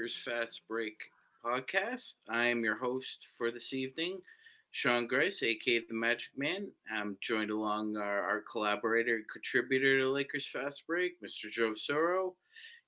Lakers 0.00 0.16
Fast 0.16 0.62
Break 0.66 0.98
podcast. 1.44 2.14
I 2.26 2.46
am 2.46 2.64
your 2.64 2.78
host 2.78 3.26
for 3.36 3.50
this 3.50 3.74
evening, 3.74 4.18
Sean 4.70 5.06
Grice, 5.06 5.42
aka 5.42 5.82
the 5.86 5.94
Magic 5.94 6.30
Man. 6.38 6.68
I'm 6.90 7.18
joined 7.20 7.50
along 7.50 7.98
our, 7.98 8.22
our 8.22 8.42
collaborator 8.50 9.16
and 9.16 9.28
contributor 9.30 9.98
to 9.98 10.10
Lakers 10.10 10.48
Fast 10.50 10.84
Break, 10.86 11.20
Mr. 11.20 11.50
Joe 11.50 11.72
Soro, 11.72 12.32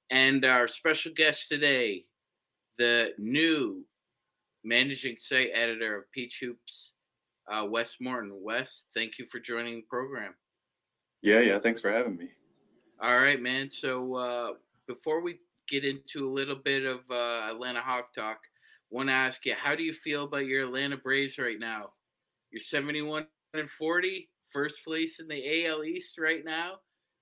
and 0.09 0.47
our 0.47 0.67
special 0.67 1.13
guest 1.15 1.51
today, 1.51 2.07
the 2.79 3.13
new 3.19 3.85
managing 4.65 5.17
site 5.19 5.51
editor 5.53 5.99
of 5.99 6.11
Peach 6.13 6.39
Hoops, 6.41 6.93
uh, 7.53 7.67
Wes 7.69 7.99
Morton. 8.01 8.33
Wes, 8.41 8.85
thank 8.95 9.19
you 9.19 9.27
for 9.27 9.39
joining 9.39 9.75
the 9.77 9.87
program. 9.91 10.33
Yeah, 11.21 11.41
yeah. 11.41 11.59
Thanks 11.59 11.83
for 11.83 11.93
having 11.93 12.17
me. 12.17 12.31
All 13.03 13.21
right, 13.21 13.41
man. 13.43 13.69
So 13.69 14.15
uh, 14.15 14.53
before 14.87 15.21
we 15.21 15.41
get 15.69 15.85
into 15.85 16.29
a 16.29 16.33
little 16.33 16.57
bit 16.57 16.85
of 16.85 17.01
uh, 17.11 17.49
Atlanta 17.51 17.81
Hawk 17.81 18.13
talk, 18.15 18.39
want 18.91 19.09
to 19.09 19.15
ask 19.15 19.45
you, 19.47 19.55
how 19.61 19.75
do 19.75 19.83
you 19.83 19.93
feel 19.93 20.25
about 20.25 20.47
your 20.47 20.67
Atlanta 20.67 20.97
Braves 20.97 21.39
right 21.39 21.59
now? 21.59 21.91
You're 22.51 22.61
71 22.61 23.27
and 23.55 23.69
40, 23.69 24.29
first 24.53 24.85
place 24.85 25.19
in 25.21 25.29
the 25.29 25.67
AL 25.67 25.85
East 25.85 26.19
right 26.19 26.45
now. 26.45 26.75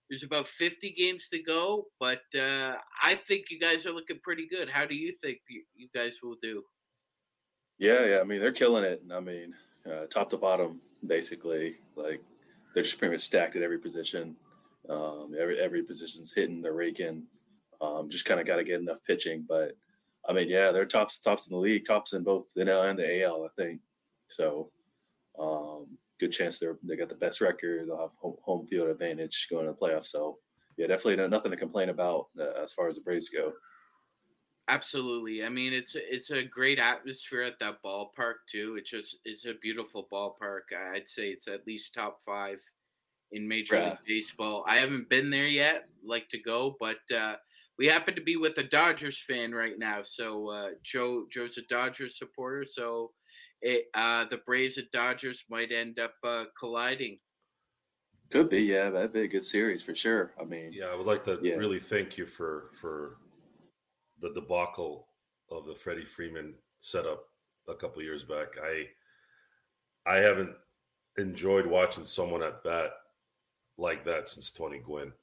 There's 0.08 0.24
about 0.24 0.48
50 0.48 0.92
games 0.98 1.28
to 1.28 1.40
go, 1.40 1.86
but 2.00 2.22
uh, 2.36 2.74
I 3.00 3.14
think 3.14 3.46
you 3.48 3.60
guys 3.60 3.86
are 3.86 3.92
looking 3.92 4.18
pretty 4.24 4.48
good. 4.48 4.68
How 4.68 4.84
do 4.84 4.96
you 4.96 5.14
think 5.22 5.38
you, 5.48 5.88
guys 5.94 6.14
will 6.20 6.36
do? 6.42 6.64
Yeah, 7.78 8.04
yeah. 8.04 8.18
I 8.20 8.24
mean, 8.24 8.40
they're 8.40 8.50
killing 8.50 8.82
it. 8.82 9.02
I 9.12 9.20
mean, 9.20 9.54
uh, 9.86 10.06
top 10.06 10.28
to 10.30 10.36
bottom, 10.36 10.80
basically. 11.06 11.76
Like 11.94 12.20
they're 12.74 12.82
just 12.82 12.98
pretty 12.98 13.14
much 13.14 13.20
stacked 13.20 13.54
at 13.54 13.62
every 13.62 13.78
position. 13.78 14.34
Um, 14.88 15.34
every 15.38 15.60
every 15.60 15.82
position's 15.84 16.32
hitting, 16.32 16.60
they're 16.60 16.72
raking. 16.72 17.22
Um, 17.80 18.10
just 18.10 18.24
kind 18.26 18.40
of 18.40 18.46
got 18.46 18.56
to 18.56 18.64
get 18.64 18.80
enough 18.80 19.02
pitching. 19.06 19.44
But 19.48 19.76
I 20.28 20.32
mean, 20.32 20.48
yeah, 20.48 20.70
they're 20.70 20.84
tops 20.84 21.18
tops 21.18 21.48
in 21.48 21.54
the 21.54 21.60
league, 21.60 21.84
tops 21.86 22.12
in 22.12 22.22
both 22.22 22.46
the 22.54 22.62
NL 22.62 22.90
and 22.90 22.98
the 22.98 23.22
AL, 23.24 23.44
I 23.44 23.48
think. 23.62 23.80
So 24.28 24.70
um, 25.38 25.96
good 26.18 26.32
chance 26.32 26.58
they're 26.58 26.78
they 26.82 26.96
got 26.96 27.08
the 27.08 27.14
best 27.14 27.40
record. 27.40 27.88
They'll 27.88 27.98
have 27.98 28.10
home, 28.20 28.36
home 28.42 28.66
field 28.66 28.88
advantage 28.88 29.48
going 29.50 29.66
to 29.66 29.72
the 29.72 29.78
playoffs. 29.78 30.06
So 30.06 30.38
yeah, 30.76 30.86
definitely 30.86 31.16
no, 31.16 31.26
nothing 31.26 31.50
to 31.50 31.56
complain 31.56 31.88
about 31.88 32.28
uh, 32.38 32.62
as 32.62 32.72
far 32.72 32.88
as 32.88 32.96
the 32.96 33.02
Braves 33.02 33.28
go. 33.28 33.52
Absolutely. 34.68 35.44
I 35.44 35.48
mean, 35.48 35.72
it's 35.72 35.96
it's 35.96 36.30
a 36.30 36.44
great 36.44 36.78
atmosphere 36.78 37.42
at 37.42 37.58
that 37.58 37.82
ballpark 37.84 38.34
too. 38.48 38.76
It's 38.78 38.90
just 38.90 39.16
it's 39.24 39.44
a 39.46 39.54
beautiful 39.54 40.06
ballpark. 40.12 40.60
I'd 40.94 41.08
say 41.08 41.30
it's 41.30 41.48
at 41.48 41.66
least 41.66 41.92
top 41.94 42.20
five 42.24 42.58
in 43.32 43.48
Major 43.48 43.76
Yeah. 43.76 43.88
League 43.90 43.98
Baseball. 44.06 44.64
I 44.68 44.76
haven't 44.76 45.08
been 45.08 45.28
there 45.30 45.48
yet. 45.48 45.88
Like 46.04 46.28
to 46.28 46.38
go, 46.38 46.76
but 46.78 46.98
uh, 47.12 47.36
we 47.80 47.88
happen 47.88 48.14
to 48.16 48.22
be 48.22 48.36
with 48.36 48.58
a 48.58 48.64
Dodgers 48.64 49.20
fan 49.20 49.52
right 49.54 49.78
now. 49.78 50.04
So 50.04 50.50
uh, 50.50 50.70
Joe 50.84 51.26
Joe's 51.32 51.58
a 51.58 51.62
Dodgers 51.62 52.18
supporter. 52.18 52.66
So 52.66 53.14
it, 53.62 53.86
uh, 53.94 54.26
the 54.26 54.38
Braves 54.38 54.78
and 54.78 54.90
Dodgers 54.92 55.44
might 55.50 55.72
end 55.72 55.98
up 55.98 56.14
uh, 56.24 56.46
colliding. 56.58 57.20
Could 58.30 58.48
be, 58.48 58.62
yeah, 58.62 58.90
that'd 58.90 59.12
be 59.12 59.22
a 59.22 59.28
good 59.28 59.44
series 59.44 59.82
for 59.82 59.94
sure. 59.94 60.34
I 60.40 60.44
mean, 60.44 60.72
Yeah, 60.72 60.86
I 60.86 60.94
would 60.94 61.06
like 61.06 61.24
to 61.24 61.42
Yeah. 61.42 61.56
really 61.56 61.80
thank 61.80 62.16
you 62.16 62.26
for 62.26 62.70
for 62.72 63.18
the 64.20 64.32
debacle 64.32 65.08
of 65.50 65.66
the 65.66 65.74
Freddie 65.74 66.04
Freeman 66.04 66.58
setup 66.80 67.30
a 67.68 67.74
couple 67.74 68.02
years 68.02 68.24
back. 68.24 68.56
I 68.62 68.90
I 70.06 70.16
haven't 70.16 70.56
enjoyed 71.18 71.66
watching 71.66 72.04
someone 72.04 72.42
at 72.42 72.64
bat 72.64 72.92
like 73.78 74.04
that 74.04 74.28
since 74.28 74.52
Tony 74.52 74.80
Gwynn. 74.80 75.14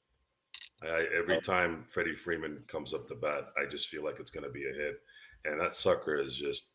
I, 0.82 1.06
every 1.16 1.40
time 1.40 1.84
Freddie 1.88 2.14
Freeman 2.14 2.62
comes 2.68 2.94
up 2.94 3.06
to 3.08 3.14
bat, 3.14 3.48
I 3.60 3.68
just 3.68 3.88
feel 3.88 4.04
like 4.04 4.20
it's 4.20 4.30
going 4.30 4.44
to 4.44 4.50
be 4.50 4.64
a 4.68 4.74
hit, 4.74 5.00
and 5.44 5.60
that 5.60 5.74
sucker 5.74 6.16
is 6.20 6.36
just 6.36 6.70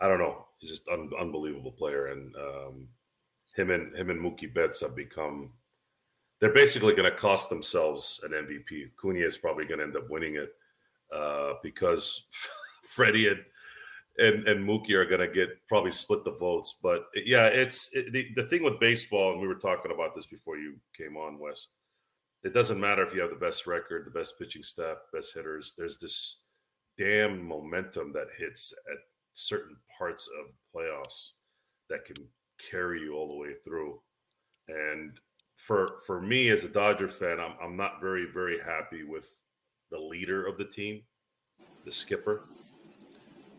I 0.00 0.06
don't 0.06 0.18
know, 0.18 0.46
he's 0.58 0.70
just 0.70 0.88
un, 0.88 1.10
unbelievable 1.18 1.72
player, 1.72 2.06
and 2.06 2.34
um, 2.36 2.88
him 3.56 3.70
and 3.70 3.94
him 3.96 4.10
and 4.10 4.20
Mookie 4.20 4.52
Betts 4.52 4.80
have 4.80 4.94
become 4.94 5.52
they're 6.40 6.54
basically 6.54 6.94
going 6.94 7.10
to 7.10 7.16
cost 7.16 7.48
themselves 7.48 8.20
an 8.22 8.30
MVP. 8.30 8.90
Acuña 8.92 9.26
is 9.26 9.36
probably 9.36 9.64
going 9.64 9.78
to 9.80 9.86
end 9.86 9.96
up 9.96 10.08
winning 10.08 10.36
it 10.36 10.50
uh, 11.12 11.54
because 11.64 12.26
Freddie 12.84 13.28
and, 13.28 13.40
and 14.18 14.46
and 14.46 14.68
Mookie 14.68 14.92
are 14.92 15.04
going 15.04 15.20
to 15.20 15.28
get 15.28 15.50
probably 15.68 15.90
split 15.90 16.24
the 16.24 16.32
votes. 16.32 16.76
But 16.80 17.06
yeah, 17.14 17.46
it's 17.46 17.90
it, 17.92 18.12
the, 18.12 18.28
the 18.36 18.48
thing 18.48 18.62
with 18.62 18.78
baseball, 18.78 19.32
and 19.32 19.40
we 19.40 19.48
were 19.48 19.56
talking 19.56 19.92
about 19.92 20.14
this 20.14 20.26
before 20.26 20.58
you 20.58 20.76
came 20.96 21.16
on, 21.16 21.38
Wes. 21.38 21.66
It 22.44 22.54
doesn't 22.54 22.80
matter 22.80 23.02
if 23.02 23.14
you 23.14 23.20
have 23.20 23.30
the 23.30 23.36
best 23.36 23.66
record, 23.66 24.06
the 24.06 24.18
best 24.18 24.38
pitching 24.38 24.62
staff, 24.62 24.98
best 25.12 25.34
hitters. 25.34 25.74
There's 25.76 25.98
this 25.98 26.42
damn 26.96 27.42
momentum 27.42 28.12
that 28.12 28.28
hits 28.36 28.72
at 28.92 28.98
certain 29.34 29.76
parts 29.96 30.28
of 30.40 30.52
the 30.52 30.78
playoffs 30.78 31.32
that 31.90 32.04
can 32.04 32.16
carry 32.70 33.02
you 33.02 33.14
all 33.14 33.28
the 33.28 33.38
way 33.38 33.54
through. 33.64 34.00
And 34.68 35.18
for 35.56 35.98
for 36.06 36.20
me 36.20 36.50
as 36.50 36.64
a 36.64 36.68
Dodger 36.68 37.08
fan, 37.08 37.40
I'm 37.40 37.54
I'm 37.62 37.76
not 37.76 38.00
very 38.00 38.26
very 38.32 38.58
happy 38.60 39.02
with 39.02 39.28
the 39.90 39.98
leader 39.98 40.46
of 40.46 40.58
the 40.58 40.64
team, 40.64 41.02
the 41.84 41.90
skipper, 41.90 42.44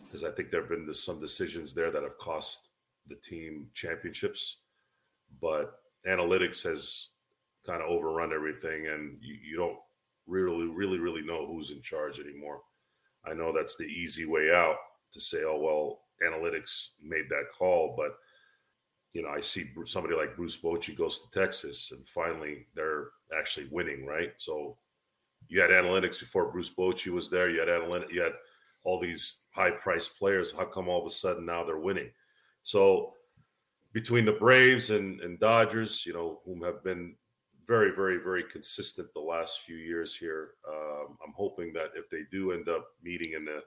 because 0.06 0.24
I 0.24 0.32
think 0.32 0.52
there 0.52 0.62
have 0.62 0.70
been 0.70 0.86
this, 0.86 1.04
some 1.04 1.20
decisions 1.20 1.74
there 1.74 1.92
that 1.92 2.04
have 2.04 2.18
cost 2.18 2.70
the 3.08 3.16
team 3.16 3.68
championships. 3.74 4.60
But 5.42 5.80
analytics 6.08 6.64
has 6.64 7.10
kind 7.70 7.84
of 7.84 7.90
overrun 7.90 8.34
everything, 8.34 8.88
and 8.88 9.18
you, 9.22 9.36
you 9.44 9.58
don't 9.58 9.78
really 10.28 10.68
really 10.68 11.00
really 11.00 11.24
know 11.24 11.46
who's 11.48 11.72
in 11.72 11.82
charge 11.82 12.20
anymore. 12.20 12.62
I 13.26 13.34
know 13.34 13.54
that's 13.56 13.76
the 13.76 13.86
easy 13.86 14.26
way 14.26 14.52
out 14.52 14.78
to 15.14 15.20
say, 15.20 15.44
oh 15.46 15.60
well, 15.60 16.00
analytics 16.26 16.90
made 17.04 17.30
that 17.30 17.46
call, 17.58 17.96
but 17.98 18.16
you 19.14 19.24
know, 19.24 19.30
I 19.30 19.40
see 19.40 19.66
somebody 19.86 20.16
like 20.16 20.36
Bruce 20.36 20.62
Bochy 20.62 20.96
goes 20.96 21.20
to 21.20 21.40
Texas 21.40 21.92
and 21.92 22.08
finally 22.08 22.68
they're 22.76 23.08
actually 23.38 23.68
winning, 23.72 24.06
right? 24.06 24.32
So 24.38 24.78
you 25.48 25.60
had 25.62 25.72
analytics 25.72 26.20
before 26.20 26.52
Bruce 26.52 26.74
Bochy 26.76 27.08
was 27.08 27.30
there. 27.30 27.50
You 27.50 27.60
had 27.60 27.70
analytics, 27.70 28.12
you 28.12 28.22
had 28.22 28.34
all 28.84 29.00
these 29.00 29.40
high 29.52 29.72
priced 29.72 30.18
players. 30.20 30.52
How 30.52 30.66
come 30.66 30.88
all 30.88 31.02
of 31.02 31.08
a 31.08 31.14
sudden 31.14 31.46
now 31.46 31.64
they're 31.64 31.80
winning? 31.80 32.12
So 32.62 33.14
between 33.94 34.26
the 34.26 34.34
Braves 34.34 34.92
and, 34.92 35.20
and 35.22 35.40
Dodgers, 35.40 36.06
you 36.06 36.14
know, 36.14 36.42
whom 36.46 36.62
have 36.62 36.84
been 36.84 37.16
very, 37.70 37.94
very, 37.96 38.18
very 38.18 38.44
consistent 38.44 39.08
the 39.14 39.20
last 39.20 39.60
few 39.60 39.78
years 39.78 40.16
here, 40.16 40.56
um, 40.68 41.16
I'm 41.24 41.34
hoping 41.36 41.72
that 41.74 41.92
if 41.96 42.10
they 42.10 42.22
do 42.32 42.52
end 42.52 42.68
up 42.68 42.88
meeting 43.04 43.34
in 43.34 43.46
the, 43.46 43.60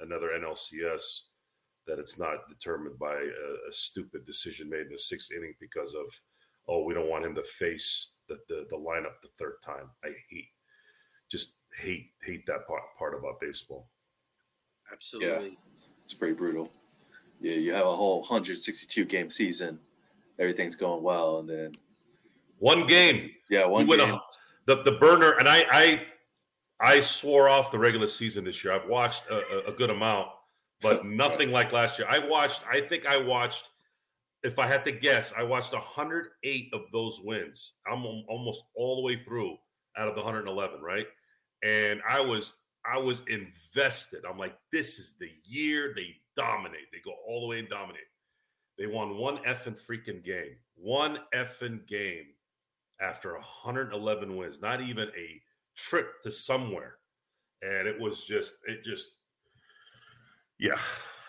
another 0.00 0.30
NLCS, 0.42 1.02
that 1.86 1.98
it's 1.98 2.18
not 2.18 2.48
determined 2.48 2.98
by 2.98 3.12
a, 3.12 3.68
a 3.68 3.72
stupid 3.72 4.24
decision 4.24 4.70
made 4.70 4.86
in 4.86 4.92
the 4.92 4.98
sixth 4.98 5.30
inning 5.36 5.54
because 5.60 5.94
of 5.94 6.06
oh 6.68 6.84
we 6.84 6.94
don't 6.94 7.10
want 7.10 7.24
him 7.24 7.34
to 7.34 7.42
face 7.42 8.14
the, 8.28 8.36
the 8.48 8.66
the 8.70 8.76
lineup 8.76 9.20
the 9.22 9.28
third 9.38 9.54
time. 9.64 9.90
I 10.04 10.08
hate 10.30 10.48
just 11.30 11.56
hate 11.76 12.10
hate 12.22 12.46
that 12.46 12.66
part, 12.66 12.82
part 12.98 13.18
about 13.18 13.40
baseball. 13.40 13.88
Absolutely. 14.92 15.58
it's 16.04 16.14
pretty 16.14 16.34
brutal. 16.34 16.70
Yeah, 17.40 17.54
you 17.54 17.72
have 17.72 17.86
a 17.86 17.96
whole 17.96 18.20
162 18.20 19.04
game 19.06 19.30
season, 19.30 19.80
everything's 20.38 20.76
going 20.76 21.02
well, 21.02 21.38
and 21.38 21.48
then 21.48 21.72
One 22.60 22.86
game, 22.86 23.30
yeah, 23.48 23.64
one 23.64 23.86
game. 23.86 24.00
a, 24.00 24.22
the 24.66 24.82
the 24.82 24.92
burner, 24.92 25.32
and 25.38 25.48
I 25.48 25.64
I 25.72 26.02
I 26.78 27.00
swore 27.00 27.48
off 27.48 27.72
the 27.72 27.78
regular 27.78 28.06
season 28.06 28.44
this 28.44 28.62
year. 28.62 28.74
I've 28.74 28.86
watched 28.86 29.28
a, 29.30 29.66
a 29.66 29.72
good 29.72 29.88
amount, 29.88 30.28
but 30.82 31.04
nothing 31.06 31.50
like 31.50 31.72
last 31.72 31.98
year. 31.98 32.06
I 32.08 32.18
watched. 32.18 32.62
I 32.70 32.82
think 32.82 33.06
I 33.06 33.16
watched. 33.16 33.70
If 34.42 34.58
I 34.58 34.66
had 34.66 34.84
to 34.84 34.92
guess, 34.92 35.32
I 35.36 35.42
watched 35.42 35.72
108 35.72 36.70
of 36.72 36.82
those 36.92 37.20
wins. 37.22 37.72
I'm 37.90 38.04
almost 38.04 38.64
all 38.74 38.96
the 38.96 39.02
way 39.02 39.16
through 39.16 39.56
out 39.98 40.08
of 40.08 40.14
the 40.14 40.22
111, 40.22 40.80
right? 40.80 41.06
And 41.62 42.00
I 42.08 42.20
was 42.20 42.54
I 42.84 42.98
was 42.98 43.22
invested. 43.26 44.24
I'm 44.28 44.38
like, 44.38 44.56
this 44.70 44.98
is 44.98 45.14
the 45.18 45.30
year 45.44 45.92
they 45.96 46.14
dominate. 46.36 46.92
They 46.92 47.00
go 47.02 47.14
all 47.26 47.40
the 47.40 47.46
way 47.46 47.58
and 47.58 47.68
dominate. 47.70 48.02
They 48.78 48.86
won 48.86 49.16
one 49.16 49.38
effing 49.46 49.78
freaking 49.78 50.22
game. 50.22 50.56
One 50.74 51.20
effing 51.34 51.86
game 51.86 52.26
after 53.00 53.34
111 53.34 54.36
wins. 54.36 54.60
Not 54.60 54.80
even 54.80 55.08
a 55.08 55.40
trip 55.76 56.20
to 56.22 56.30
somewhere. 56.30 56.96
And 57.62 57.86
it 57.86 57.98
was 57.98 58.24
just, 58.24 58.54
it 58.66 58.84
just, 58.84 59.08
yeah. 60.58 60.78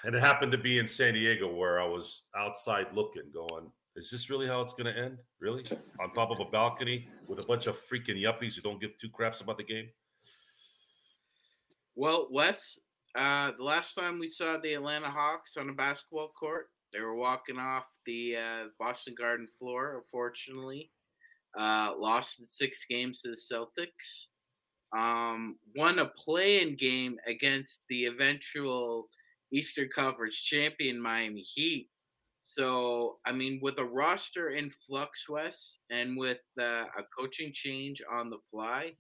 And 0.04 0.16
it 0.16 0.20
happened 0.20 0.52
to 0.54 0.58
be 0.58 0.80
in 0.80 0.88
San 0.88 1.14
Diego 1.14 1.54
where 1.54 1.80
I 1.80 1.86
was 1.86 2.24
outside 2.36 2.88
looking, 2.94 3.24
going, 3.34 3.72
is 3.96 4.10
this 4.10 4.30
really 4.30 4.48
how 4.48 4.62
it's 4.62 4.74
going 4.74 4.94
to 4.94 5.00
end? 5.00 5.18
Really? 5.40 5.64
On 6.00 6.12
top 6.14 6.32
of 6.32 6.40
a 6.40 6.46
balcony 6.46 7.08
with 7.28 7.40
a 7.40 7.46
bunch 7.46 7.68
of 7.68 7.76
freaking 7.76 8.22
yuppies 8.22 8.56
who 8.56 8.62
don't 8.62 8.80
give 8.80 8.98
two 8.98 9.10
craps 9.10 9.42
about 9.42 9.58
the 9.58 9.64
game? 9.64 9.90
Well, 11.96 12.30
Wes, 12.32 12.80
uh, 13.16 13.52
the 13.58 13.64
last 13.64 13.94
time 13.96 14.18
we 14.18 14.30
saw 14.30 14.58
the 14.58 14.74
Atlanta 14.74 15.10
Hawks 15.10 15.58
on 15.58 15.70
a 15.70 15.74
basketball 15.74 16.30
court, 16.30 16.68
they 16.94 17.02
were 17.02 17.16
walking 17.16 17.58
off 17.58 17.84
the 18.06 18.38
uh, 18.38 18.64
Boston 18.80 19.14
Garden 19.18 19.48
floor, 19.60 20.02
unfortunately. 20.02 20.90
Uh, 21.58 21.92
lost 21.98 22.40
in 22.40 22.48
six 22.48 22.86
games 22.90 23.22
to 23.22 23.30
the 23.30 23.36
Celtics. 23.36 24.28
Um, 24.98 25.58
won 25.76 26.00
a 26.00 26.08
play-in 26.08 26.76
game 26.76 27.18
against 27.28 27.80
the 27.90 28.06
eventual 28.06 29.08
Eastern 29.54 29.90
Conference 29.94 30.38
champion 30.38 31.02
Miami 31.02 31.42
Heat. 31.42 31.90
So, 32.58 33.18
I 33.26 33.32
mean, 33.32 33.60
with 33.62 33.80
a 33.80 33.86
roster 33.86 34.50
in 34.50 34.70
flux, 34.86 35.30
Wes, 35.30 35.80
and 35.90 36.18
with 36.18 36.40
uh, 36.60 36.86
a 36.98 37.04
coaching 37.18 37.52
change 37.54 38.02
on 38.12 38.30
the 38.30 38.40
fly, 38.50 38.94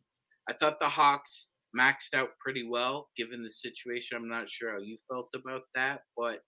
I 0.50 0.54
thought 0.54 0.80
the 0.80 0.88
Hawks 0.88 1.50
maxed 1.78 2.14
out 2.14 2.38
pretty 2.40 2.68
well 2.68 3.10
given 3.18 3.44
the 3.44 3.50
situation. 3.50 4.18
I'm 4.18 4.30
not 4.30 4.50
sure 4.50 4.72
how 4.72 4.80
you 4.80 4.98
felt 5.10 5.30
about 5.36 5.64
that, 5.76 6.04
but 6.18 6.40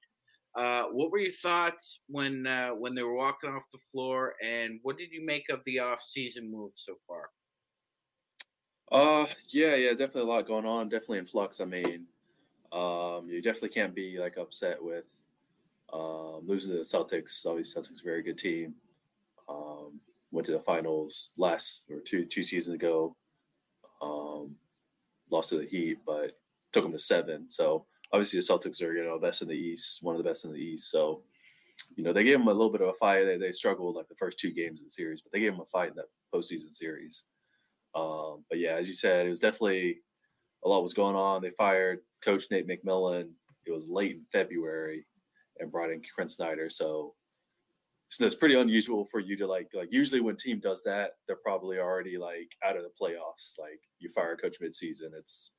uh, 0.56 0.84
what 0.86 1.12
were 1.12 1.20
your 1.20 1.32
thoughts 1.32 2.00
when 2.08 2.46
uh, 2.46 2.70
when 2.70 2.94
they 2.94 3.04
were 3.04 3.16
walking 3.16 3.50
off 3.50 3.64
the 3.72 3.80
floor, 3.92 4.36
and 4.44 4.80
what 4.84 4.98
did 4.98 5.12
you 5.12 5.26
make 5.26 5.50
of 5.50 5.62
the 5.66 5.80
off-season 5.80 6.52
move 6.52 6.72
so 6.76 6.94
far? 7.08 7.30
Uh, 8.92 9.26
yeah, 9.50 9.76
yeah, 9.76 9.90
definitely 9.92 10.22
a 10.22 10.26
lot 10.26 10.48
going 10.48 10.66
on. 10.66 10.90
Definitely 10.90 11.20
in 11.20 11.26
flux. 11.26 11.60
I 11.60 11.66
mean, 11.66 12.06
um, 12.72 13.28
you 13.28 13.42
definitely 13.42 13.70
can't 13.70 13.96
be 13.96 14.20
like 14.20 14.38
upset 14.38 14.84
with 14.84 15.06
um, 15.92 16.42
losing 16.46 16.72
to 16.72 16.78
the 16.78 16.84
Celtics. 16.84 17.46
Obviously, 17.46 17.82
Celtics 17.82 18.02
a 18.02 18.04
very 18.04 18.22
good 18.22 18.38
team. 18.38 18.76
Um, 19.50 20.00
went 20.32 20.46
to 20.46 20.52
the 20.52 20.60
finals 20.60 21.32
last 21.38 21.86
or 21.90 22.00
two 22.00 22.26
two 22.26 22.44
seasons 22.44 22.76
ago. 22.76 23.16
Um, 24.02 24.56
lost 25.32 25.50
to 25.50 25.58
the 25.58 25.66
Heat, 25.66 26.00
but 26.06 26.38
took 26.72 26.84
them 26.84 26.92
to 26.92 27.00
seven. 27.00 27.50
So 27.50 27.86
obviously 28.14 28.40
the 28.40 28.46
Celtics 28.46 28.82
are 28.84 28.94
you 28.94 29.04
know 29.04 29.20
best 29.20 29.42
in 29.42 29.48
the 29.48 29.56
East, 29.56 30.04
one 30.04 30.16
of 30.16 30.24
the 30.24 30.30
best 30.30 30.46
in 30.46 30.52
the 30.52 30.60
East. 30.60 30.90
So 30.90 31.24
you 31.96 32.04
know 32.04 32.14
they 32.14 32.24
gave 32.24 32.38
them 32.38 32.48
a 32.48 32.52
little 32.52 32.72
bit 32.72 32.82
of 32.82 32.90
a 32.90 32.94
fight. 32.94 33.26
They, 33.26 33.38
they 33.38 33.52
struggled 33.52 33.96
like 33.96 34.08
the 34.08 34.16
first 34.16 34.40
two 34.40 34.52
games 34.52 34.80
of 34.80 34.88
the 34.88 34.92
series, 34.92 35.22
but 35.22 35.32
they 35.32 35.40
gave 35.40 35.52
them 35.52 35.62
a 35.62 35.66
fight 35.66 35.90
in 35.90 35.96
that 35.96 36.06
postseason 36.34 36.72
series. 36.72 37.26
Um, 37.96 38.46
but 38.50 38.60
yeah, 38.60 38.76
as 38.76 38.88
you 38.88 38.96
said, 38.96 39.26
it 39.26 39.30
was 39.30 39.40
definitely 39.40 39.98
a 40.64 40.70
lot 40.70 40.82
was 40.82 40.94
going 40.94 41.16
on. 41.16 41.42
They 41.42 41.52
fired 41.52 42.00
Coach 42.24 42.46
Nate 42.50 42.68
McMillan. 42.68 43.30
It 43.66 43.72
was 43.72 43.90
late 43.90 44.12
in 44.12 44.26
February, 44.32 45.06
and 45.60 45.72
brought 45.72 45.92
in 45.92 46.02
Quin 46.16 46.28
Snyder. 46.28 46.70
So 46.70 47.16
so 48.10 48.28
it's 48.28 48.36
pretty 48.36 48.54
unusual 48.54 49.06
for 49.06 49.20
you 49.20 49.36
to 49.38 49.48
like 49.48 49.70
like 49.74 49.90
usually 49.92 50.22
when 50.22 50.36
team 50.36 50.60
does 50.60 50.84
that 50.84 51.14
they're 51.26 51.36
probably 51.44 51.80
already 51.80 52.16
like 52.16 52.52
out 52.64 52.78
of 52.78 52.84
the 52.84 52.90
playoffs 52.90 53.58
like 53.58 53.80
you 53.98 54.08
fire 54.08 54.34
a 54.34 54.38
coach 54.38 54.58
midseason 54.62 55.10
it's 55.18 55.52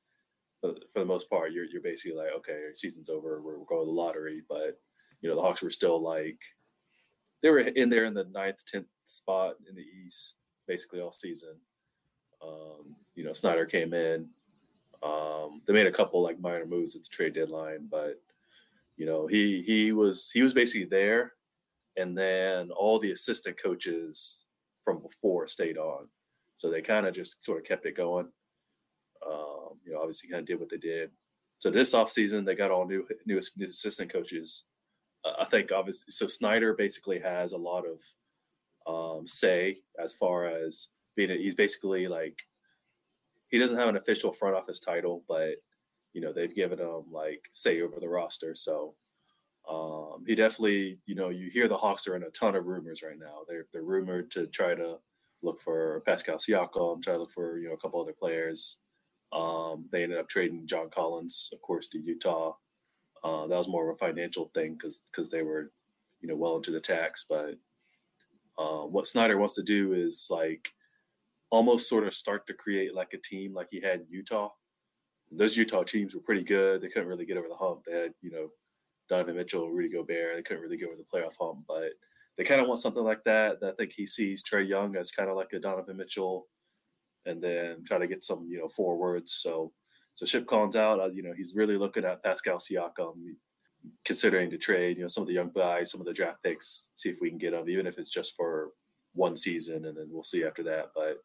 for 0.91 0.99
the 0.99 1.05
most 1.05 1.29
part 1.29 1.51
you're, 1.51 1.65
you're 1.65 1.81
basically 1.81 2.17
like 2.17 2.29
okay 2.35 2.59
season's 2.73 3.09
over 3.09 3.41
we're, 3.41 3.57
we're 3.57 3.65
going 3.65 3.81
to 3.81 3.85
the 3.85 3.91
lottery 3.91 4.41
but 4.47 4.79
you 5.21 5.29
know 5.29 5.35
the 5.35 5.41
hawks 5.41 5.61
were 5.61 5.69
still 5.69 6.01
like 6.01 6.39
they 7.41 7.49
were 7.49 7.59
in 7.59 7.89
there 7.89 8.05
in 8.05 8.13
the 8.13 8.27
ninth 8.33 8.63
10th 8.73 8.85
spot 9.05 9.55
in 9.69 9.75
the 9.75 9.85
east 10.05 10.39
basically 10.67 10.99
all 10.99 11.11
season 11.11 11.55
um, 12.43 12.95
you 13.15 13.23
know 13.23 13.33
snyder 13.33 13.65
came 13.65 13.93
in 13.93 14.27
um, 15.03 15.61
they 15.67 15.73
made 15.73 15.87
a 15.87 15.91
couple 15.91 16.23
like 16.23 16.39
minor 16.39 16.65
moves 16.65 16.95
at 16.95 17.03
the 17.03 17.09
trade 17.09 17.33
deadline 17.33 17.87
but 17.89 18.21
you 18.97 19.05
know 19.05 19.27
he 19.27 19.61
he 19.61 19.91
was 19.91 20.31
he 20.31 20.41
was 20.41 20.53
basically 20.53 20.87
there 20.87 21.33
and 21.97 22.17
then 22.17 22.71
all 22.71 22.99
the 22.99 23.11
assistant 23.11 23.61
coaches 23.61 24.45
from 24.83 25.01
before 25.01 25.47
stayed 25.47 25.77
on. 25.77 26.07
So 26.55 26.69
they 26.69 26.81
kind 26.81 27.05
of 27.05 27.13
just 27.13 27.43
sort 27.45 27.59
of 27.59 27.65
kept 27.65 27.85
it 27.85 27.97
going. 27.97 28.27
Um, 29.27 29.79
you 29.83 29.93
know, 29.93 29.99
obviously 29.99 30.29
kind 30.29 30.41
of 30.41 30.45
did 30.45 30.59
what 30.59 30.69
they 30.69 30.77
did. 30.77 31.11
So 31.59 31.71
this 31.71 31.93
offseason, 31.93 32.45
they 32.45 32.55
got 32.55 32.71
all 32.71 32.85
new, 32.85 33.07
new, 33.25 33.37
assistant 33.37 34.11
coaches. 34.11 34.65
Uh, 35.23 35.33
I 35.39 35.45
think 35.45 35.71
obviously, 35.71 36.11
so 36.11 36.27
Snyder 36.27 36.73
basically 36.73 37.19
has 37.19 37.53
a 37.53 37.57
lot 37.57 37.85
of 37.85 38.03
um, 38.87 39.25
say 39.25 39.77
as 40.01 40.13
far 40.13 40.45
as 40.45 40.89
being, 41.15 41.31
a, 41.31 41.37
he's 41.37 41.55
basically 41.55 42.07
like, 42.07 42.37
he 43.49 43.57
doesn't 43.57 43.77
have 43.77 43.89
an 43.89 43.95
official 43.95 44.31
front 44.31 44.55
office 44.55 44.79
title, 44.79 45.23
but 45.27 45.55
you 46.13 46.21
know, 46.21 46.31
they've 46.31 46.55
given 46.55 46.79
him 46.79 47.03
like 47.11 47.49
say 47.53 47.81
over 47.81 47.99
the 47.99 48.09
roster. 48.09 48.55
So 48.55 48.95
um, 49.69 50.23
he 50.25 50.35
definitely, 50.35 50.99
you 51.05 51.15
know, 51.15 51.29
you 51.29 51.49
hear 51.49 51.67
the 51.67 51.77
Hawks 51.77 52.07
are 52.07 52.15
in 52.15 52.23
a 52.23 52.29
ton 52.29 52.55
of 52.55 52.65
rumors 52.65 53.03
right 53.03 53.19
now. 53.19 53.39
They're 53.47 53.65
they're 53.73 53.83
rumored 53.83 54.31
to 54.31 54.47
try 54.47 54.75
to 54.75 54.97
look 55.41 55.59
for 55.59 56.01
Pascal 56.05 56.37
Siakam, 56.37 57.01
try 57.01 57.13
to 57.13 57.19
look 57.19 57.31
for 57.31 57.57
you 57.57 57.67
know 57.67 57.73
a 57.73 57.77
couple 57.77 58.01
other 58.01 58.13
players. 58.13 58.79
Um, 59.31 59.85
they 59.91 60.03
ended 60.03 60.19
up 60.19 60.29
trading 60.29 60.67
John 60.67 60.89
Collins, 60.89 61.49
of 61.53 61.61
course, 61.61 61.87
to 61.89 61.99
Utah. 61.99 62.53
Uh, 63.23 63.47
that 63.47 63.57
was 63.57 63.67
more 63.67 63.89
of 63.89 63.95
a 63.95 63.97
financial 63.97 64.51
thing 64.53 64.73
because 64.73 65.01
because 65.11 65.29
they 65.29 65.41
were, 65.41 65.71
you 66.21 66.27
know, 66.27 66.35
well 66.35 66.55
into 66.55 66.71
the 66.71 66.79
tax. 66.79 67.25
But 67.27 67.55
uh, 68.57 68.83
what 68.83 69.07
Snyder 69.07 69.37
wants 69.37 69.55
to 69.55 69.63
do 69.63 69.93
is 69.93 70.27
like 70.29 70.69
almost 71.49 71.89
sort 71.89 72.05
of 72.05 72.13
start 72.13 72.47
to 72.47 72.53
create 72.53 72.93
like 72.93 73.13
a 73.13 73.17
team 73.17 73.53
like 73.53 73.67
he 73.71 73.81
had 73.81 74.05
Utah. 74.09 74.49
Those 75.31 75.57
Utah 75.57 75.83
teams 75.83 76.13
were 76.13 76.21
pretty 76.21 76.43
good. 76.43 76.81
They 76.81 76.87
couldn't 76.87 77.09
really 77.09 77.25
get 77.25 77.37
over 77.37 77.47
the 77.47 77.55
hump. 77.55 77.83
They 77.83 77.93
had, 77.93 78.13
you 78.21 78.31
know, 78.31 78.49
Donovan 79.09 79.35
Mitchell, 79.35 79.69
Rudy 79.69 79.89
Gobert. 79.89 80.35
They 80.35 80.43
couldn't 80.43 80.63
really 80.63 80.77
get 80.77 80.87
over 80.87 80.97
the 80.97 81.03
playoff 81.03 81.35
hump, 81.39 81.65
but 81.67 81.91
they 82.37 82.43
kind 82.43 82.61
of 82.61 82.67
want 82.67 82.79
something 82.79 83.03
like 83.03 83.23
that. 83.23 83.57
I 83.63 83.71
think 83.71 83.93
he 83.93 84.05
sees 84.05 84.43
Trae 84.43 84.67
Young 84.67 84.95
as 84.95 85.11
kind 85.11 85.29
of 85.29 85.35
like 85.35 85.53
a 85.53 85.59
Donovan 85.59 85.97
Mitchell, 85.97 86.47
and 87.25 87.41
then 87.41 87.83
try 87.85 87.97
to 87.97 88.07
get 88.07 88.23
some 88.23 88.47
you 88.49 88.59
know 88.59 88.67
forwards. 88.67 89.33
So 89.33 89.71
so 90.13 90.25
Ship 90.25 90.45
Collins 90.45 90.75
out. 90.75 90.99
Uh, 90.99 91.11
you 91.11 91.23
know 91.23 91.33
he's 91.35 91.55
really 91.55 91.77
looking 91.77 92.05
at 92.05 92.23
Pascal 92.23 92.57
Siakam, 92.57 93.15
considering 94.03 94.49
to 94.49 94.57
trade 94.57 94.97
you 94.97 95.03
know 95.03 95.07
some 95.07 95.23
of 95.23 95.27
the 95.27 95.33
young 95.33 95.51
guys, 95.55 95.91
some 95.91 96.01
of 96.01 96.07
the 96.07 96.13
draft 96.13 96.43
picks, 96.43 96.91
see 96.95 97.09
if 97.09 97.17
we 97.21 97.29
can 97.29 97.37
get 97.37 97.51
them, 97.51 97.69
even 97.69 97.87
if 97.87 97.97
it's 97.97 98.09
just 98.09 98.35
for 98.35 98.69
one 99.13 99.35
season, 99.35 99.85
and 99.85 99.97
then 99.97 100.07
we'll 100.09 100.23
see 100.23 100.43
after 100.43 100.63
that. 100.63 100.91
But 100.95 101.17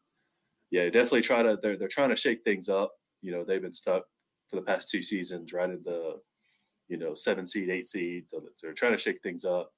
yeah, 0.69 0.85
definitely 0.85 1.21
try 1.21 1.43
to. 1.43 1.57
They're 1.61 1.77
they're 1.77 1.87
trying 1.87 2.09
to 2.09 2.15
shake 2.15 2.43
things 2.43 2.69
up. 2.69 2.93
You 3.21 3.31
know 3.31 3.43
they've 3.43 3.61
been 3.61 3.73
stuck 3.73 4.03
for 4.49 4.57
the 4.57 4.61
past 4.63 4.89
two 4.89 5.01
seasons 5.01 5.53
right 5.53 5.69
in 5.69 5.81
the 5.85 6.19
you 6.91 6.97
know, 6.97 7.13
seven 7.13 7.47
seed, 7.47 7.69
eight 7.69 7.87
seed. 7.87 8.29
So 8.29 8.43
they're 8.61 8.73
trying 8.73 8.91
to 8.91 8.97
shake 8.97 9.23
things 9.23 9.45
up, 9.45 9.71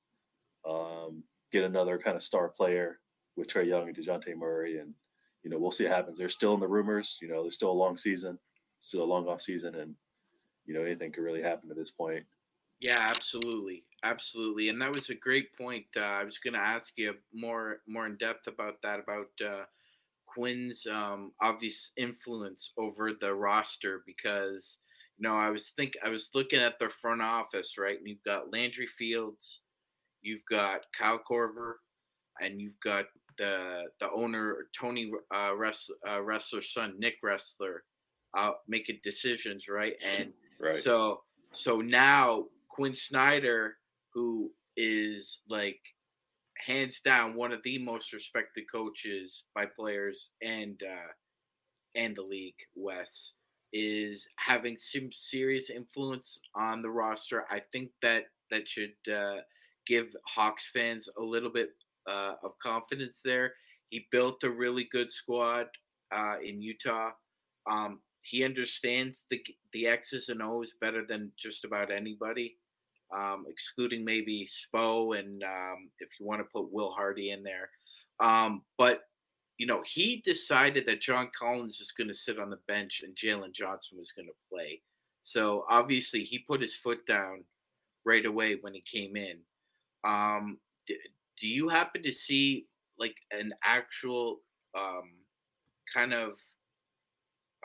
um, 0.68 1.24
get 1.52 1.64
another 1.64 2.00
kind 2.00 2.16
of 2.16 2.24
star 2.24 2.50
player 2.50 3.00
with 3.38 3.48
Trae 3.48 3.68
Young 3.68 3.88
and 3.88 3.96
Dejounte 3.96 4.36
Murray. 4.36 4.80
And, 4.80 4.96
you 5.44 5.50
know, 5.52 5.58
we'll 5.58 5.72
see 5.72 5.84
what 5.86 5.94
happens. 5.94 6.18
They're 6.18 6.30
still 6.30 6.54
in 6.54 6.60
the 6.60 6.68
rumors. 6.68 7.20
You 7.22 7.28
know, 7.30 7.42
there's 7.42 7.56
still 7.56 7.72
a 7.72 7.74
long 7.74 7.98
season, 7.98 8.40
still 8.82 9.04
a 9.04 9.06
long 9.06 9.28
off 9.28 9.42
season. 9.42 9.76
And, 9.76 9.96
you 10.66 10.74
know, 10.74 10.82
anything 10.82 11.12
could 11.12 11.24
really 11.24 11.42
happen 11.42 11.70
at 11.70 11.78
this 11.78 11.92
point. 11.92 12.26
Yeah, 12.80 13.00
absolutely, 13.00 13.86
absolutely, 14.04 14.68
and 14.68 14.82
that 14.82 14.92
was 14.92 15.10
a 15.10 15.16
great 15.16 15.56
point. 15.56 15.86
Uh, 15.96 16.02
I 16.02 16.26
was 16.26 16.38
going 16.38 16.56
to 16.56 16.60
ask 16.60 16.92
you 16.98 17.14
more, 17.34 17.78
more 17.88 18.06
in 18.06 18.18
depth 18.18 18.48
about 18.48 18.82
that, 18.84 19.00
about 19.00 19.30
uh, 19.42 19.64
Quin's 20.26 20.86
um, 20.92 21.32
obvious 21.42 21.92
influence 21.96 22.72
over 22.78 23.14
the 23.14 23.34
roster, 23.34 24.04
because 24.06 24.80
you 25.18 25.24
know, 25.24 25.36
I 25.36 25.50
was 25.50 25.72
think 25.78 25.94
I 26.04 26.10
was 26.10 26.30
looking 26.34 26.60
at 26.60 26.78
their 26.78 26.90
front 26.90 27.22
office, 27.22 27.78
right? 27.78 27.98
And 27.98 28.06
you've 28.06 28.24
got 28.26 28.52
Landry 28.52 28.88
Fields, 28.88 29.62
you've 30.22 30.44
got 30.50 30.82
Kyle 30.98 31.22
Korver, 31.26 31.76
and 32.42 32.60
you've 32.60 32.80
got 32.84 33.06
the 33.38 33.84
the 34.00 34.10
owner 34.12 34.68
Tony 34.78 35.12
uh, 35.34 35.52
Ress, 35.56 35.90
uh, 36.08 36.20
Ressler's 36.20 36.74
son 36.74 36.96
Nick 37.00 37.16
Ressler 37.24 37.80
uh, 38.36 38.52
making 38.68 39.00
decisions, 39.04 39.68
right? 39.68 39.94
And 40.18 40.34
right. 40.60 40.76
so 40.76 41.22
so 41.54 41.82
now 41.82 42.46
Quin 42.70 42.96
Snyder, 42.96 43.76
who 44.14 44.52
is 44.76 45.42
like 45.50 45.80
hands 46.66 47.02
down 47.02 47.36
one 47.36 47.52
of 47.52 47.62
the 47.64 47.78
most 47.78 48.14
respected 48.14 48.64
coaches 48.72 49.44
by 49.54 49.66
players 49.66 50.30
and 50.42 50.82
uh, 50.84 51.12
and 51.96 52.16
the 52.16 52.22
league, 52.24 52.56
Wes, 52.76 53.34
is 53.72 54.28
having 54.38 54.78
some 54.80 55.10
serious 55.12 55.70
influence 55.70 56.40
on 56.56 56.82
the 56.82 56.90
roster. 56.90 57.46
I 57.52 57.62
think 57.72 57.92
that 58.02 58.24
that 58.50 58.68
should 58.68 58.94
uh, 59.12 59.38
give 59.86 60.08
Hawks 60.26 60.70
fans 60.74 61.10
a 61.18 61.24
little 61.24 61.52
bit 61.52 61.70
uh, 62.10 62.34
of 62.44 62.52
confidence 62.62 63.20
there. 63.24 63.54
He 63.90 64.08
built 64.12 64.44
a 64.44 64.50
really 64.50 64.88
good 64.92 65.12
squad 65.12 65.68
uh, 66.16 66.36
in 66.44 66.62
Utah. 66.62 67.12
Um, 67.70 68.00
he 68.24 68.44
understands 68.44 69.26
the 69.30 69.42
the 69.74 69.88
X's 69.88 70.30
and 70.30 70.42
O's 70.42 70.74
better 70.80 71.06
than 71.06 71.32
just 71.38 71.66
about 71.66 71.92
anybody, 71.92 72.58
um, 73.16 73.46
excluding 73.48 74.04
maybe 74.04 74.48
Spo 74.48 75.18
and 75.20 75.44
um, 75.44 75.90
if 76.00 76.10
you 76.20 76.26
want 76.26 76.40
to 76.40 76.48
put 76.54 76.72
Will 76.72 76.92
Hardy 76.92 77.32
in 77.32 77.44
there. 77.44 77.70
Um, 78.20 78.64
but 78.78 79.02
you 79.58 79.68
know, 79.68 79.84
he 79.86 80.22
decided 80.26 80.86
that 80.88 81.02
John 81.02 81.30
Collins 81.38 81.80
was 81.80 81.92
going 81.92 82.08
to 82.08 82.14
sit 82.14 82.40
on 82.40 82.50
the 82.50 82.60
bench 82.68 83.02
and 83.04 83.16
Jalen 83.16 83.54
Johnson 83.54 83.98
was 83.98 84.12
going 84.12 84.28
to 84.28 84.34
play. 84.52 84.82
So 85.22 85.66
obviously, 85.70 86.24
he 86.24 86.40
put 86.40 86.62
his 86.62 86.76
foot 86.76 87.06
down 87.06 87.44
right 88.06 88.26
away 88.26 88.58
when 88.60 88.74
he 88.74 88.84
came 88.92 89.16
in. 89.16 89.38
Um, 90.06 90.58
do, 91.44 91.50
you 91.50 91.68
happen 91.68 92.02
to 92.04 92.12
see 92.12 92.68
like 92.98 93.18
an 93.32 93.54
actual 93.64 94.40
um, 94.80 95.12
kind 95.94 96.14
of 96.14 96.38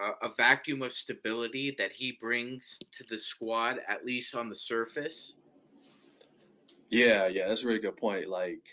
uh, 0.02 0.12
a 0.22 0.30
vacuum 0.36 0.82
of 0.82 0.92
stability 0.92 1.74
that 1.78 1.92
he 1.92 2.18
brings 2.20 2.78
to 2.92 3.04
the 3.08 3.18
squad, 3.18 3.78
at 3.88 4.04
least 4.04 4.34
on 4.34 4.48
the 4.48 4.56
surface? 4.56 5.34
Yeah, 6.90 7.28
yeah, 7.28 7.46
that's 7.46 7.62
a 7.62 7.68
really 7.68 7.78
good 7.78 7.96
point. 7.96 8.28
Like 8.28 8.66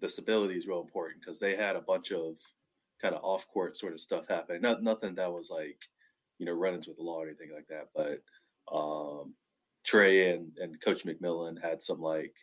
the 0.00 0.08
stability 0.08 0.54
is 0.54 0.66
real 0.66 0.80
important 0.80 1.20
because 1.20 1.38
they 1.38 1.54
had 1.54 1.76
a 1.76 1.80
bunch 1.80 2.10
of 2.10 2.38
kind 3.02 3.14
of 3.14 3.22
off 3.22 3.46
court 3.48 3.76
sort 3.76 3.92
of 3.92 4.00
stuff 4.00 4.26
happening. 4.28 4.62
Not 4.62 4.82
nothing 4.82 5.14
that 5.16 5.30
was 5.30 5.50
like, 5.50 5.78
you 6.38 6.46
know, 6.46 6.52
run-ins 6.52 6.88
with 6.88 6.96
the 6.96 7.02
law 7.02 7.20
or 7.20 7.26
anything 7.26 7.50
like 7.54 7.66
that. 7.68 7.88
But 7.94 8.22
um, 8.74 9.34
Trae 9.86 10.34
and, 10.34 10.56
and 10.58 10.80
Coach 10.80 11.04
McMillan 11.04 11.62
had 11.62 11.82
some 11.82 12.00
like, 12.00 12.34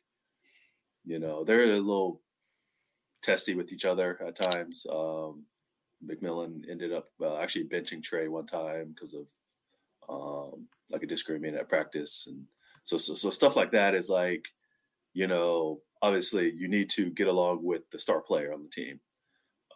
you 1.06 1.20
know, 1.20 1.44
they're 1.44 1.64
a 1.64 1.80
little 1.80 2.22
testy 3.22 3.56
with 3.56 3.72
each 3.72 3.86
other 3.86 4.20
at 4.26 4.36
times. 4.36 4.86
Um, 4.92 5.44
McMillan 6.06 6.70
ended 6.70 6.94
up 6.94 7.10
actually 7.40 7.66
benching 7.66 8.02
Trae 8.02 8.30
one 8.30 8.48
time 8.48 8.94
because 8.94 9.14
of 9.14 9.28
um, 10.10 10.68
like 10.90 11.04
a 11.04 11.08
disagreement 11.08 11.56
at 11.56 11.70
practice, 11.70 12.28
and 12.28 12.46
so, 12.84 12.98
so 12.98 13.14
so 13.14 13.30
stuff 13.30 13.56
like 13.56 13.72
that 13.72 13.94
is 13.94 14.10
like, 14.10 14.48
you 15.14 15.28
know, 15.28 15.82
obviously 16.02 16.52
you 16.52 16.68
need 16.68 16.90
to 16.92 17.12
get 17.12 17.28
along 17.28 17.64
with 17.64 17.90
the 17.92 18.00
star 18.00 18.22
player 18.22 18.54
on 18.54 18.64
the 18.64 18.70
team. 18.70 19.00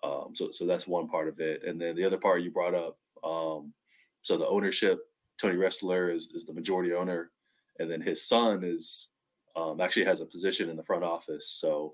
Um, 0.04 0.32
so 0.34 0.52
so 0.52 0.66
that's 0.66 0.88
one 0.88 1.08
part 1.08 1.28
of 1.28 1.40
it, 1.40 1.64
and 1.64 1.80
then 1.80 1.96
the 1.96 2.06
other 2.06 2.18
part 2.18 2.42
you 2.42 2.52
brought 2.52 2.76
up. 2.76 2.98
Um, 3.24 3.74
so 4.22 4.38
the 4.38 4.48
ownership, 4.48 5.00
Tony 5.40 5.56
Ressler 5.56 6.14
is 6.14 6.32
is 6.34 6.46
the 6.46 6.54
majority 6.54 6.94
owner, 6.94 7.32
and 7.80 7.90
then 7.90 8.02
his 8.02 8.28
son 8.28 8.64
is 8.64 9.10
um, 9.56 9.80
actually 9.82 10.06
has 10.06 10.22
a 10.22 10.26
position 10.26 10.70
in 10.70 10.76
the 10.76 10.84
front 10.84 11.04
office. 11.04 11.50
So 11.50 11.94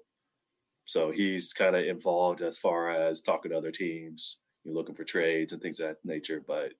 so 0.85 1.11
he's 1.11 1.53
kind 1.53 1.75
of 1.75 1.85
involved 1.85 2.41
as 2.41 2.57
far 2.57 2.91
as 2.91 3.21
talking 3.21 3.51
to 3.51 3.57
other 3.57 3.71
teams, 3.71 4.39
you 4.63 4.71
know, 4.71 4.77
looking 4.77 4.95
for 4.95 5.03
trades 5.03 5.53
and 5.53 5.61
things 5.61 5.79
of 5.79 5.87
that 5.87 5.97
nature. 6.03 6.43
But 6.45 6.73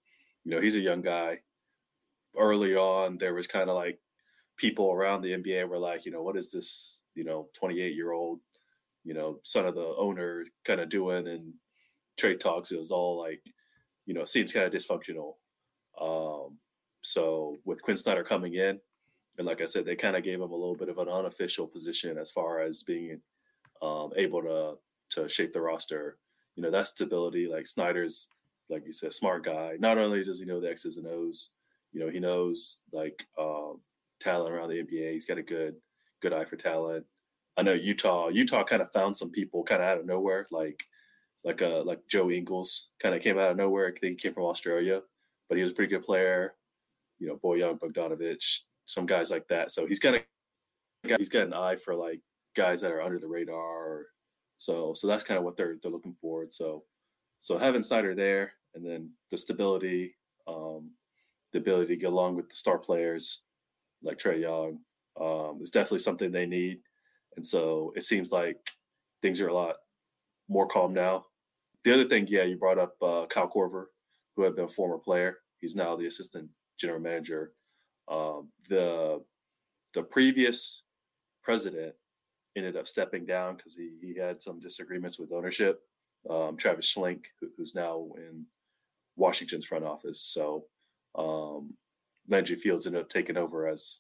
you 0.44 0.52
know, 0.52 0.60
he's 0.60 0.76
a 0.76 0.82
young 0.82 1.02
guy. 1.02 1.40
Early 2.38 2.76
on, 2.76 3.18
there 3.18 3.34
was 3.34 3.48
kind 3.48 3.70
of 3.70 3.76
like 3.76 4.00
people 4.58 4.92
around 4.92 5.22
the 5.22 5.34
NBA 5.34 5.68
were 5.68 5.78
like, 5.78 6.06
you 6.06 6.12
know, 6.12 6.24
what 6.24 6.38
is 6.38 6.52
this, 6.52 7.04
you 7.16 7.24
know, 7.24 7.50
28 7.54 7.96
year 7.96 8.12
old, 8.12 8.40
you 9.04 9.14
know, 9.14 9.40
son 9.44 9.66
of 9.66 9.76
the 9.76 9.94
owner 9.98 10.46
kind 10.66 10.80
of 10.80 10.90
doing? 10.90 11.28
And 11.28 11.54
trade 12.18 12.40
talks, 12.40 12.72
it 12.72 12.78
was 12.78 12.92
all 12.92 13.20
like, 13.20 13.42
you 14.06 14.14
know, 14.14 14.24
seems 14.24 14.54
kind 14.54 14.66
of 14.66 14.74
dysfunctional. 14.74 15.34
Um, 16.00 16.58
so 17.02 17.58
with 17.66 17.82
Quin 17.82 17.98
Snyder 17.98 18.24
coming 18.24 18.56
in, 18.56 18.80
and 19.38 19.48
like 19.48 19.62
I 19.62 19.66
said, 19.66 19.86
they 19.86 19.96
kind 19.96 20.16
of 20.16 20.24
gave 20.24 20.36
him 20.42 20.52
a 20.52 20.56
little 20.56 20.76
bit 20.76 20.90
of 20.90 20.98
an 20.98 21.08
unofficial 21.08 21.68
position 21.68 22.18
as 22.18 22.32
far 22.32 22.62
as 22.62 22.84
being 22.84 23.22
um, 23.82 24.12
able 24.16 24.42
to 24.42 24.76
to 25.12 25.30
shape 25.30 25.54
the 25.54 25.62
roster. 25.62 26.18
You 26.56 26.64
know, 26.64 26.72
that 26.72 26.88
stability. 26.88 27.48
Like 27.48 27.66
Snyder's, 27.66 28.30
like 28.70 28.86
you 28.86 28.94
said, 28.94 29.14
smart 29.14 29.46
guy. 29.46 29.76
Not 29.80 29.98
only 29.98 30.24
does 30.24 30.40
he 30.40 30.46
know 30.46 30.60
the 30.60 30.70
X's 30.70 30.98
and 30.98 31.08
O's, 31.08 31.52
you 31.92 32.00
know, 32.00 32.10
he 32.10 32.20
knows 32.20 32.80
like 32.92 33.26
um, 33.40 33.82
talent 34.20 34.54
around 34.54 34.70
the 34.70 34.84
NBA. 34.84 35.14
He's 35.14 35.26
got 35.26 35.38
a 35.38 35.44
good 35.44 35.76
good 36.22 36.34
eye 36.34 36.46
for 36.46 36.56
talent. 36.56 37.06
I 37.58 37.64
know 37.64 37.74
Utah. 37.74 38.30
Utah 38.30 38.64
kind 38.64 38.82
of 38.82 38.92
found 38.92 39.18
some 39.18 39.32
people 39.32 39.64
kind 39.64 39.82
of 39.82 39.88
out 39.88 40.00
of 40.00 40.06
nowhere, 40.06 40.48
like 40.52 40.84
like 41.44 41.62
uh 41.62 41.84
like 41.84 42.00
Joe 42.08 42.30
Ingles 42.30 42.90
kind 43.02 43.16
of 43.16 43.22
came 43.22 43.38
out 43.38 43.52
of 43.52 43.58
nowhere. 43.58 43.88
I 43.88 44.00
think 44.00 44.22
he 44.22 44.28
came 44.28 44.34
from 44.34 44.44
Australia, 44.44 45.02
but 45.50 45.58
he 45.58 45.62
was 45.62 45.72
a 45.72 45.76
pretty 45.76 45.94
good 45.94 46.06
player. 46.06 46.54
You 47.20 47.28
know, 47.28 47.38
Bojan 47.38 47.80
Bogdanovic, 47.80 48.62
some 48.92 49.06
guys 49.06 49.32
like 49.32 49.48
that. 49.48 49.72
So 49.72 49.86
he's 49.86 50.00
kind 50.00 50.18
of 50.18 50.22
he's 51.18 51.30
got 51.30 51.48
an 51.48 51.54
eye 51.54 51.76
for 51.76 51.96
like 51.96 52.22
guys 52.56 52.82
that 52.82 52.92
are 52.92 53.02
under 53.02 53.20
the 53.20 53.28
radar. 53.28 54.06
So 54.58 54.94
so 54.94 55.08
that's 55.08 55.24
kind 55.24 55.38
of 55.38 55.44
what 55.44 55.58
they're 55.58 55.78
they're 55.82 55.92
looking 55.92 56.16
for. 56.16 56.46
So 56.52 56.84
so 57.40 57.58
having 57.58 57.84
Snyder 57.84 58.14
there, 58.14 58.54
and 58.76 58.86
then 58.86 59.12
the 59.32 59.38
stability, 59.38 60.16
um, 60.48 60.92
the 61.54 61.60
ability 61.60 61.96
to 61.96 62.02
get 62.02 62.12
along 62.12 62.36
with 62.36 62.50
the 62.50 62.56
star 62.56 62.78
players 62.78 63.44
like 64.04 64.20
Trae 64.20 64.42
Young 64.42 64.80
um, 65.20 65.60
is 65.62 65.72
definitely 65.72 66.00
something 66.00 66.32
they 66.32 66.46
need. 66.46 66.80
And 67.36 67.46
so 67.46 67.94
it 67.96 68.04
seems 68.04 68.32
like 68.32 68.58
things 69.22 69.42
are 69.42 69.48
a 69.48 69.54
lot 69.54 69.76
more 70.50 70.68
calm 70.68 70.94
now. 70.94 71.26
The 71.84 71.94
other 71.94 72.06
thing, 72.08 72.28
yeah, 72.30 72.44
you 72.44 72.58
brought 72.58 72.78
up 72.78 72.96
uh, 73.02 73.26
Kyle 73.28 73.50
Korver, 73.50 73.86
who 74.36 74.44
had 74.44 74.56
been 74.56 74.66
a 74.66 74.70
former 74.70 74.98
player. 74.98 75.38
He's 75.60 75.76
now 75.76 75.96
the 75.96 76.06
assistant 76.06 76.50
general 76.80 77.00
manager. 77.00 77.54
Um, 78.10 78.50
the 78.70 79.22
the 79.94 80.04
previous 80.04 80.84
president 81.44 81.94
ended 82.56 82.78
up 82.78 82.88
stepping 82.88 83.26
down 83.26 83.56
because 83.56 83.76
he, 83.76 83.92
he 84.02 84.18
had 84.18 84.42
some 84.42 84.60
disagreements 84.60 85.20
with 85.20 85.32
ownership. 85.32 85.82
Um, 86.30 86.58
Travis 86.58 86.94
Schlenk, 86.94 87.26
who, 87.40 87.50
who's 87.58 87.76
now 87.76 88.08
in 88.18 88.46
Washington's 89.16 89.66
front 89.66 89.86
office. 89.86 90.22
So 90.22 90.66
um, 91.18 91.74
Landry 92.28 92.56
Fields 92.56 92.88
ended 92.88 93.02
up 93.02 93.10
taking 93.10 93.38
over 93.38 93.68
as 93.68 94.00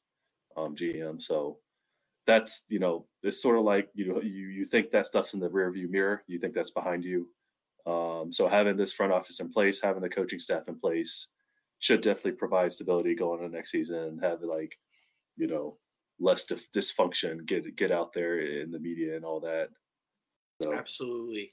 um, 0.58 0.76
GM. 0.76 1.22
So 1.22 1.58
that's 2.28 2.66
you 2.70 2.80
know 2.80 3.08
it's 3.24 3.42
sort 3.42 3.58
of 3.58 3.64
like 3.64 3.90
you 3.94 4.08
know 4.08 4.22
you 4.22 4.48
you 4.48 4.66
think 4.66 4.92
that 4.92 5.08
stuff's 5.08 5.34
in 5.34 5.40
the 5.40 5.50
rearview 5.50 5.90
mirror. 5.90 6.24
You 6.28 6.40
think 6.40 6.54
that's 6.54 6.72
behind 6.72 7.04
you. 7.04 7.28
Um, 7.86 8.32
so 8.32 8.48
having 8.48 8.78
this 8.78 8.94
front 8.94 9.12
office 9.12 9.40
in 9.40 9.50
place, 9.50 9.82
having 9.82 10.04
the 10.04 10.10
coaching 10.10 10.40
staff 10.40 10.68
in 10.68 10.80
place, 10.80 11.30
should 11.82 12.02
definitely 12.02 12.34
provide 12.34 12.72
stability 12.72 13.16
going 13.16 13.44
into 13.44 13.54
next 13.54 13.72
season 13.72 13.98
and 13.98 14.24
have 14.24 14.42
like 14.44 14.78
you 15.36 15.48
know 15.48 15.78
less 16.20 16.46
dif- 16.46 16.72
dysfunction 16.72 17.46
get 17.46 17.76
get 17.76 17.92
out 17.92 18.14
there 18.14 18.40
in 18.40 18.72
the 18.72 18.80
media 18.80 19.16
and 19.16 19.26
all 19.26 19.42
that. 19.42 19.70
So. 20.62 20.74
Absolutely, 20.74 21.52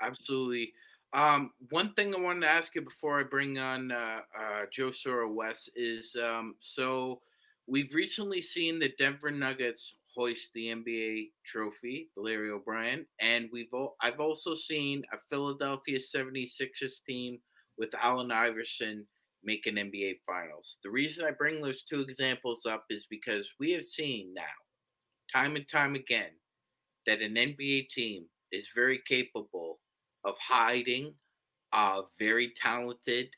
absolutely. 0.00 0.72
Um, 1.12 1.52
one 1.70 1.92
thing 1.92 2.14
I 2.14 2.18
wanted 2.18 2.40
to 2.40 2.50
ask 2.50 2.74
you 2.74 2.82
before 2.82 3.20
I 3.20 3.24
bring 3.24 3.58
on 3.58 3.92
uh, 3.92 4.20
uh, 4.38 4.62
Joe 4.72 4.88
Soro 4.90 5.32
Wes 5.32 5.68
is 5.76 6.16
um, 6.16 6.56
so 6.58 7.20
we've 7.66 7.94
recently 7.94 8.40
seen 8.40 8.78
the 8.78 8.92
Denver 8.98 9.30
Nuggets 9.30 9.94
hoist 10.16 10.54
the 10.54 10.68
NBA 10.68 11.28
trophy, 11.44 12.08
Larry 12.16 12.50
O'Brien, 12.50 13.04
and 13.20 13.50
we've 13.52 13.68
I've 14.00 14.20
also 14.20 14.54
seen 14.54 15.02
a 15.12 15.18
Philadelphia 15.28 15.98
76ers 15.98 17.04
team 17.06 17.38
with 17.76 17.94
Allen 18.02 18.32
Iverson 18.32 19.06
make 19.46 19.66
an 19.66 19.76
NBA 19.76 20.16
Finals. 20.26 20.78
The 20.82 20.90
reason 20.90 21.24
I 21.24 21.30
bring 21.30 21.62
those 21.62 21.84
two 21.84 22.00
examples 22.00 22.66
up 22.66 22.84
is 22.90 23.06
because 23.08 23.48
we 23.58 23.70
have 23.72 23.84
seen 23.84 24.34
now, 24.34 24.42
time 25.32 25.56
and 25.56 25.66
time 25.66 25.94
again, 25.94 26.32
that 27.06 27.22
an 27.22 27.34
NBA 27.34 27.88
team 27.88 28.26
is 28.52 28.68
very 28.74 29.00
capable 29.08 29.78
of 30.24 30.34
hiding 30.38 31.14
a 31.72 32.02
very 32.18 32.52
talented 32.60 33.28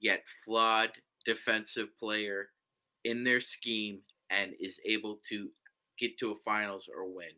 yet 0.00 0.22
flawed 0.44 0.90
defensive 1.26 1.88
player 1.98 2.48
in 3.04 3.24
their 3.24 3.40
scheme 3.40 4.00
and 4.30 4.52
is 4.60 4.80
able 4.86 5.18
to 5.28 5.48
get 5.98 6.18
to 6.18 6.30
a 6.30 6.34
finals 6.44 6.88
or 6.94 7.12
win. 7.12 7.32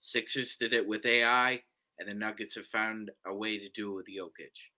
Sixers 0.00 0.56
did 0.56 0.72
it 0.72 0.86
with 0.86 1.06
AI, 1.06 1.60
and 1.98 2.08
the 2.08 2.14
Nuggets 2.14 2.56
have 2.56 2.66
found 2.66 3.10
a 3.26 3.34
way 3.34 3.58
to 3.58 3.68
do 3.74 3.92
it 3.92 3.94
with 3.94 4.06
Jokic. 4.06 4.70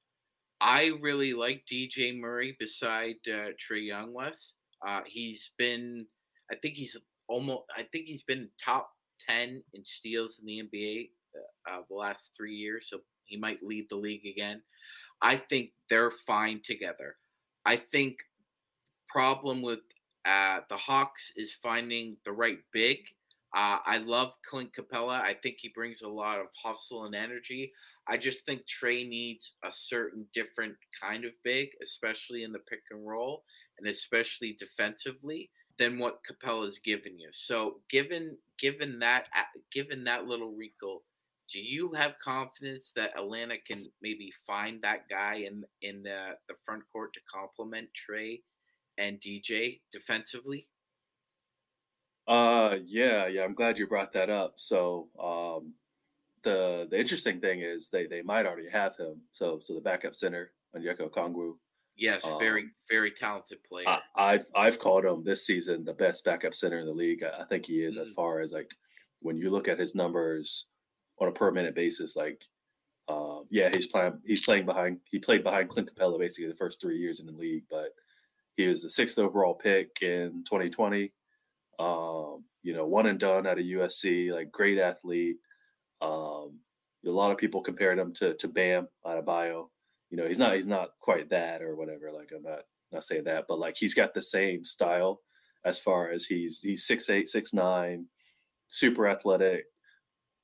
I 0.64 0.92
really 1.02 1.35
like 1.35 1.66
DJ 1.71 2.18
Murray 2.18 2.56
beside 2.59 3.16
uh, 3.28 3.52
Trae 3.61 3.87
Young. 3.87 4.14
Wes, 4.14 4.54
uh, 4.87 5.02
he's 5.04 5.50
been, 5.59 6.06
I 6.50 6.54
think 6.56 6.75
he's 6.75 6.97
almost, 7.28 7.64
I 7.76 7.83
think 7.83 8.06
he's 8.06 8.23
been 8.23 8.49
top 8.59 8.90
ten 9.28 9.62
in 9.75 9.85
steals 9.85 10.40
in 10.40 10.47
the 10.47 10.62
NBA 10.62 11.11
uh, 11.71 11.83
the 11.87 11.94
last 11.94 12.30
three 12.35 12.54
years. 12.54 12.87
So 12.88 13.00
he 13.26 13.37
might 13.37 13.62
lead 13.62 13.88
the 13.90 13.97
league 13.97 14.25
again. 14.25 14.62
I 15.21 15.37
think 15.37 15.73
they're 15.90 16.12
fine 16.26 16.62
together. 16.64 17.16
I 17.66 17.76
think 17.76 18.16
problem 19.11 19.61
with 19.61 19.80
uh, 20.25 20.61
the 20.71 20.78
Hawks 20.78 21.30
is 21.37 21.52
finding 21.62 22.16
the 22.25 22.33
right 22.33 22.59
big. 22.73 23.00
Uh, 23.54 23.78
I 23.85 23.99
love 23.99 24.33
Clint 24.49 24.71
Capela. 24.75 25.21
I 25.21 25.35
think 25.35 25.59
he 25.61 25.68
brings 25.68 26.00
a 26.00 26.09
lot 26.09 26.40
of 26.40 26.47
hustle 26.61 27.04
and 27.04 27.14
energy. 27.14 27.71
I 28.08 28.16
just 28.18 28.44
think 28.44 28.62
Trae 28.66 29.08
needs 29.08 29.54
a 29.64 29.73
certain 29.73 30.28
different 30.34 30.76
kind 31.00 31.25
of 31.25 31.32
big, 31.42 31.70
especially 31.82 32.42
in 32.44 32.52
the 32.52 32.58
pick 32.61 32.82
and 32.90 33.06
roll 33.06 33.44
and 33.78 33.88
especially 33.88 34.56
defensively 34.58 35.50
than 35.78 35.99
what 35.99 36.20
Capela's 36.28 36.78
given 36.78 37.18
you. 37.18 37.30
So 37.32 37.80
given 37.90 38.38
given 38.58 38.99
that 39.00 39.28
given 39.73 40.04
that 40.04 40.26
little 40.26 40.52
wrinkle, 40.54 41.04
do 41.52 41.61
you 41.61 41.92
have 41.94 42.18
confidence 42.23 42.92
that 42.96 43.16
Atlanta 43.18 43.56
can 43.66 43.90
maybe 44.00 44.32
find 44.46 44.82
that 44.82 45.08
guy 45.08 45.37
in 45.37 45.64
in 45.82 46.02
the, 46.02 46.37
the 46.49 46.54
front 46.64 46.84
court 46.92 47.12
to 47.14 47.20
complement 47.32 47.88
Trae 47.94 48.42
and 48.99 49.20
DJ 49.20 49.80
defensively? 49.90 50.68
Uh 52.26 52.78
yeah, 52.84 53.26
yeah, 53.26 53.44
I'm 53.44 53.54
glad 53.54 53.78
you 53.78 53.87
brought 53.87 54.12
that 54.12 54.30
up. 54.30 54.58
So 54.58 55.11
um 55.18 55.75
the 56.45 56.87
the 56.91 56.99
interesting 56.99 57.41
thing 57.41 57.61
is 57.61 57.91
they 57.91 58.07
they 58.07 58.23
might 58.23 58.47
already 58.47 58.71
have 58.71 58.97
him. 58.97 59.23
So 59.33 59.59
so 59.61 59.75
the 59.75 59.81
backup 59.81 60.15
center 60.15 60.53
Onyeka 60.77 61.11
Okongwu. 61.11 61.55
Yes, 61.97 62.25
um, 62.25 62.39
very 62.39 62.71
very 62.89 63.11
talented 63.11 63.59
player. 63.69 63.87
I, 64.17 64.33
have 64.33 64.47
I've 64.55 64.79
called 64.79 65.05
him 65.05 65.23
this 65.25 65.47
season 65.47 65.85
the 65.85 65.93
best 65.93 66.25
backup 66.25 66.55
center 66.55 66.79
in 66.79 66.87
the 66.87 66.93
league. 66.93 67.23
I, 67.23 67.43
I 67.43 67.45
think 67.45 67.67
he 67.67 67.85
is 67.85 67.95
mm-hmm. 67.95 68.03
as 68.03 68.11
far 68.11 68.41
as 68.41 68.53
like 68.53 68.71
when 69.21 69.37
you 69.37 69.51
look 69.51 69.69
at 69.69 69.79
his 69.79 69.95
numbers 69.95 70.67
on 71.19 71.29
a 71.29 71.33
per 71.33 71.51
minute 71.51 71.75
basis. 71.75 72.17
Like, 72.17 72.45
uh, 73.09 73.41
yeah, 73.51 73.71
he's 73.71 73.87
playing 73.87 74.21
he's 74.25 74.45
playing 74.45 74.67
behind 74.67 74.99
he 75.11 75.19
played 75.19 75.45
behind 75.45 75.69
Clint 75.69 75.95
Capela 75.95 76.19
basically 76.19 76.49
the 76.49 76.57
first 76.57 76.81
three 76.81 76.99
years 76.99 77.21
in 77.21 77.27
the 77.27 77.33
league, 77.33 77.65
but 77.71 77.91
he 78.57 78.67
was 78.67 78.83
the 78.83 78.89
sixth 78.89 79.19
overall 79.19 79.55
pick 79.55 79.99
in 80.01 80.45
2020. 80.45 81.13
Um, 81.79 82.45
you 82.63 82.73
know, 82.73 82.87
one 82.87 83.07
and 83.07 83.19
done 83.19 83.47
at 83.47 83.59
a 83.59 83.63
USC, 83.63 84.33
like 84.33 84.53
great 84.53 84.79
athlete. 84.79 85.37
Um, 86.01 86.61
a 87.07 87.11
lot 87.11 87.31
of 87.31 87.39
people 87.39 87.61
compared 87.61 87.99
him 87.99 88.13
to 88.15 88.35
to 88.35 88.49
Bam 88.49 88.89
Adebayo. 89.05 89.69
You 90.11 90.19
know, 90.19 90.27
he's 90.27 90.39
not 90.39 90.55
he's 90.55 90.67
not 90.67 90.91
quite 91.01 91.31
that 91.31 91.63
or 91.63 91.77
whatever. 91.77 92.11
Like 92.13 92.31
I'm 92.35 92.43
not 92.43 92.61
not 92.93 93.05
saying 93.05 93.25
that, 93.25 93.45
but 93.49 93.59
like 93.59 93.77
he's 93.77 93.95
got 93.95 94.15
the 94.15 94.23
same 94.23 94.65
style 94.65 95.21
as 95.65 95.79
far 95.79 96.11
as 96.11 96.27
he's 96.27 96.61
he's 96.61 96.87
six 96.87 97.09
eight, 97.11 97.29
six 97.29 97.53
nine, 97.53 98.07
super 98.69 99.09
athletic, 99.09 99.65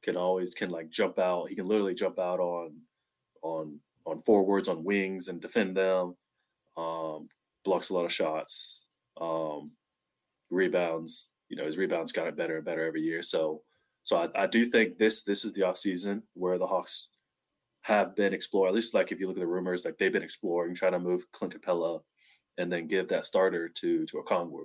can 0.02 0.16
always 0.16 0.54
can 0.54 0.70
like 0.70 0.90
jump 0.90 1.18
out. 1.18 1.48
He 1.48 1.54
can 1.54 1.66
literally 1.66 1.94
jump 1.94 2.18
out 2.18 2.40
on 2.40 2.72
on 3.42 3.80
on 4.06 4.20
forwards, 4.20 4.68
on 4.68 4.84
wings, 4.84 5.28
and 5.28 5.40
defend 5.40 5.76
them. 5.76 6.14
Um, 6.76 7.28
blocks 7.64 7.90
a 7.90 7.94
lot 7.94 8.06
of 8.06 8.12
shots. 8.12 8.86
Um, 9.20 9.66
rebounds. 10.50 11.32
You 11.48 11.56
know, 11.56 11.66
his 11.66 11.78
rebounds 11.78 12.12
got 12.12 12.28
it 12.28 12.36
better 12.36 12.56
and 12.56 12.64
better 12.64 12.84
every 12.84 13.02
year. 13.02 13.22
So, 13.22 13.62
so 14.10 14.16
I, 14.16 14.42
I 14.42 14.46
do 14.48 14.64
think 14.64 14.98
this 14.98 15.22
this 15.22 15.44
is 15.44 15.52
the 15.52 15.62
off 15.62 15.78
season 15.78 16.24
where 16.34 16.58
the 16.58 16.66
Hawks 16.66 17.10
have 17.82 18.16
been 18.16 18.34
exploring. 18.34 18.70
At 18.70 18.74
least, 18.74 18.92
like 18.92 19.12
if 19.12 19.20
you 19.20 19.28
look 19.28 19.36
at 19.36 19.40
the 19.40 19.46
rumors, 19.46 19.84
like 19.84 19.98
they've 19.98 20.12
been 20.12 20.24
exploring, 20.24 20.74
trying 20.74 20.94
to 20.94 20.98
move 20.98 21.30
Clint 21.30 21.54
Capela, 21.54 22.00
and 22.58 22.72
then 22.72 22.88
give 22.88 23.06
that 23.10 23.24
starter 23.24 23.68
to 23.68 24.04
to 24.06 24.16
Okongwu. 24.16 24.64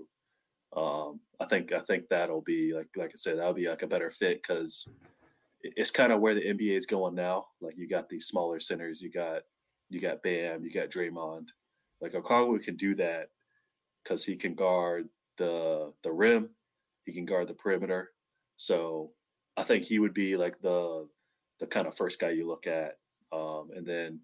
Um, 0.76 1.20
I 1.40 1.46
think 1.46 1.72
I 1.72 1.80
think 1.82 2.06
that'll 2.10 2.42
be 2.42 2.74
like 2.74 2.88
like 2.98 3.12
I 3.12 3.18
said, 3.18 3.38
that'll 3.38 3.54
be 3.54 3.70
like 3.70 3.84
a 3.84 3.88
better 3.88 4.10
fit 4.10 4.42
because 4.42 4.90
it's 5.62 5.92
kind 5.92 6.12
of 6.12 6.22
where 6.22 6.34
the 6.34 6.42
NBA 6.42 6.76
is 6.76 6.88
going 6.88 7.14
now. 7.14 7.46
Like 7.62 7.78
you 7.78 7.88
got 7.88 8.10
these 8.10 8.26
smaller 8.26 8.60
centers, 8.60 9.00
you 9.00 9.12
got 9.12 9.44
you 9.92 10.02
got 10.02 10.24
Bam, 10.24 10.64
you 10.64 10.72
got 10.72 10.90
Draymond. 10.90 11.50
Like 12.02 12.14
Okongwu 12.14 12.64
can 12.64 12.78
do 12.78 12.96
that 12.96 13.30
because 14.04 14.26
he 14.26 14.38
can 14.38 14.56
guard 14.56 15.08
the 15.38 15.94
the 16.02 16.12
rim, 16.12 16.50
he 17.06 17.14
can 17.14 17.26
guard 17.26 17.48
the 17.48 17.54
perimeter. 17.54 18.10
So 18.58 19.12
I 19.58 19.64
think 19.64 19.84
he 19.84 20.00
would 20.00 20.14
be 20.14 20.38
like 20.38 20.60
the 20.62 21.08
the 21.60 21.68
kind 21.68 21.88
of 21.88 21.96
first 21.96 22.20
guy 22.20 22.32
you 22.32 22.48
look 22.48 22.68
at. 22.68 22.98
Um, 23.32 23.70
and 23.76 23.86
then, 23.86 24.20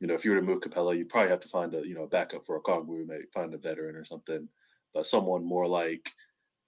you 0.00 0.06
know, 0.06 0.14
if 0.14 0.24
you 0.24 0.32
were 0.32 0.40
to 0.40 0.46
move 0.46 0.60
Capela, 0.60 0.96
you'd 0.96 1.08
probably 1.08 1.30
have 1.30 1.40
to 1.40 1.48
find 1.48 1.74
a 1.74 1.86
you 1.86 1.94
know 1.94 2.04
a 2.04 2.08
backup 2.08 2.44
for 2.44 2.60
Okongwu, 2.60 3.06
maybe 3.06 3.24
find 3.32 3.54
a 3.54 3.58
veteran 3.58 3.96
or 3.96 4.04
something, 4.04 4.48
but 4.94 5.06
someone 5.06 5.44
more 5.44 5.66
like 5.66 6.10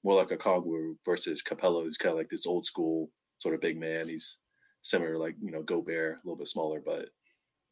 more 0.04 0.14
like 0.14 0.28
Okongwu 0.28 0.96
versus 1.04 1.42
Capela, 1.42 1.82
who's 1.82 1.98
kind 1.98 2.12
of 2.12 2.18
like 2.18 2.28
this 2.28 2.46
old 2.46 2.66
school 2.66 3.10
sort 3.38 3.54
of 3.54 3.60
big 3.60 3.78
man. 3.78 4.08
He's 4.08 4.40
similar, 4.82 5.18
like 5.18 5.34
you 5.42 5.50
know, 5.50 5.62
Gobert, 5.62 6.16
a 6.16 6.20
little 6.24 6.36
bit 6.36 6.48
smaller, 6.48 6.80
but 6.84 7.08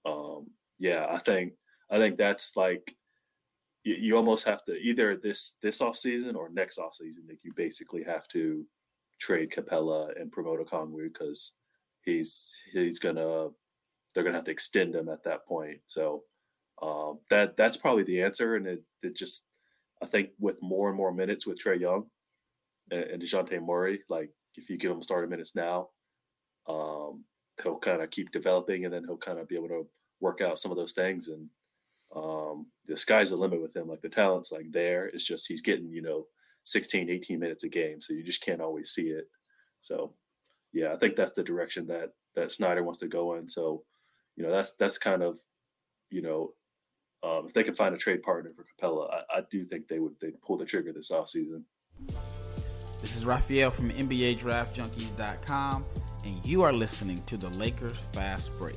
um, 0.04 0.48
yeah, 0.78 1.06
I 1.08 1.18
think 1.18 1.52
I 1.90 1.98
think 1.98 2.16
that's 2.16 2.56
like 2.56 2.96
you, 3.84 3.94
you 3.94 4.16
almost 4.16 4.44
have 4.46 4.64
to 4.64 4.72
either 4.74 5.16
this 5.16 5.56
this 5.62 5.80
off 5.80 5.96
season 5.96 6.36
or 6.36 6.48
next 6.48 6.78
off 6.78 6.94
season. 6.94 7.24
Like 7.28 7.38
you 7.42 7.52
basically 7.54 8.02
have 8.04 8.26
to 8.28 8.64
trade 9.22 9.50
Capela 9.50 10.20
and 10.20 10.32
promote 10.32 10.60
Okongwu 10.60 11.12
because 11.12 11.52
he's 12.02 12.52
he's 12.72 12.98
gonna 12.98 13.48
they're 14.14 14.24
gonna 14.24 14.36
have 14.36 14.44
to 14.44 14.50
extend 14.50 14.94
him 14.94 15.08
at 15.08 15.22
that 15.24 15.46
point. 15.46 15.78
So 15.86 16.24
um, 16.82 17.20
that 17.30 17.56
that's 17.56 17.76
probably 17.76 18.02
the 18.02 18.22
answer, 18.22 18.56
and 18.56 18.66
it, 18.66 18.82
it 19.02 19.16
just 19.16 19.44
I 20.02 20.06
think 20.06 20.30
with 20.38 20.56
more 20.60 20.88
and 20.88 20.96
more 20.96 21.12
minutes 21.12 21.46
with 21.46 21.62
Trae 21.62 21.80
Young 21.80 22.06
and, 22.90 23.04
and 23.04 23.22
Dejounte 23.22 23.64
Murray, 23.64 24.00
like 24.08 24.30
if 24.56 24.68
you 24.68 24.76
give 24.76 24.90
him 24.90 25.02
starter 25.02 25.28
minutes 25.28 25.54
now, 25.54 25.88
um, 26.68 27.24
he'll 27.62 27.78
kind 27.78 28.02
of 28.02 28.10
keep 28.10 28.32
developing 28.32 28.84
and 28.84 28.92
then 28.92 29.04
he'll 29.06 29.16
kind 29.16 29.38
of 29.38 29.48
be 29.48 29.54
able 29.54 29.68
to 29.68 29.86
work 30.20 30.40
out 30.40 30.58
some 30.58 30.72
of 30.72 30.76
those 30.76 30.92
things. 30.92 31.28
And 31.28 31.48
um, 32.14 32.66
the 32.86 32.96
sky's 32.96 33.30
the 33.30 33.36
limit 33.36 33.62
with 33.62 33.76
him. 33.76 33.88
Like 33.88 34.00
the 34.00 34.08
talent's 34.08 34.52
like 34.52 34.70
there. 34.72 35.06
It's 35.06 35.24
just 35.24 35.46
he's 35.46 35.62
getting, 35.62 35.90
you 35.90 36.02
know, 36.02 36.26
16, 36.64 37.10
18 37.10 37.38
minutes 37.38 37.64
a 37.64 37.68
game. 37.68 38.00
So 38.00 38.14
you 38.14 38.22
just 38.22 38.44
can't 38.44 38.60
always 38.60 38.90
see 38.90 39.08
it. 39.08 39.24
So 39.80 40.14
yeah, 40.72 40.92
I 40.92 40.96
think 40.96 41.16
that's 41.16 41.32
the 41.32 41.42
direction 41.42 41.86
that 41.88 42.10
that 42.34 42.50
Snyder 42.50 42.82
wants 42.82 43.00
to 43.00 43.08
go 43.08 43.34
in. 43.34 43.48
So, 43.48 43.84
you 44.36 44.44
know, 44.44 44.50
that's 44.50 44.72
that's 44.74 44.98
kind 44.98 45.22
of, 45.22 45.38
you 46.10 46.22
know, 46.22 46.52
um, 47.22 47.46
if 47.46 47.52
they 47.52 47.62
can 47.62 47.74
find 47.74 47.94
a 47.94 47.98
trade 47.98 48.22
partner 48.22 48.52
for 48.54 48.64
Capela, 48.64 49.12
I, 49.12 49.38
I 49.38 49.42
do 49.50 49.60
think 49.60 49.88
they 49.88 49.98
would 49.98 50.14
they 50.20 50.30
pull 50.42 50.56
the 50.56 50.64
trigger 50.64 50.92
this 50.92 51.10
offseason. 51.10 51.62
This 52.08 53.16
is 53.16 53.26
Raphael 53.26 53.70
from 53.70 53.90
NBA 53.90 54.38
Draft 54.38 54.76
Junkies.com, 54.78 55.84
and 56.24 56.46
you 56.46 56.62
are 56.62 56.72
listening 56.72 57.18
to 57.26 57.36
the 57.36 57.50
Lakers 57.58 57.96
Fast 58.12 58.58
Break. 58.58 58.76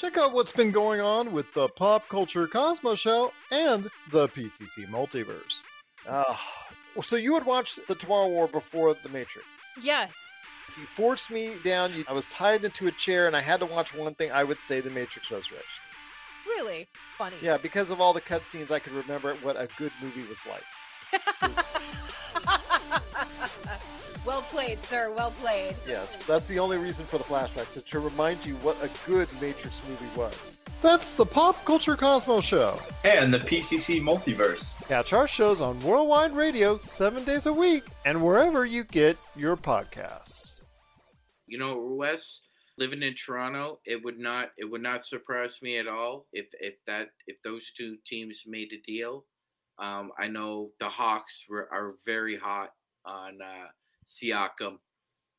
Check 0.00 0.16
out 0.16 0.32
what's 0.32 0.52
been 0.52 0.70
going 0.70 1.00
on 1.00 1.32
with 1.32 1.46
the 1.54 1.68
Pop 1.68 2.08
Culture 2.08 2.46
Cosmos 2.46 2.98
Show 2.98 3.32
and 3.50 3.88
the 4.10 4.28
PCC 4.28 4.88
Multiverse. 4.88 5.64
Uh, 6.08 6.36
so 7.02 7.16
you 7.16 7.34
would 7.34 7.44
watch 7.44 7.78
the 7.86 7.94
Tomorrow 7.94 8.28
War 8.28 8.48
before 8.48 8.94
The 8.94 9.10
Matrix? 9.10 9.60
Yes. 9.82 10.12
If 10.68 10.78
you 10.78 10.86
forced 10.86 11.30
me 11.30 11.56
down, 11.62 11.92
you, 11.92 12.04
I 12.08 12.12
was 12.12 12.26
tied 12.26 12.64
into 12.64 12.86
a 12.86 12.92
chair 12.92 13.26
and 13.26 13.36
I 13.36 13.40
had 13.40 13.60
to 13.60 13.66
watch 13.66 13.94
one 13.94 14.14
thing, 14.14 14.30
I 14.32 14.44
would 14.44 14.60
say 14.60 14.80
The 14.80 14.90
Matrix 14.90 15.30
Resurrections 15.30 15.98
really 16.60 16.88
funny. 17.16 17.36
Yeah, 17.40 17.56
because 17.56 17.90
of 17.90 18.00
all 18.00 18.12
the 18.12 18.20
cutscenes, 18.20 18.70
I 18.70 18.78
could 18.78 18.92
remember 18.92 19.34
what 19.42 19.56
a 19.56 19.68
good 19.76 19.92
movie 20.02 20.26
was 20.26 20.40
like. 20.46 20.62
well 24.24 24.42
played, 24.42 24.78
sir. 24.84 25.12
Well 25.16 25.32
played. 25.40 25.76
Yes, 25.86 26.24
that's 26.26 26.48
the 26.48 26.58
only 26.58 26.78
reason 26.78 27.04
for 27.06 27.18
the 27.18 27.24
flashbacks 27.24 27.84
to 27.84 27.98
remind 27.98 28.44
you 28.44 28.54
what 28.56 28.76
a 28.82 28.90
good 29.08 29.28
Matrix 29.40 29.82
movie 29.88 30.16
was. 30.16 30.52
That's 30.82 31.12
the 31.12 31.26
Pop 31.26 31.62
Culture 31.66 31.94
Cosmos 31.94 32.44
Show. 32.44 32.80
And 33.04 33.34
the 33.34 33.38
PCC 33.38 34.00
Multiverse. 34.00 34.82
Catch 34.88 35.12
our 35.12 35.28
shows 35.28 35.60
on 35.60 35.78
Worldwide 35.82 36.32
Radio 36.32 36.78
seven 36.78 37.22
days 37.24 37.44
a 37.44 37.52
week 37.52 37.84
and 38.06 38.22
wherever 38.22 38.64
you 38.64 38.84
get 38.84 39.18
your 39.36 39.58
podcasts. 39.58 40.62
You 41.46 41.58
know, 41.58 41.78
Wes, 41.98 42.40
living 42.78 43.02
in 43.02 43.14
Toronto, 43.14 43.80
it 43.84 44.02
would 44.02 44.18
not 44.18 44.52
it 44.56 44.64
would 44.64 44.82
not 44.82 45.04
surprise 45.04 45.58
me 45.60 45.78
at 45.78 45.86
all 45.86 46.26
if 46.32 46.46
if 46.60 46.74
that 46.86 47.08
if 47.26 47.36
those 47.44 47.72
two 47.72 47.96
teams 48.06 48.44
made 48.46 48.72
a 48.72 48.80
deal. 48.90 49.26
Um, 49.78 50.12
I 50.18 50.28
know 50.28 50.70
the 50.78 50.88
Hawks 50.88 51.44
were, 51.48 51.68
are 51.72 51.94
very 52.06 52.38
hot 52.38 52.70
on 53.04 53.38
uh, 53.42 53.66
Siakam, 54.10 54.78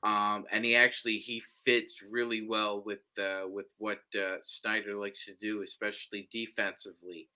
um, 0.04 0.46
and 0.52 0.64
he 0.64 0.76
actually 0.76 1.18
he 1.18 1.42
fits 1.66 2.02
really 2.02 2.48
well 2.48 2.82
with 2.84 3.04
uh, 3.20 3.48
with 3.48 3.68
what 3.78 4.00
uh, 4.16 4.38
Snyder 4.44 4.96
likes 4.96 5.26
to 5.26 5.34
do, 5.40 5.62
especially 5.62 6.28
defensively. 6.32 7.28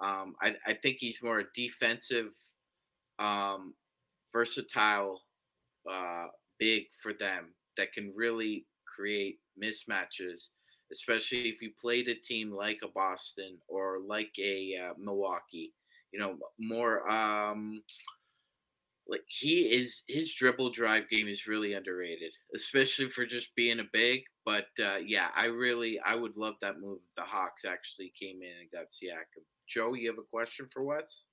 Um, 0.00 0.34
I, 0.42 0.56
I 0.66 0.74
think 0.74 0.96
he's 0.98 1.22
more 1.22 1.40
a 1.40 1.44
defensive, 1.54 2.32
um, 3.18 3.74
versatile, 4.32 5.22
uh, 5.90 6.26
big 6.58 6.84
for 7.02 7.12
them 7.12 7.54
that 7.76 7.92
can 7.92 8.12
really 8.16 8.66
create 8.86 9.38
mismatches, 9.62 10.48
especially 10.90 11.48
if 11.48 11.62
you 11.62 11.70
played 11.80 12.08
a 12.08 12.14
team 12.14 12.50
like 12.50 12.80
a 12.82 12.88
Boston 12.88 13.58
or 13.68 13.98
like 14.06 14.32
a 14.38 14.76
uh, 14.76 14.94
Milwaukee. 14.98 15.72
You 16.12 16.18
know, 16.18 16.38
more 16.58 17.08
um, 17.10 17.82
like 19.10 19.24
he 19.26 19.62
is 19.62 20.04
his 20.06 20.32
dribble 20.34 20.70
drive 20.70 21.10
game 21.10 21.26
is 21.26 21.48
really 21.48 21.74
underrated, 21.74 22.32
especially 22.54 23.08
for 23.08 23.26
just 23.26 23.54
being 23.56 23.80
a 23.80 23.84
big. 23.92 24.22
But 24.46 24.68
uh, 24.82 24.98
yeah, 25.04 25.28
I 25.34 25.46
really 25.46 25.98
I 26.06 26.14
would 26.14 26.36
love 26.36 26.54
that 26.62 26.80
move. 26.80 27.00
The 27.16 27.22
Hawks 27.22 27.64
actually 27.64 28.12
came 28.18 28.40
in 28.42 28.52
and 28.60 28.70
got 28.72 28.90
Siakam. 28.90 29.42
Joe, 29.68 29.94
you 29.94 30.08
have 30.08 30.18
a 30.18 30.30
question 30.30 30.68
for 30.70 30.84
Wes? 30.84 31.24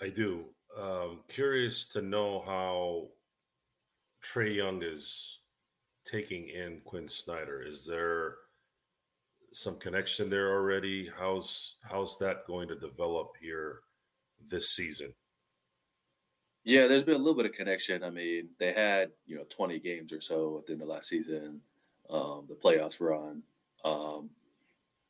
I 0.00 0.08
do. 0.08 0.46
Um, 0.78 1.20
curious 1.28 1.84
to 1.88 2.02
know 2.02 2.42
how 2.44 3.08
Trae 4.24 4.56
Young 4.56 4.82
is 4.82 5.38
taking 6.04 6.48
in 6.48 6.80
Quin 6.84 7.08
Snyder? 7.08 7.62
Is 7.62 7.84
there 7.84 8.34
some 9.52 9.76
connection 9.76 10.28
there 10.28 10.52
already? 10.52 11.08
How's 11.18 11.76
how's 11.88 12.18
that 12.18 12.46
going 12.48 12.66
to 12.68 12.74
develop 12.74 13.32
here 13.40 13.80
this 14.48 14.70
season? 14.70 15.14
Yeah, 16.64 16.86
there's 16.86 17.04
been 17.04 17.16
a 17.16 17.18
little 17.18 17.34
bit 17.34 17.46
of 17.46 17.52
connection. 17.52 18.04
I 18.04 18.10
mean, 18.10 18.50
they 18.58 18.72
had 18.72 19.10
you 19.26 19.36
know 19.36 19.44
20 19.48 19.80
games 19.80 20.12
or 20.12 20.20
so 20.20 20.58
at 20.68 20.78
the 20.78 20.84
last 20.84 21.08
season. 21.08 21.60
Um, 22.08 22.46
the 22.48 22.54
playoffs 22.54 23.00
run. 23.00 23.42
Um, 23.84 24.30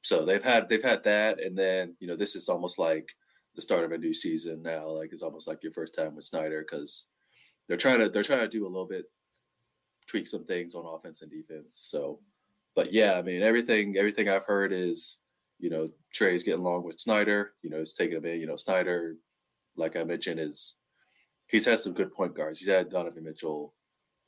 so 0.03 0.25
they've 0.25 0.43
had 0.43 0.69
they've 0.69 0.83
had 0.83 1.05
that, 1.05 1.41
and 1.41 1.57
then 1.57 1.95
you 2.01 2.09
know 2.09 2.17
this 2.17 2.35
is 2.37 2.49
almost 2.49 2.79
like 2.79 3.13
the 3.55 3.63
start 3.63 3.85
of 3.85 3.93
a 3.93 3.99
new 3.99 4.13
season 4.13 4.63
now. 4.63 4.89
Like 4.89 5.11
it's 5.13 5.23
almost 5.23 5.47
like 5.47 5.63
your 5.63 5.73
first 5.73 5.95
time 5.95 6.17
with 6.17 6.25
Snyder 6.25 6.65
because 6.69 7.07
they're 7.69 7.77
trying 7.77 8.01
to 8.01 8.09
they're 8.09 8.23
trying 8.23 8.41
to 8.41 8.49
do 8.49 8.67
a 8.67 8.69
little 8.69 8.87
bit 8.87 9.05
tweak 10.09 10.27
some 10.27 10.45
things 10.45 10.75
on 10.75 10.87
offense 10.87 11.23
and 11.23 11.31
defense. 11.31 11.77
So, 11.77 12.21
but 12.75 12.93
yeah, 12.93 13.15
I 13.15 13.23
mean 13.23 13.43
everything 13.43 13.97
everything 13.97 14.29
I've 14.29 14.45
heard 14.45 14.73
is 14.73 15.21
you 15.59 15.71
know 15.71 15.91
Trae's 16.13 16.43
getting 16.43 16.61
along 16.61 16.85
with 16.85 17.01
Snyder. 17.01 17.53
You 17.63 17.71
know, 17.71 17.79
it's 17.79 17.95
taking 17.95 18.17
a 18.17 18.21
bit. 18.21 18.41
You 18.41 18.47
know, 18.47 18.57
Snyder, 18.57 19.17
like 19.77 19.97
I 19.97 20.05
mentioned, 20.05 20.41
is 20.41 20.77
he's 21.53 21.67
had 21.67 21.79
some 21.79 21.93
good 21.93 22.13
point 22.13 22.35
guards. 22.35 22.59
He's 22.59 22.69
had 22.69 22.91
Donovan 22.91 23.23
Mitchell. 23.23 23.75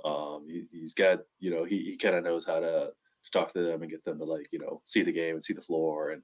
Um, 0.05 0.47
he, 0.47 0.83
has 0.83 0.95
got 0.95 1.21
you 1.41 1.51
know 1.51 1.65
he 1.65 1.79
he 1.79 1.97
kind 1.97 2.15
of 2.15 2.23
knows 2.23 2.47
how 2.47 2.61
to, 2.61 2.91
to 2.91 3.31
talk 3.33 3.53
to 3.55 3.63
them 3.63 3.83
and 3.83 3.91
get 3.91 4.05
them 4.05 4.19
to 4.19 4.25
like 4.25 4.47
you 4.53 4.61
know 4.61 4.83
see 4.85 5.03
the 5.03 5.13
game 5.13 5.35
and 5.35 5.45
see 5.45 5.55
the 5.55 5.63
floor 5.63 6.11
and 6.11 6.23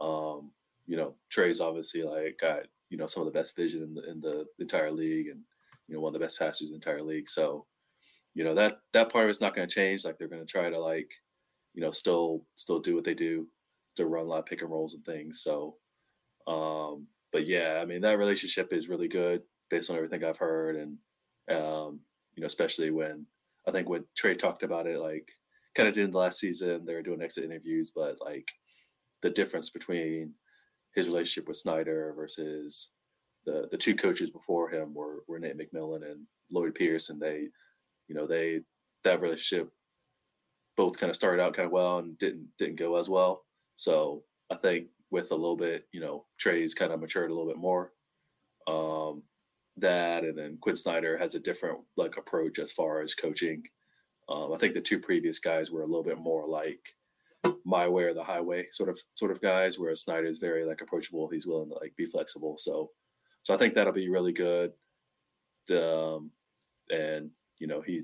um, 0.00 0.50
you 0.86 0.96
know 0.96 1.14
Trae's 1.30 1.60
obviously 1.60 2.02
like 2.02 2.38
got 2.40 2.62
you 2.88 2.96
know 2.96 3.06
some 3.06 3.20
of 3.24 3.32
the 3.32 3.38
best 3.38 3.54
vision 3.54 3.82
in 3.82 3.94
the 3.94 4.10
in 4.10 4.20
the 4.20 4.46
entire 4.58 4.90
league 4.90 5.28
and 5.28 5.40
you 5.86 5.94
know 5.94 6.00
one 6.00 6.08
of 6.08 6.14
the 6.14 6.24
best 6.24 6.38
passers 6.38 6.68
in 6.68 6.72
the 6.72 6.76
entire 6.76 7.02
league. 7.02 7.28
So 7.28 7.66
you 8.34 8.42
know 8.42 8.54
that 8.54 8.78
that 8.94 9.12
part 9.12 9.24
of 9.24 9.30
it's 9.30 9.42
not 9.42 9.54
going 9.54 9.68
to 9.68 9.74
change. 9.74 10.04
Like 10.04 10.18
they're 10.18 10.28
going 10.28 10.44
to 10.44 10.50
try 10.50 10.70
to 10.70 10.80
like 10.80 11.10
you 11.74 11.82
know 11.82 11.90
still 11.90 12.46
still 12.56 12.80
do 12.80 12.94
what 12.94 13.04
they 13.04 13.14
do 13.14 13.46
to 13.96 14.06
run 14.06 14.24
a 14.24 14.28
lot 14.28 14.38
of 14.38 14.46
pick 14.46 14.62
and 14.62 14.70
rolls 14.70 14.94
and 14.94 15.04
things. 15.04 15.42
So 15.42 15.76
um, 16.46 17.08
but 17.30 17.46
yeah, 17.46 17.78
I 17.82 17.84
mean 17.84 18.00
that 18.00 18.18
relationship 18.18 18.72
is 18.72 18.88
really 18.88 19.08
good 19.08 19.42
based 19.72 19.88
on 19.90 19.96
everything 19.96 20.22
I've 20.22 20.36
heard, 20.36 20.76
and 20.76 20.98
um, 21.50 22.00
you 22.34 22.42
know, 22.42 22.46
especially 22.46 22.90
when 22.90 23.26
I 23.66 23.70
think 23.70 23.88
when 23.88 24.04
Trae 24.14 24.38
talked 24.38 24.62
about 24.62 24.86
it, 24.86 25.00
like 25.00 25.30
kind 25.74 25.88
of 25.88 25.96
in 25.96 26.10
the 26.10 26.18
last 26.18 26.38
season, 26.38 26.84
they 26.84 26.94
were 26.94 27.02
doing 27.02 27.22
exit 27.22 27.44
interviews, 27.44 27.90
but 27.94 28.18
like 28.20 28.46
the 29.22 29.30
difference 29.30 29.70
between 29.70 30.34
his 30.94 31.08
relationship 31.08 31.48
with 31.48 31.56
Snyder 31.56 32.12
versus 32.14 32.90
the 33.46 33.66
the 33.70 33.78
two 33.78 33.94
coaches 33.94 34.30
before 34.30 34.68
him 34.68 34.92
were 34.92 35.24
were 35.26 35.38
Nate 35.38 35.58
McMillan 35.58 36.04
and 36.08 36.26
Lloyd 36.50 36.74
Pierce, 36.74 37.08
and 37.08 37.20
they, 37.20 37.48
you 38.08 38.14
know, 38.14 38.26
they 38.26 38.60
that 39.04 39.22
relationship 39.22 39.70
both 40.76 40.98
kind 40.98 41.08
of 41.08 41.16
started 41.16 41.42
out 41.42 41.54
kind 41.54 41.66
of 41.66 41.72
well 41.72 41.98
and 41.98 42.18
didn't 42.18 42.48
didn't 42.58 42.76
go 42.76 42.96
as 42.96 43.08
well. 43.08 43.46
So 43.76 44.24
I 44.50 44.56
think 44.56 44.88
with 45.10 45.30
a 45.30 45.34
little 45.34 45.56
bit, 45.56 45.88
you 45.92 46.00
know, 46.00 46.26
Trae's 46.38 46.74
kind 46.74 46.92
of 46.92 47.00
matured 47.00 47.30
a 47.30 47.34
little 47.34 47.48
bit 47.48 47.58
more. 47.58 47.92
Um, 48.68 49.22
that 49.78 50.24
and 50.24 50.36
then 50.36 50.58
Quin 50.60 50.76
Snyder 50.76 51.16
has 51.18 51.34
a 51.34 51.40
different 51.40 51.78
like 51.96 52.16
approach 52.16 52.58
as 52.58 52.72
far 52.72 53.00
as 53.00 53.14
coaching. 53.14 53.62
Um, 54.28 54.52
I 54.52 54.56
think 54.56 54.74
the 54.74 54.80
two 54.80 54.98
previous 54.98 55.38
guys 55.38 55.70
were 55.70 55.82
a 55.82 55.86
little 55.86 56.04
bit 56.04 56.18
more 56.18 56.46
like 56.46 56.94
my 57.64 57.88
way 57.88 58.04
or 58.04 58.14
the 58.14 58.22
highway 58.22 58.66
sort 58.70 58.88
of 58.88 58.98
sort 59.14 59.30
of 59.30 59.40
guys, 59.40 59.78
whereas 59.78 60.02
Snyder 60.02 60.26
is 60.26 60.38
very 60.38 60.64
like 60.64 60.80
approachable. 60.80 61.28
He's 61.28 61.46
willing 61.46 61.70
to 61.70 61.74
like 61.74 61.94
be 61.96 62.06
flexible. 62.06 62.56
So 62.58 62.90
so 63.42 63.54
I 63.54 63.56
think 63.56 63.74
that'll 63.74 63.92
be 63.92 64.08
really 64.08 64.32
good. 64.32 64.72
The 65.68 65.98
um, 65.98 66.30
and 66.90 67.30
you 67.58 67.66
know 67.66 67.80
he 67.80 68.02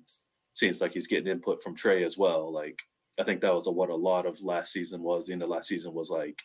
seems 0.54 0.81
like 0.81 0.92
he's 0.92 1.07
getting 1.07 1.31
input 1.31 1.62
from 1.62 1.76
Trae 1.76 2.04
as 2.04 2.18
well. 2.18 2.52
Like 2.52 2.81
I 3.20 3.24
think 3.24 3.40
that 3.40 3.54
was 3.54 3.66
a, 3.66 3.70
what 3.70 3.90
a 3.90 3.94
lot 3.94 4.26
of 4.26 4.40
last 4.42 4.72
season 4.72 5.02
was. 5.02 5.26
The 5.26 5.35
end 5.35 5.42
of 5.42 5.48
last 5.48 5.68
season 5.68 5.94
was 5.94 6.11
like 6.11 6.42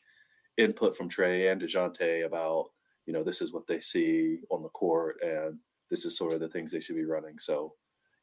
input 0.57 0.95
from 0.95 1.09
Trae 1.09 1.51
and 1.51 1.61
Dejounte 1.61 2.25
about 2.25 2.65
you 3.05 3.13
know, 3.13 3.23
this 3.23 3.41
is 3.41 3.53
what 3.53 3.67
they 3.67 3.79
see 3.79 4.39
on 4.49 4.63
the 4.63 4.69
court 4.69 5.17
and 5.21 5.57
this 5.89 6.05
is 6.05 6.17
sort 6.17 6.33
of 6.33 6.39
the 6.39 6.47
things 6.47 6.71
they 6.71 6.79
should 6.79 6.95
be 6.95 7.05
running. 7.05 7.37
So, 7.39 7.73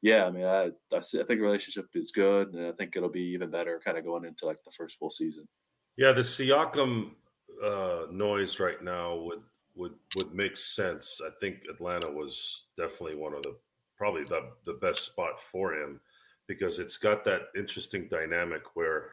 yeah, 0.02 0.24
I 0.24 0.30
mean, 0.30 0.44
I, 0.44 0.70
I, 0.94 1.00
see, 1.00 1.20
I 1.20 1.24
think 1.24 1.40
the 1.40 1.46
relationship 1.46 1.86
is 1.94 2.10
good 2.10 2.54
and 2.54 2.66
I 2.66 2.72
think 2.72 2.96
it'll 2.96 3.08
be 3.08 3.32
even 3.32 3.50
better 3.50 3.80
kind 3.84 3.98
of 3.98 4.04
going 4.04 4.24
into 4.24 4.46
like 4.46 4.62
the 4.64 4.70
first 4.70 4.98
full 4.98 5.10
season. 5.10 5.46
Yeah, 5.96 6.12
the 6.12 6.22
Siakam 6.22 7.10
uh, 7.62 8.06
noise 8.10 8.58
right 8.58 8.82
now 8.82 9.16
would 9.16 9.42
would 9.76 9.94
would 10.16 10.34
make 10.34 10.56
sense. 10.56 11.20
I 11.24 11.30
think 11.40 11.62
Atlanta 11.70 12.10
was 12.10 12.64
definitely 12.76 13.16
one 13.16 13.34
of 13.34 13.42
the 13.42 13.56
probably 13.96 14.24
the 14.24 14.50
the 14.64 14.74
best 14.74 15.04
spot 15.04 15.40
for 15.40 15.74
him 15.74 16.00
because 16.46 16.78
it's 16.78 16.96
got 16.96 17.24
that 17.24 17.42
interesting 17.56 18.08
dynamic 18.10 18.62
where 18.74 19.10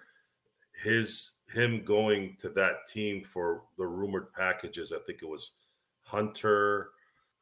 his 0.84 1.34
him 1.54 1.84
going 1.86 2.36
to 2.40 2.50
that 2.50 2.88
team 2.92 3.24
for 3.24 3.63
the 3.78 3.86
rumored 3.86 4.32
packages. 4.34 4.92
I 4.92 5.00
think 5.06 5.22
it 5.22 5.30
was 5.30 5.54
Hunter. 6.02 6.90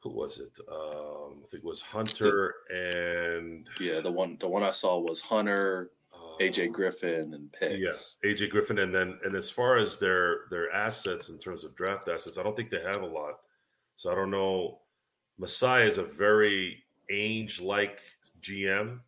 Who 0.02 0.10
was 0.12 0.40
it? 0.40 0.58
Um, 0.72 1.42
I 1.44 1.48
think 1.50 1.64
it 1.64 1.68
was 1.68 1.82
Hunter 1.82 2.54
and 2.70 3.68
yeah, 3.80 4.00
the 4.00 4.12
one 4.12 4.38
the 4.40 4.48
one 4.48 4.64
I 4.64 4.72
saw 4.72 5.00
was 5.00 5.20
Hunter, 5.20 5.92
uh, 6.14 6.38
AJ 6.40 6.72
Griffin, 6.74 7.34
and 7.34 7.52
Picks. 7.52 7.80
Yes, 7.80 8.18
yeah, 8.24 8.32
AJ 8.32 8.52
Griffin, 8.52 8.80
and 8.80 8.94
then 8.94 9.18
and 9.24 9.36
as 9.36 9.50
far 9.50 9.78
as 9.78 9.98
their 9.98 10.42
their 10.52 10.72
assets 10.72 11.30
in 11.30 11.40
terms 11.40 11.64
of 11.64 11.76
draft 11.76 12.08
assets, 12.08 12.38
I 12.38 12.44
don't 12.44 12.56
think 12.56 12.70
they 12.70 12.84
have 12.84 13.02
a 13.02 13.08
lot. 13.08 13.40
So 13.96 14.12
I 14.12 14.16
don't 14.16 14.32
know. 14.32 14.82
Masai 15.40 15.88
is 15.88 15.98
a 15.98 16.04
very 16.04 16.84
age 17.10 17.60
like 17.60 18.00
GM. 18.42 19.00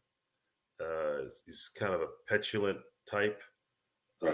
Uh, 0.81 1.29
he's 1.45 1.69
kind 1.75 1.93
of 1.93 2.01
a 2.01 2.07
petulant 2.27 2.79
type. 3.07 3.41
Uh, 4.25 4.31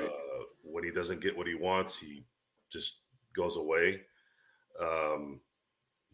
when 0.62 0.84
he 0.84 0.92
doesn't 0.92 1.22
get 1.22 1.38
what 1.38 1.48
he 1.48 1.56
wants, 1.56 1.98
he 1.98 2.26
just 2.72 3.02
goes 3.36 3.58
away. 3.58 4.02
Um, 4.82 5.40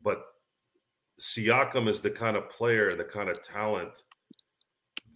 but 0.04 0.26
Siakam 1.20 1.88
is 1.88 2.02
the 2.02 2.10
kind 2.10 2.38
of 2.38 2.50
player 2.50 2.90
and 2.90 3.00
the 3.00 3.06
kind 3.06 3.30
of 3.30 3.42
talent 3.42 4.04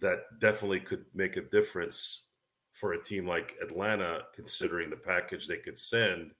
that 0.00 0.20
definitely 0.40 0.80
could 0.80 1.04
make 1.14 1.36
a 1.36 1.42
difference 1.42 2.24
for 2.72 2.92
a 2.92 3.02
team 3.02 3.26
like 3.26 3.54
Atlanta, 3.62 4.22
considering 4.34 4.90
the 4.90 4.96
package 4.96 5.46
they 5.46 5.56
could 5.56 5.78
send 5.78 6.32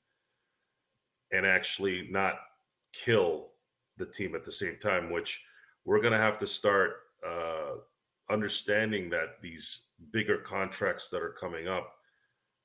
and 1.33 1.47
actually 1.47 2.09
not 2.11 2.35
kill 2.93 3.49
the 3.97 4.07
team 4.07 4.35
at 4.35 4.45
the 4.45 4.53
same 4.53 4.77
time, 4.79 5.11
which 5.11 5.45
we're 5.85 6.01
going 6.01 6.13
to 6.13 6.19
have 6.19 6.39
to 6.39 6.47
start 6.47 6.97
uh, 7.27 7.77
understanding 8.31 9.09
that 9.11 9.41
these 9.41 9.87
bigger 10.13 10.39
contracts 10.39 11.09
that 11.09 11.23
are 11.23 11.37
coming 11.41 11.69
up 11.69 11.94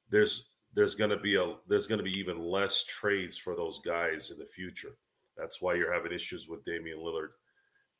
there's 0.09 0.49
there's 0.73 0.95
going 0.95 1.09
to 1.09 1.17
be 1.17 1.35
a 1.35 1.55
there's 1.67 1.87
going 1.87 1.97
to 1.97 2.03
be 2.03 2.17
even 2.17 2.39
less 2.39 2.83
trades 2.83 3.37
for 3.37 3.55
those 3.55 3.79
guys 3.79 4.31
in 4.31 4.37
the 4.37 4.45
future. 4.45 4.95
That's 5.37 5.61
why 5.61 5.75
you're 5.75 5.93
having 5.93 6.11
issues 6.11 6.47
with 6.47 6.65
Damian 6.65 6.99
Lillard 6.99 7.29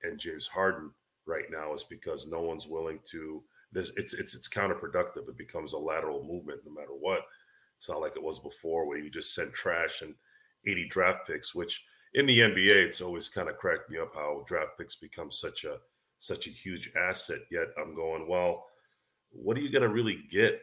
and 0.03 0.19
James 0.19 0.47
Harden 0.47 0.91
right 1.25 1.45
now 1.51 1.73
is 1.73 1.83
because 1.83 2.27
no 2.27 2.41
one's 2.41 2.67
willing 2.67 2.99
to 3.11 3.43
this 3.71 3.91
it's 3.97 4.13
it's 4.13 4.35
it's 4.35 4.47
counterproductive. 4.47 5.27
It 5.29 5.37
becomes 5.37 5.73
a 5.73 5.77
lateral 5.77 6.23
movement 6.23 6.61
no 6.65 6.73
matter 6.73 6.93
what. 6.93 7.21
It's 7.77 7.89
not 7.89 8.01
like 8.01 8.15
it 8.15 8.23
was 8.23 8.39
before 8.39 8.85
where 8.85 8.97
you 8.97 9.09
just 9.09 9.33
send 9.33 9.53
trash 9.53 10.01
and 10.01 10.13
80 10.65 10.89
draft 10.89 11.27
picks, 11.27 11.55
which 11.55 11.85
in 12.13 12.25
the 12.25 12.39
NBA 12.39 12.85
it's 12.85 13.01
always 13.01 13.29
kind 13.29 13.47
of 13.47 13.57
cracked 13.57 13.89
me 13.89 13.99
up 13.99 14.13
how 14.13 14.43
draft 14.47 14.71
picks 14.77 14.95
become 14.95 15.31
such 15.31 15.63
a 15.63 15.77
such 16.17 16.47
a 16.47 16.51
huge 16.51 16.91
asset. 16.97 17.39
Yet 17.51 17.67
I'm 17.81 17.95
going, 17.95 18.27
well, 18.27 18.65
what 19.31 19.55
are 19.57 19.61
you 19.61 19.71
going 19.71 19.83
to 19.83 19.89
really 19.89 20.23
get 20.29 20.61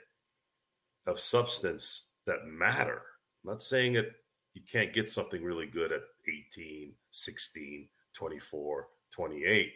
of 1.07 1.19
substance 1.21 2.09
that 2.27 2.47
matter. 2.47 3.03
I'm 3.45 3.51
not 3.51 3.63
saying 3.63 3.95
that 3.95 4.11
you 4.55 4.63
can't 4.71 4.93
get 4.93 5.09
something 5.09 5.43
really 5.43 5.67
good 5.67 5.93
at 5.93 6.01
18, 6.29 6.93
16, 7.11 7.89
24, 8.15 8.89
28, 9.13 9.73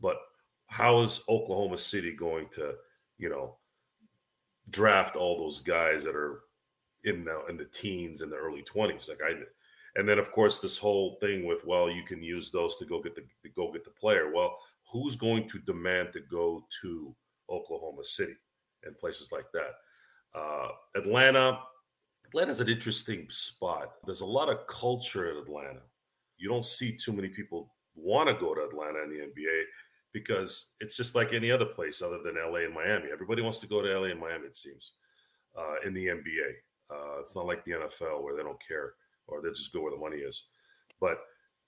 but 0.00 0.16
how 0.66 1.00
is 1.00 1.22
Oklahoma 1.28 1.78
City 1.78 2.12
going 2.12 2.48
to, 2.52 2.74
you 3.16 3.28
know, 3.28 3.56
draft 4.70 5.16
all 5.16 5.38
those 5.38 5.60
guys 5.60 6.04
that 6.04 6.14
are 6.14 6.42
in 7.04 7.24
the 7.24 7.44
in 7.48 7.56
the 7.56 7.64
teens 7.66 8.22
and 8.22 8.30
the 8.30 8.36
early 8.36 8.62
20s 8.62 9.08
like 9.08 9.20
I 9.24 9.32
and 9.96 10.08
then 10.08 10.18
of 10.18 10.30
course 10.32 10.58
this 10.58 10.76
whole 10.76 11.16
thing 11.20 11.46
with 11.46 11.64
well 11.64 11.88
you 11.88 12.02
can 12.02 12.22
use 12.22 12.50
those 12.50 12.76
to 12.76 12.84
go 12.84 13.00
get 13.00 13.14
the 13.14 13.22
to 13.42 13.48
go 13.54 13.72
get 13.72 13.84
the 13.84 13.90
player. 13.90 14.32
Well, 14.32 14.56
who's 14.90 15.16
going 15.16 15.48
to 15.48 15.58
demand 15.60 16.12
to 16.12 16.20
go 16.20 16.64
to 16.82 17.14
Oklahoma 17.50 18.04
City 18.04 18.36
and 18.84 18.96
places 18.96 19.32
like 19.32 19.46
that? 19.52 19.72
Uh, 20.38 20.68
Atlanta, 20.94 21.58
Atlanta's 22.26 22.60
an 22.60 22.68
interesting 22.68 23.26
spot. 23.28 23.92
There's 24.04 24.20
a 24.20 24.26
lot 24.26 24.48
of 24.48 24.66
culture 24.66 25.30
in 25.30 25.38
Atlanta. 25.38 25.80
You 26.36 26.48
don't 26.48 26.64
see 26.64 26.96
too 26.96 27.12
many 27.12 27.28
people 27.28 27.74
want 27.94 28.28
to 28.28 28.34
go 28.34 28.54
to 28.54 28.62
Atlanta 28.62 29.02
in 29.02 29.10
the 29.10 29.18
NBA 29.18 29.62
because 30.12 30.72
it's 30.80 30.96
just 30.96 31.14
like 31.14 31.32
any 31.32 31.50
other 31.50 31.64
place 31.64 32.02
other 32.02 32.18
than 32.22 32.36
LA 32.36 32.60
and 32.60 32.74
Miami. 32.74 33.10
Everybody 33.12 33.42
wants 33.42 33.60
to 33.60 33.66
go 33.66 33.82
to 33.82 33.98
LA 33.98 34.06
and 34.06 34.20
Miami, 34.20 34.46
it 34.46 34.56
seems, 34.56 34.92
uh, 35.58 35.86
in 35.86 35.94
the 35.94 36.06
NBA. 36.06 36.50
Uh, 36.90 37.20
it's 37.20 37.34
not 37.34 37.46
like 37.46 37.64
the 37.64 37.72
NFL 37.72 38.22
where 38.22 38.36
they 38.36 38.42
don't 38.42 38.62
care 38.66 38.94
or 39.26 39.42
they 39.42 39.50
just 39.50 39.72
go 39.72 39.82
where 39.82 39.90
the 39.90 39.98
money 39.98 40.16
is. 40.16 40.44
But 41.00 41.18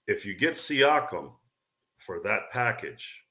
if 0.07 0.25
you 0.25 0.35
get 0.35 0.55
Siakam 0.55 1.33
for 1.99 2.21
that 2.25 2.51
package, 2.51 3.23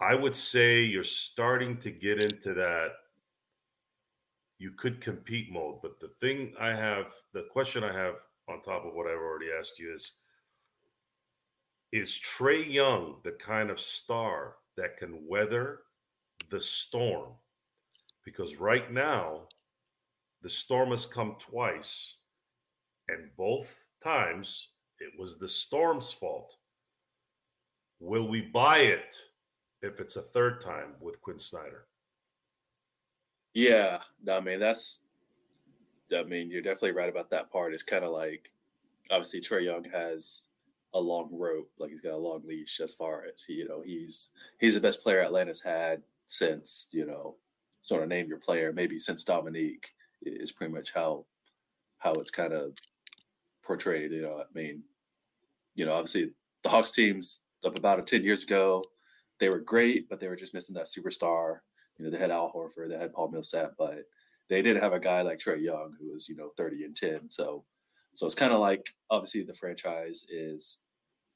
I 0.00 0.14
would 0.14 0.34
say 0.34 0.82
you're 0.82 1.04
starting 1.04 1.78
to 1.78 1.90
get 1.90 2.20
into 2.20 2.54
that 2.54 2.92
you 4.58 4.70
could 4.70 5.00
compete 5.00 5.52
mode. 5.52 5.80
But 5.82 6.00
the 6.00 6.08
thing 6.20 6.54
I 6.60 6.68
have, 6.68 7.12
the 7.32 7.46
question 7.52 7.84
I 7.84 7.92
have 7.92 8.16
on 8.48 8.62
top 8.62 8.84
of 8.84 8.94
what 8.94 9.06
I've 9.06 9.18
already 9.18 9.48
asked 9.56 9.78
you 9.78 9.92
is 9.92 10.12
is 11.92 12.18
Trae 12.18 12.70
Young 12.70 13.16
the 13.22 13.32
kind 13.32 13.70
of 13.70 13.80
star 13.80 14.56
that 14.76 14.96
can 14.96 15.26
weather 15.26 15.80
the 16.50 16.60
storm? 16.60 17.32
Because 18.24 18.56
right 18.56 18.92
now, 18.92 19.42
the 20.42 20.50
storm 20.50 20.90
has 20.90 21.06
come 21.06 21.36
twice, 21.38 22.16
and 23.08 23.30
both 23.36 23.86
times 24.02 24.70
it 24.98 25.12
was 25.18 25.38
the 25.38 25.48
storm's 25.48 26.12
fault. 26.12 26.56
Will 28.00 28.28
we 28.28 28.42
buy 28.42 28.78
it 28.78 29.16
if 29.80 30.00
it's 30.00 30.16
a 30.16 30.22
third 30.22 30.60
time 30.60 30.94
with 31.00 31.20
Quinn 31.20 31.38
Snyder? 31.38 31.86
Yeah, 33.56 34.00
I 34.30 34.40
mean 34.40 34.60
that's. 34.60 35.00
I 36.16 36.22
mean, 36.22 36.50
you're 36.50 36.62
definitely 36.62 36.92
right 36.92 37.08
about 37.08 37.30
that 37.30 37.50
part. 37.50 37.74
It's 37.74 37.82
kind 37.82 38.04
of 38.04 38.12
like, 38.12 38.50
obviously, 39.10 39.40
Trae 39.40 39.64
Young 39.64 39.84
has 39.92 40.46
a 40.94 41.00
long 41.00 41.28
rope, 41.32 41.70
like 41.78 41.90
he's 41.90 42.00
got 42.00 42.12
a 42.12 42.16
long 42.16 42.42
leash 42.46 42.80
as 42.80 42.94
far 42.94 43.24
as 43.32 43.42
he, 43.44 43.54
you 43.54 43.68
know, 43.68 43.82
he's 43.84 44.30
he's 44.60 44.74
the 44.74 44.80
best 44.80 45.02
player 45.02 45.22
Atlanta's 45.22 45.62
had 45.62 46.02
since 46.26 46.90
you 46.92 47.06
know, 47.06 47.36
sort 47.82 48.02
of 48.02 48.08
name 48.08 48.28
your 48.28 48.38
player, 48.38 48.72
maybe 48.72 48.98
since 48.98 49.24
Dominique 49.24 49.90
is 50.22 50.52
pretty 50.52 50.72
much 50.72 50.92
how 50.94 51.24
how 51.98 52.12
it's 52.14 52.30
kind 52.30 52.52
of 52.52 52.72
portrayed. 53.64 54.12
You 54.12 54.22
know, 54.22 54.38
I 54.40 54.44
mean, 54.58 54.82
you 55.74 55.86
know, 55.86 55.92
obviously 55.92 56.30
the 56.62 56.70
Hawks 56.70 56.90
teams 56.92 57.44
up 57.64 57.78
about 57.78 58.06
10 58.06 58.24
years 58.24 58.44
ago, 58.44 58.84
they 59.40 59.48
were 59.48 59.60
great, 59.60 60.08
but 60.08 60.20
they 60.20 60.28
were 60.28 60.36
just 60.36 60.54
missing 60.54 60.74
that 60.76 60.86
superstar. 60.86 61.58
You 61.98 62.04
know, 62.04 62.10
they 62.10 62.18
had 62.18 62.30
Al 62.30 62.52
Horford, 62.52 62.90
they 62.90 62.98
had 62.98 63.12
Paul 63.12 63.30
Millsap, 63.30 63.72
but 63.78 64.04
they 64.48 64.62
didn't 64.62 64.82
have 64.82 64.92
a 64.92 65.00
guy 65.00 65.22
like 65.22 65.38
Trae 65.38 65.62
Young 65.62 65.94
who 65.98 66.12
was, 66.12 66.28
you 66.28 66.36
know, 66.36 66.50
30 66.56 66.84
and 66.84 66.96
10. 66.96 67.30
So 67.30 67.64
so 68.14 68.24
it's 68.24 68.34
kind 68.34 68.52
of 68.52 68.60
like 68.60 68.86
obviously 69.10 69.42
the 69.42 69.54
franchise 69.54 70.24
is 70.30 70.78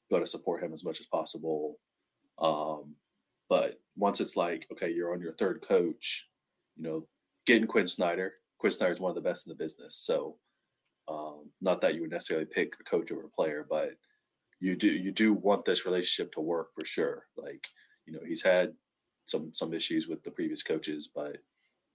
going 0.09 0.23
to 0.23 0.29
support 0.29 0.63
him 0.63 0.73
as 0.73 0.83
much 0.83 0.99
as 0.99 1.05
possible. 1.05 1.77
Um, 2.39 2.95
but 3.49 3.79
once 3.95 4.19
it's 4.19 4.35
like, 4.35 4.67
okay, 4.71 4.91
you're 4.91 5.13
on 5.13 5.21
your 5.21 5.33
third 5.33 5.61
coach, 5.61 6.27
you 6.75 6.83
know, 6.83 7.07
getting 7.45 7.67
Quin 7.67 7.85
Snyder. 7.85 8.33
Quin 8.57 8.71
Snyder 8.71 8.93
is 8.93 8.99
one 8.99 9.11
of 9.11 9.15
the 9.15 9.21
best 9.21 9.45
in 9.45 9.51
the 9.51 9.63
business. 9.63 9.95
So 9.95 10.37
um, 11.07 11.51
not 11.61 11.81
that 11.81 11.93
you 11.93 12.01
would 12.01 12.11
necessarily 12.11 12.47
pick 12.47 12.73
a 12.79 12.83
coach 12.83 13.11
over 13.11 13.25
a 13.25 13.29
player, 13.29 13.65
but 13.69 13.91
you 14.59 14.75
do 14.75 14.91
you 14.91 15.11
do 15.11 15.33
want 15.33 15.65
this 15.65 15.85
relationship 15.85 16.31
to 16.33 16.41
work 16.41 16.69
for 16.73 16.85
sure. 16.85 17.25
Like, 17.37 17.67
you 18.05 18.13
know, 18.13 18.21
he's 18.25 18.43
had 18.43 18.73
some 19.31 19.53
some 19.53 19.73
issues 19.73 20.07
with 20.07 20.23
the 20.23 20.31
previous 20.31 20.63
coaches, 20.63 21.09
but 21.13 21.37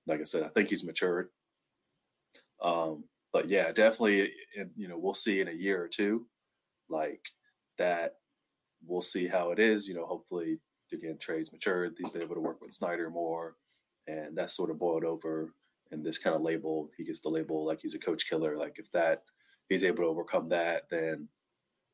like 0.06 0.20
I 0.20 0.24
said, 0.24 0.42
I 0.42 0.48
think 0.48 0.70
he's 0.70 0.84
matured. 0.84 1.28
Um, 2.62 3.04
but 3.32 3.48
yeah, 3.48 3.70
definitely, 3.72 4.32
you 4.76 4.88
know, 4.88 4.98
we'll 4.98 5.14
see 5.14 5.40
in 5.40 5.48
a 5.48 5.52
year 5.52 5.82
or 5.82 5.88
two, 5.88 6.26
like 6.88 7.20
that. 7.78 8.14
We'll 8.86 9.02
see 9.02 9.26
how 9.26 9.50
it 9.50 9.58
is. 9.58 9.88
You 9.88 9.94
know, 9.94 10.06
hopefully, 10.06 10.58
again, 10.92 11.18
Trae's 11.18 11.52
matured. 11.52 11.96
He's 11.98 12.10
been 12.10 12.22
able 12.22 12.34
to 12.34 12.40
work 12.40 12.60
with 12.60 12.74
Snyder 12.74 13.10
more, 13.10 13.56
and 14.06 14.36
that's 14.36 14.56
sort 14.56 14.70
of 14.70 14.78
boiled 14.78 15.04
over. 15.04 15.52
And 15.90 16.04
this 16.04 16.18
kind 16.18 16.34
of 16.34 16.42
label, 16.42 16.90
he 16.96 17.04
gets 17.04 17.20
the 17.20 17.28
label 17.28 17.64
like 17.64 17.80
he's 17.80 17.94
a 17.94 17.98
coach 17.98 18.28
killer. 18.28 18.56
Like 18.56 18.78
if 18.78 18.90
that 18.92 19.22
he's 19.68 19.84
able 19.84 20.04
to 20.04 20.08
overcome 20.08 20.48
that, 20.50 20.84
then 20.90 21.28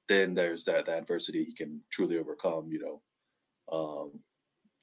then 0.09 0.35
there's 0.35 0.65
that, 0.65 0.87
that 0.87 0.99
adversity 0.99 1.45
he 1.45 1.55
can 1.55 1.81
truly 1.91 2.19
overcome. 2.19 2.69
You 2.71 3.01
know, 3.71 3.77
um, 3.77 4.21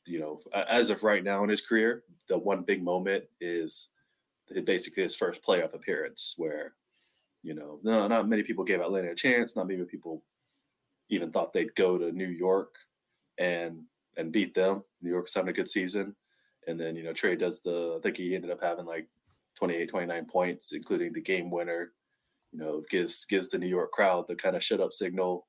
you 0.10 0.19
know, 0.19 0.39
as 0.54 0.89
of 0.89 1.04
right 1.04 1.24
now 1.24 1.43
in 1.43 1.50
his 1.50 1.62
career, 1.62 2.04
the 2.28 2.38
one 2.38 2.63
big 2.63 2.84
moment 2.84 3.26
is 3.39 3.89
basically 4.63 5.04
his 5.04 5.15
first 5.15 5.43
playoff 5.43 5.74
appearance, 5.74 6.34
where 6.38 6.74
you 7.41 7.54
know, 7.54 7.80
no, 7.84 8.08
not 8.08 8.28
many 8.28 8.43
people 8.43 8.63
gave 8.63 8.82
Atlanta 8.82 9.12
a 9.12 9.15
chance. 9.15 9.56
Not 9.56 9.67
many 9.67 9.84
people 9.86 10.24
even 11.10 11.32
thought 11.32 11.54
they'd 11.54 11.76
go 11.76 11.98
to 11.98 12.12
New 12.12 12.28
York 12.28 12.76
and 13.38 13.84
and 14.17 14.32
beat 14.32 14.54
them. 14.54 14.84
New 15.02 15.10
York's 15.10 15.34
having 15.34 15.50
a 15.50 15.54
good 15.54 15.69
season, 15.69 16.15
and 16.67 16.80
then 16.80 16.95
you 16.95 17.04
know 17.04 17.13
Trae 17.13 17.38
does 17.38 17.62
the. 17.62 17.95
I 17.98 18.02
think 18.02 18.17
he 18.17 18.36
ended 18.36 18.52
up 18.52 18.62
having 18.62 18.86
like 18.86 19.08
28, 19.58 19.89
29 19.89 20.26
points, 20.26 20.74
including 20.74 21.13
the 21.13 21.22
game 21.22 21.50
winner. 21.50 21.91
You 22.52 22.60
know, 22.60 22.84
gives 22.89 23.26
gives 23.26 23.50
the 23.50 23.60
New 23.60 23.67
York 23.67 23.91
crowd 23.91 24.26
the 24.28 24.36
kind 24.36 24.56
of 24.56 24.63
shut 24.63 24.82
up 24.82 24.91
signal. 24.91 25.48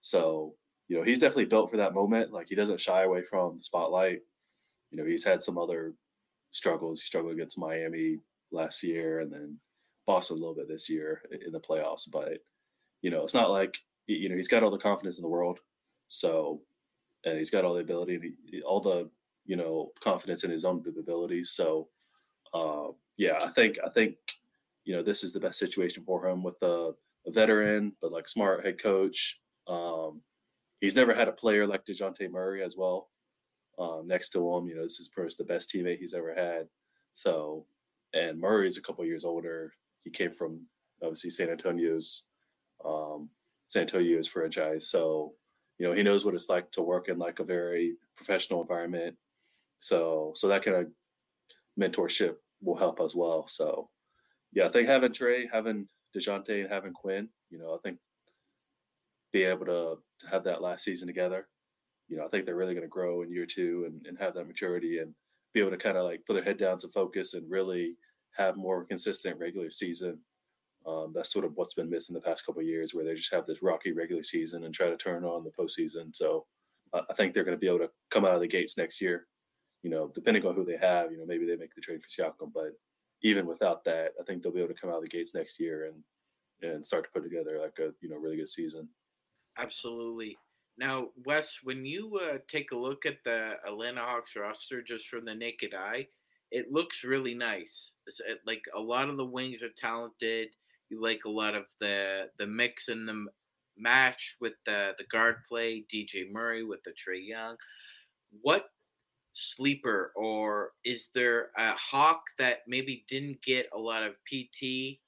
So 0.00 0.54
you 0.90 0.96
know, 0.96 1.04
he's 1.04 1.20
definitely 1.20 1.44
built 1.44 1.70
for 1.70 1.76
that 1.76 1.94
moment. 1.94 2.32
Like 2.32 2.48
he 2.48 2.56
doesn't 2.56 2.80
shy 2.80 3.04
away 3.04 3.22
from 3.22 3.56
the 3.56 3.62
spotlight. 3.62 4.22
You 4.90 4.98
know, 4.98 5.08
he's 5.08 5.24
had 5.24 5.40
some 5.40 5.56
other 5.56 5.94
struggles. 6.50 7.00
He 7.00 7.06
struggled 7.06 7.32
against 7.32 7.60
Miami 7.60 8.18
last 8.50 8.82
year 8.82 9.20
and 9.20 9.32
then 9.32 9.58
Boston 10.04 10.38
a 10.38 10.40
little 10.40 10.56
bit 10.56 10.66
this 10.66 10.90
year 10.90 11.22
in 11.46 11.52
the 11.52 11.60
playoffs. 11.60 12.10
But, 12.10 12.38
you 13.02 13.10
know, 13.12 13.22
it's 13.22 13.34
not 13.34 13.52
like, 13.52 13.78
you 14.08 14.28
know, 14.28 14.34
he's 14.34 14.48
got 14.48 14.64
all 14.64 14.70
the 14.72 14.78
confidence 14.78 15.16
in 15.16 15.22
the 15.22 15.28
world. 15.28 15.60
So, 16.08 16.60
and 17.24 17.38
he's 17.38 17.50
got 17.50 17.64
all 17.64 17.74
the 17.74 17.82
ability, 17.82 18.32
all 18.66 18.80
the, 18.80 19.08
you 19.46 19.54
know, 19.54 19.92
confidence 20.00 20.42
in 20.42 20.50
his 20.50 20.64
own 20.64 20.82
abilities. 20.98 21.50
So, 21.50 21.86
uh, 22.52 22.88
yeah, 23.16 23.38
I 23.40 23.46
think, 23.50 23.78
I 23.86 23.90
think, 23.90 24.16
you 24.84 24.96
know, 24.96 25.04
this 25.04 25.22
is 25.22 25.32
the 25.32 25.38
best 25.38 25.60
situation 25.60 26.02
for 26.02 26.26
him 26.26 26.42
with 26.42 26.60
a, 26.62 26.94
a 27.28 27.30
veteran, 27.30 27.92
but 28.02 28.10
like 28.10 28.26
smart 28.26 28.64
head 28.66 28.82
coach. 28.82 29.38
Um, 29.68 30.22
he's 30.80 30.96
never 30.96 31.14
had 31.14 31.28
a 31.28 31.32
player 31.32 31.66
like 31.66 31.84
Dejounte 31.84 32.30
Murray 32.30 32.62
as 32.62 32.76
well 32.76 33.08
um, 33.78 34.04
next 34.06 34.30
to 34.30 34.54
him. 34.54 34.66
You 34.66 34.76
know, 34.76 34.82
this 34.82 35.00
is 35.00 35.08
perhaps 35.08 35.36
the 35.36 35.44
best 35.44 35.70
teammate 35.70 35.98
he's 35.98 36.14
ever 36.14 36.34
had. 36.34 36.68
So, 37.12 37.66
and 38.12 38.40
Murray 38.40 38.68
is 38.68 38.76
a 38.76 38.82
couple 38.82 39.04
years 39.04 39.24
older. 39.24 39.72
He 40.04 40.10
came 40.10 40.32
from 40.32 40.66
obviously 41.02 41.30
San 41.30 41.50
Antonio's 41.50 42.26
um, 42.84 43.30
San 43.68 43.82
Antonio's 43.82 44.28
franchise. 44.28 44.88
So, 44.88 45.34
you 45.78 45.86
know, 45.86 45.92
he 45.92 46.02
knows 46.02 46.24
what 46.24 46.34
it's 46.34 46.48
like 46.48 46.70
to 46.72 46.82
work 46.82 47.08
in 47.08 47.18
like 47.18 47.38
a 47.38 47.44
very 47.44 47.94
professional 48.16 48.62
environment. 48.62 49.16
So, 49.78 50.32
so 50.34 50.48
that 50.48 50.64
kind 50.64 50.76
of 50.76 50.86
mentorship 51.78 52.36
will 52.62 52.76
help 52.76 53.00
as 53.00 53.14
well. 53.14 53.46
So, 53.48 53.88
yeah, 54.52 54.66
I 54.66 54.68
think 54.68 54.88
having 54.88 55.12
Trae, 55.12 55.46
having 55.50 55.88
Dejounte, 56.16 56.62
and 56.62 56.70
having 56.70 56.92
Quin, 56.92 57.28
you 57.50 57.58
know, 57.58 57.74
I 57.74 57.78
think 57.82 57.98
be 59.32 59.44
able 59.44 59.66
to, 59.66 59.98
to 60.20 60.28
have 60.30 60.44
that 60.44 60.62
last 60.62 60.84
season 60.84 61.06
together. 61.06 61.48
You 62.08 62.16
know, 62.16 62.24
I 62.24 62.28
think 62.28 62.44
they're 62.44 62.56
really 62.56 62.74
going 62.74 62.82
to 62.82 62.88
grow 62.88 63.22
in 63.22 63.30
year 63.30 63.46
two 63.46 63.84
and, 63.86 64.04
and 64.06 64.18
have 64.18 64.34
that 64.34 64.46
maturity 64.46 64.98
and 64.98 65.14
be 65.54 65.60
able 65.60 65.70
to 65.70 65.76
kind 65.76 65.96
of 65.96 66.04
like 66.04 66.24
put 66.26 66.34
their 66.34 66.44
head 66.44 66.56
down 66.56 66.78
to 66.78 66.88
focus 66.88 67.34
and 67.34 67.50
really 67.50 67.96
have 68.36 68.56
more 68.56 68.84
consistent 68.84 69.38
regular 69.38 69.70
season. 69.70 70.18
Um, 70.86 71.12
that's 71.14 71.32
sort 71.32 71.44
of 71.44 71.52
what's 71.54 71.74
been 71.74 71.90
missing 71.90 72.14
the 72.14 72.20
past 72.20 72.46
couple 72.46 72.62
years, 72.62 72.94
where 72.94 73.04
they 73.04 73.14
just 73.14 73.32
have 73.34 73.44
this 73.44 73.62
rocky 73.62 73.92
regular 73.92 74.22
season 74.22 74.64
and 74.64 74.74
try 74.74 74.88
to 74.88 74.96
turn 74.96 75.24
on 75.24 75.44
the 75.44 75.50
postseason. 75.50 76.14
So 76.14 76.46
I 76.92 77.14
think 77.14 77.34
they're 77.34 77.44
going 77.44 77.56
to 77.56 77.60
be 77.60 77.68
able 77.68 77.80
to 77.80 77.90
come 78.10 78.24
out 78.24 78.34
of 78.34 78.40
the 78.40 78.48
gates 78.48 78.78
next 78.78 79.00
year. 79.00 79.26
You 79.82 79.90
know, 79.90 80.10
depending 80.14 80.44
on 80.46 80.54
who 80.54 80.64
they 80.64 80.76
have, 80.76 81.12
you 81.12 81.18
know, 81.18 81.26
maybe 81.26 81.46
they 81.46 81.56
make 81.56 81.74
the 81.74 81.80
trade 81.80 82.00
for 82.02 82.08
Siakam, 82.08 82.52
but 82.52 82.72
even 83.22 83.46
without 83.46 83.84
that, 83.84 84.12
I 84.20 84.24
think 84.24 84.42
they'll 84.42 84.52
be 84.52 84.60
able 84.60 84.74
to 84.74 84.80
come 84.80 84.90
out 84.90 84.96
of 84.96 85.02
the 85.02 85.08
gates 85.08 85.34
next 85.34 85.60
year 85.60 85.86
and 85.86 86.02
and 86.62 86.86
start 86.86 87.04
to 87.04 87.10
put 87.10 87.22
together 87.22 87.58
like 87.58 87.78
a 87.78 87.92
you 88.00 88.08
know 88.08 88.16
really 88.16 88.36
good 88.36 88.48
season. 88.48 88.88
Absolutely. 89.58 90.38
Now, 90.78 91.08
Wes, 91.24 91.58
when 91.62 91.84
you 91.84 92.18
uh, 92.22 92.38
take 92.48 92.72
a 92.72 92.76
look 92.76 93.04
at 93.04 93.18
the 93.24 93.56
Atlanta 93.66 94.00
Hawks 94.00 94.36
roster 94.36 94.82
just 94.82 95.08
from 95.08 95.24
the 95.24 95.34
naked 95.34 95.74
eye, 95.74 96.06
it 96.50 96.72
looks 96.72 97.04
really 97.04 97.34
nice. 97.34 97.92
It's, 98.06 98.20
it, 98.20 98.40
like 98.46 98.62
a 98.74 98.80
lot 98.80 99.08
of 99.08 99.16
the 99.16 99.24
wings 99.26 99.62
are 99.62 99.68
talented. 99.76 100.48
You 100.88 101.00
like 101.02 101.24
a 101.26 101.30
lot 101.30 101.54
of 101.54 101.66
the 101.80 102.30
the 102.38 102.46
mix 102.46 102.88
and 102.88 103.06
the 103.08 103.26
match 103.76 104.36
with 104.40 104.54
the 104.66 104.94
the 104.98 105.04
guard 105.04 105.36
play, 105.48 105.84
DJ 105.92 106.30
Murray 106.30 106.64
with 106.64 106.80
the 106.84 106.90
Trae 106.92 107.24
Young. 107.24 107.56
What 108.42 108.70
sleeper 109.32 110.12
or 110.16 110.72
is 110.84 111.08
there 111.14 111.50
a 111.56 111.72
hawk 111.72 112.22
that 112.38 112.60
maybe 112.66 113.04
didn't 113.08 113.42
get 113.42 113.68
a 113.72 113.78
lot 113.78 114.02
of 114.02 114.14
PT 114.26 114.98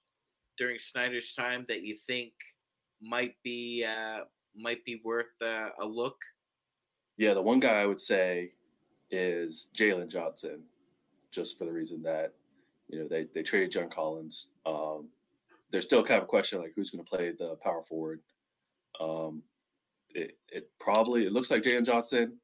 during 0.59 0.79
Snyder's 0.81 1.35
time 1.35 1.65
that 1.69 1.83
you 1.83 1.97
think 2.07 2.33
might 3.03 3.35
be 3.43 3.85
uh, 3.85 4.25
might 4.55 4.85
be 4.85 5.01
worth 5.05 5.41
uh, 5.43 5.71
a 5.81 5.85
look? 5.85 6.17
Yeah, 7.17 7.35
the 7.35 7.43
one 7.43 7.61
guy 7.61 7.81
I 7.81 7.87
would 7.87 8.01
say 8.01 8.53
is 9.11 9.69
Jalen 9.77 10.09
Johnson, 10.09 10.63
just 11.31 11.59
for 11.59 11.65
the 11.65 11.73
reason 11.73 12.03
that 12.03 12.33
you 12.89 13.01
know 13.01 13.09
they 13.09 13.27
they 13.35 13.43
traded 13.43 13.73
John 13.73 13.91
Collins. 13.91 14.51
Um, 14.65 15.09
there's 15.71 15.85
still 15.85 16.05
kind 16.05 16.19
of 16.19 16.25
a 16.25 16.27
question 16.27 16.61
like 16.61 16.73
who's 16.77 16.91
going 16.91 17.05
to 17.05 17.09
play 17.09 17.33
the 17.37 17.57
power 17.57 17.83
forward. 17.83 18.21
Um, 19.01 19.43
it 20.11 20.39
it 20.51 20.71
probably 20.79 21.27
it 21.27 21.33
looks 21.33 21.51
like 21.51 21.63
Jalen 21.63 21.87
Johnson. 21.87 22.39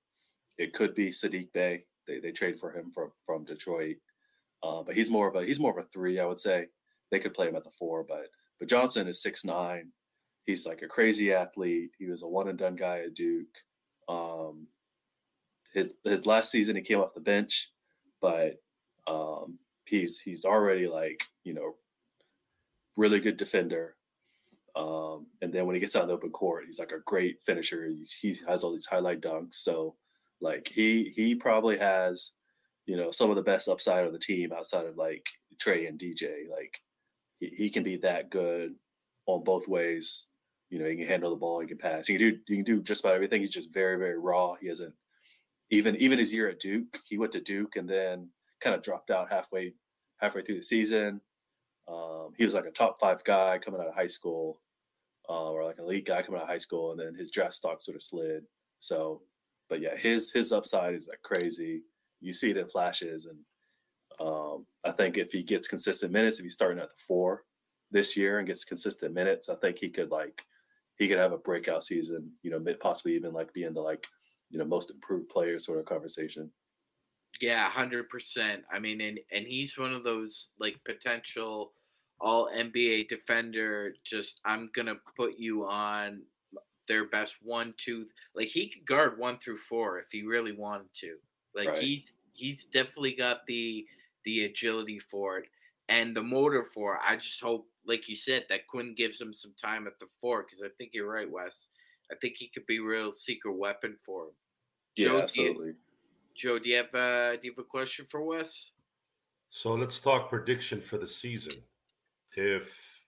It 0.59 0.73
could 0.73 0.95
be 0.95 1.09
Saddiq 1.09 1.53
Bey. 1.53 1.85
They 2.07 2.21
they 2.21 2.33
trade 2.33 2.59
for 2.59 2.73
him 2.73 2.91
from 2.91 3.13
from 3.25 3.45
Detroit, 3.45 3.97
uh, 4.63 4.83
but 4.83 4.95
he's 4.95 5.11
more 5.11 5.29
of 5.29 5.37
a 5.37 5.45
he's 5.45 5.61
more 5.61 5.79
of 5.79 5.85
a 5.85 5.89
three. 5.89 6.19
I 6.19 6.25
would 6.25 6.39
say 6.39 6.67
they 7.11 7.19
could 7.21 7.35
play 7.35 7.49
him 7.49 7.57
at 7.57 7.65
the 7.65 7.71
four, 7.71 8.05
but 8.05 8.29
but 8.59 8.69
Johnson 8.69 9.09
is 9.09 9.23
six 9.23 9.45
nine. 9.45 9.93
He's 10.49 10.65
like 10.65 10.81
a 10.81 10.89
crazy 10.89 11.31
athlete. 11.31 11.91
He 11.99 12.07
was 12.07 12.23
a 12.23 12.27
one 12.27 12.49
and 12.49 12.57
done 12.59 12.75
guy 12.75 13.01
at 13.01 13.13
Duke. 13.13 13.55
Um, 14.09 14.69
his 15.75 15.93
his 16.05 16.25
last 16.25 16.51
season 16.51 16.75
he 16.75 16.81
came 16.81 17.01
off 17.01 17.13
the 17.13 17.21
bench, 17.21 17.71
but 18.19 18.55
um, 19.07 19.59
he's 19.85 20.19
he's 20.19 20.47
already 20.47 20.87
like 20.87 21.23
you 21.45 21.53
know 21.53 21.75
really 22.97 23.21
good 23.21 23.37
defender. 23.37 23.97
Um, 24.75 25.27
and 25.43 25.53
then 25.53 25.67
when 25.67 25.75
he 25.75 25.81
gets 25.81 25.95
out 25.95 26.05
in 26.05 26.09
the 26.09 26.15
open 26.15 26.31
court, 26.31 26.65
he's 26.65 26.79
like 26.79 26.93
a 26.93 27.05
great 27.05 27.43
finisher. 27.45 27.87
He's, 27.87 28.15
he 28.15 28.35
has 28.49 28.65
all 28.65 28.73
these 28.73 28.87
highlight 28.87 29.21
dunks. 29.21 29.57
So 29.57 29.97
like 30.41 30.67
he 30.67 31.13
he 31.15 31.35
probably 31.35 31.77
has 31.77 32.33
you 32.87 32.97
know 32.97 33.11
some 33.11 33.29
of 33.29 33.37
the 33.37 33.43
best 33.43 33.69
upside 33.69 34.07
of 34.07 34.15
the 34.15 34.19
team 34.19 34.55
outside 34.55 34.87
of 34.87 34.97
like 34.97 35.27
Trae 35.63 35.87
and 35.87 35.99
DJ. 35.99 36.51
Like 36.51 36.81
he, 37.39 37.49
he 37.49 37.69
can 37.69 37.83
be 37.83 37.99
that 37.99 38.31
good 38.31 38.77
on 39.27 39.45
both 39.45 39.69
ways. 39.69 40.29
You 40.71 40.79
know, 40.79 40.87
he 40.87 40.97
can 40.97 41.07
handle 41.07 41.31
the 41.31 41.37
ball, 41.37 41.61
he 41.61 41.67
can 41.67 41.79
pass, 41.79 42.07
he 42.07 42.15
can 42.17 42.31
do 42.31 42.39
he 42.47 42.57
can 42.57 42.65
do 42.65 42.83
just 42.83 43.05
about 43.05 43.15
everything. 43.15 43.41
He's 43.41 43.51
just 43.51 43.73
very 43.73 43.97
very 43.97 44.19
raw. 44.19 44.55
He 44.61 44.69
hasn't 44.69 44.95
even 45.71 45.97
even 45.97 46.19
his 46.19 46.33
year 46.33 46.49
at 46.49 46.61
Duke. 46.61 46.99
He 47.09 47.19
went 47.19 47.33
to 47.33 47.41
Duke 47.41 47.77
and 47.77 47.89
then 47.89 48.31
kind 48.61 48.75
of 48.75 48.83
dropped 48.83 49.11
out 49.11 49.31
halfway 49.31 49.75
halfway 50.19 50.43
through 50.43 50.57
the 50.57 50.63
season. 50.63 51.21
Um, 51.89 52.33
he 52.37 52.45
was 52.45 52.55
like 52.55 52.67
a 52.67 52.71
top 52.71 52.99
five 53.01 53.25
guy 53.25 53.59
coming 53.59 53.81
out 53.81 53.89
of 53.89 53.95
high 53.95 54.09
school, 54.09 54.61
uh, 55.29 55.51
or 55.51 55.65
like 55.65 55.79
an 55.79 55.85
elite 55.85 56.07
guy 56.07 56.23
coming 56.23 56.39
out 56.39 56.45
of 56.45 56.51
high 56.51 56.59
school, 56.59 56.91
and 56.91 57.01
then 57.01 57.15
his 57.15 57.31
draft 57.31 57.55
stock 57.55 57.81
sort 57.81 57.97
of 57.97 58.03
slid. 58.03 58.45
So, 58.79 59.23
but 59.69 59.81
yeah, 59.81 59.97
his 59.97 60.31
his 60.33 60.53
upside 60.53 60.95
is 60.95 61.09
like 61.09 61.23
crazy. 61.23 61.83
You 62.21 62.35
see 62.35 62.51
it 62.51 62.57
in 62.57 62.69
flashes, 62.69 63.27
and 63.27 63.39
um, 64.21 64.67
I 64.85 64.91
think 64.93 65.17
if 65.17 65.33
he 65.33 65.43
gets 65.43 65.69
consistent 65.69 66.13
minutes, 66.13 66.39
if 66.39 66.45
he's 66.45 66.55
starting 66.55 66.83
at 66.83 66.91
the 66.91 66.97
four 66.97 67.45
this 67.91 68.17
year 68.17 68.39
and 68.39 68.47
gets 68.47 68.65
consistent 68.65 69.15
minutes, 69.15 69.49
I 69.49 69.55
think 69.57 69.79
he 69.79 69.89
could 69.89 70.11
like 70.11 70.43
he 70.99 71.09
could 71.09 71.19
have 71.19 71.33
a 71.33 71.39
breakout 71.39 71.85
season. 71.85 72.31
You 72.43 72.51
know, 72.51 72.75
possibly 72.81 73.15
even 73.15 73.33
like 73.33 73.53
be 73.53 73.65
in 73.65 73.75
the 73.75 73.81
like 73.81 74.07
you 74.51 74.59
know 74.59 74.65
most 74.65 74.91
improved 74.91 75.29
player 75.29 75.59
sort 75.59 75.79
of 75.79 75.87
conversation. 75.87 76.51
Yeah, 77.41 77.69
hundred 77.69 78.09
percent. 78.09 78.65
I 78.73 78.79
mean, 78.79 79.01
and 79.01 79.21
and 79.33 79.47
he's 79.47 79.79
one 79.79 79.93
of 79.93 80.05
those 80.05 80.49
like 80.59 80.77
potential 80.85 81.73
all 82.21 82.49
NBA 82.55 83.09
defender. 83.09 83.95
Just 84.05 84.41
I'm 84.45 84.71
gonna 84.75 84.97
put 85.17 85.39
you 85.39 85.67
on 85.67 86.23
their 86.89 87.07
best 87.07 87.37
one, 87.43 87.75
two. 87.77 88.07
Like 88.35 88.49
he 88.49 88.69
could 88.69 88.87
guard 88.87 89.19
one 89.19 89.39
through 89.39 89.59
four 89.59 89.99
if 89.99 90.07
he 90.11 90.25
really 90.25 90.53
wanted 90.53 90.93
to. 91.01 91.17
Like 91.55 91.69
right. 91.69 91.83
he's 91.83 92.17
he's 92.33 92.65
definitely 92.65 93.13
got 93.13 93.47
the 93.47 93.87
the 94.25 94.45
agility 94.45 94.99
for 94.99 95.39
it 95.39 95.47
and 95.89 96.15
the 96.15 96.23
motor 96.23 96.65
for 96.65 96.95
it. 96.95 97.01
I 97.07 97.17
just 97.17 97.41
hope, 97.41 97.67
like 97.89 98.09
you 98.09 98.15
said, 98.15 98.45
that 98.49 98.67
Quin 98.69 98.95
gives 98.95 99.21
him 99.21 99.33
some 99.33 99.55
time 99.61 99.87
at 99.87 99.99
the 99.99 100.07
four 100.21 100.45
because 100.45 100.63
I 100.63 100.69
think 100.77 100.91
you're 100.93 101.11
right, 101.11 101.29
Wes. 101.29 101.69
I 102.13 102.15
think 102.21 102.35
he 102.37 102.49
could 102.49 102.67
be 102.67 102.79
a 102.79 102.83
real 102.83 103.11
secret 103.11 103.57
weapon 103.57 103.97
for 104.05 104.25
him. 104.25 104.31
Yeah, 104.97 105.13
Joe, 105.13 105.21
absolutely. 105.21 105.73
Joe, 106.37 106.59
do 106.59 106.69
you 106.69 106.77
have 106.77 106.95
uh, 106.95 107.33
do 107.37 107.41
you 107.43 107.53
have 107.53 107.65
a 107.65 107.69
question 107.69 108.07
for 108.09 108.23
Wes? 108.23 108.71
So 109.51 109.75
let's 109.75 109.99
talk 109.99 110.29
prediction 110.29 110.81
for 110.81 110.99
the 110.99 111.07
season. 111.07 111.55
If 112.37 113.01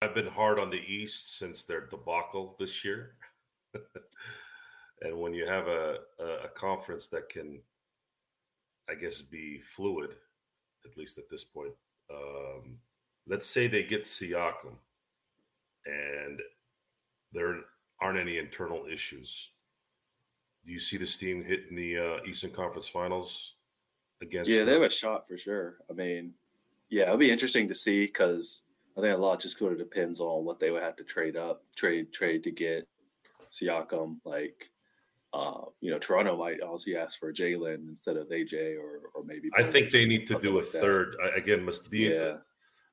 I've 0.00 0.14
been 0.14 0.26
hard 0.26 0.58
on 0.58 0.70
the 0.70 0.80
East 0.80 1.38
since 1.38 1.62
their 1.62 1.86
debacle 1.86 2.56
this 2.58 2.84
year, 2.84 3.16
and 5.02 5.18
when 5.18 5.34
you 5.34 5.46
have 5.46 5.68
a, 5.68 5.98
a, 6.18 6.24
a 6.44 6.48
conference 6.54 7.08
that 7.08 7.28
can, 7.28 7.60
I 8.88 8.94
guess, 8.94 9.20
be 9.20 9.58
fluid, 9.58 10.10
at 10.86 10.96
least 10.96 11.18
at 11.18 11.28
this 11.28 11.44
point. 11.44 11.74
Um, 12.10 12.78
let's 13.28 13.46
say 13.46 13.66
they 13.66 13.82
get 13.82 14.04
Siakam, 14.04 14.76
and 15.86 16.40
there 17.32 17.60
aren't 18.00 18.18
any 18.18 18.38
internal 18.38 18.84
issues 18.90 19.50
do 20.68 20.74
you 20.74 20.80
see 20.80 20.98
this 20.98 21.16
team 21.16 21.42
hitting 21.42 21.74
the 21.74 21.96
uh, 21.96 22.16
Eastern 22.28 22.50
Conference 22.50 22.86
Finals 22.86 23.54
against? 24.20 24.50
Yeah, 24.50 24.64
they 24.64 24.74
have 24.74 24.82
a 24.82 24.90
shot 24.90 25.26
for 25.26 25.38
sure. 25.38 25.78
I 25.90 25.94
mean, 25.94 26.34
yeah, 26.90 27.04
it'll 27.04 27.16
be 27.16 27.30
interesting 27.30 27.68
to 27.68 27.74
see 27.74 28.04
because 28.04 28.64
I 28.94 29.00
think 29.00 29.16
a 29.16 29.20
lot 29.20 29.40
just 29.40 29.58
sort 29.58 29.72
of 29.72 29.78
depends 29.78 30.20
on 30.20 30.44
what 30.44 30.60
they 30.60 30.70
would 30.70 30.82
have 30.82 30.96
to 30.96 31.04
trade 31.04 31.38
up, 31.38 31.64
trade, 31.74 32.12
trade 32.12 32.42
to 32.44 32.50
get 32.50 32.86
Siakam. 33.50 34.18
Like, 34.26 34.70
uh, 35.32 35.62
you 35.80 35.90
know, 35.90 35.98
Toronto 35.98 36.36
might 36.36 36.60
also 36.60 36.90
ask 36.98 37.18
for 37.18 37.32
Jalen 37.32 37.88
instead 37.88 38.18
of 38.18 38.28
AJ, 38.28 38.76
or 38.78 39.08
or 39.14 39.24
maybe. 39.24 39.48
I 39.56 39.62
think 39.62 39.90
they 39.90 40.04
need 40.04 40.28
to 40.28 40.38
do 40.38 40.56
a 40.56 40.60
like 40.60 40.66
third. 40.66 41.16
Again, 41.34 41.64
must 41.64 41.90
be. 41.90 42.10
Yeah. 42.10 42.36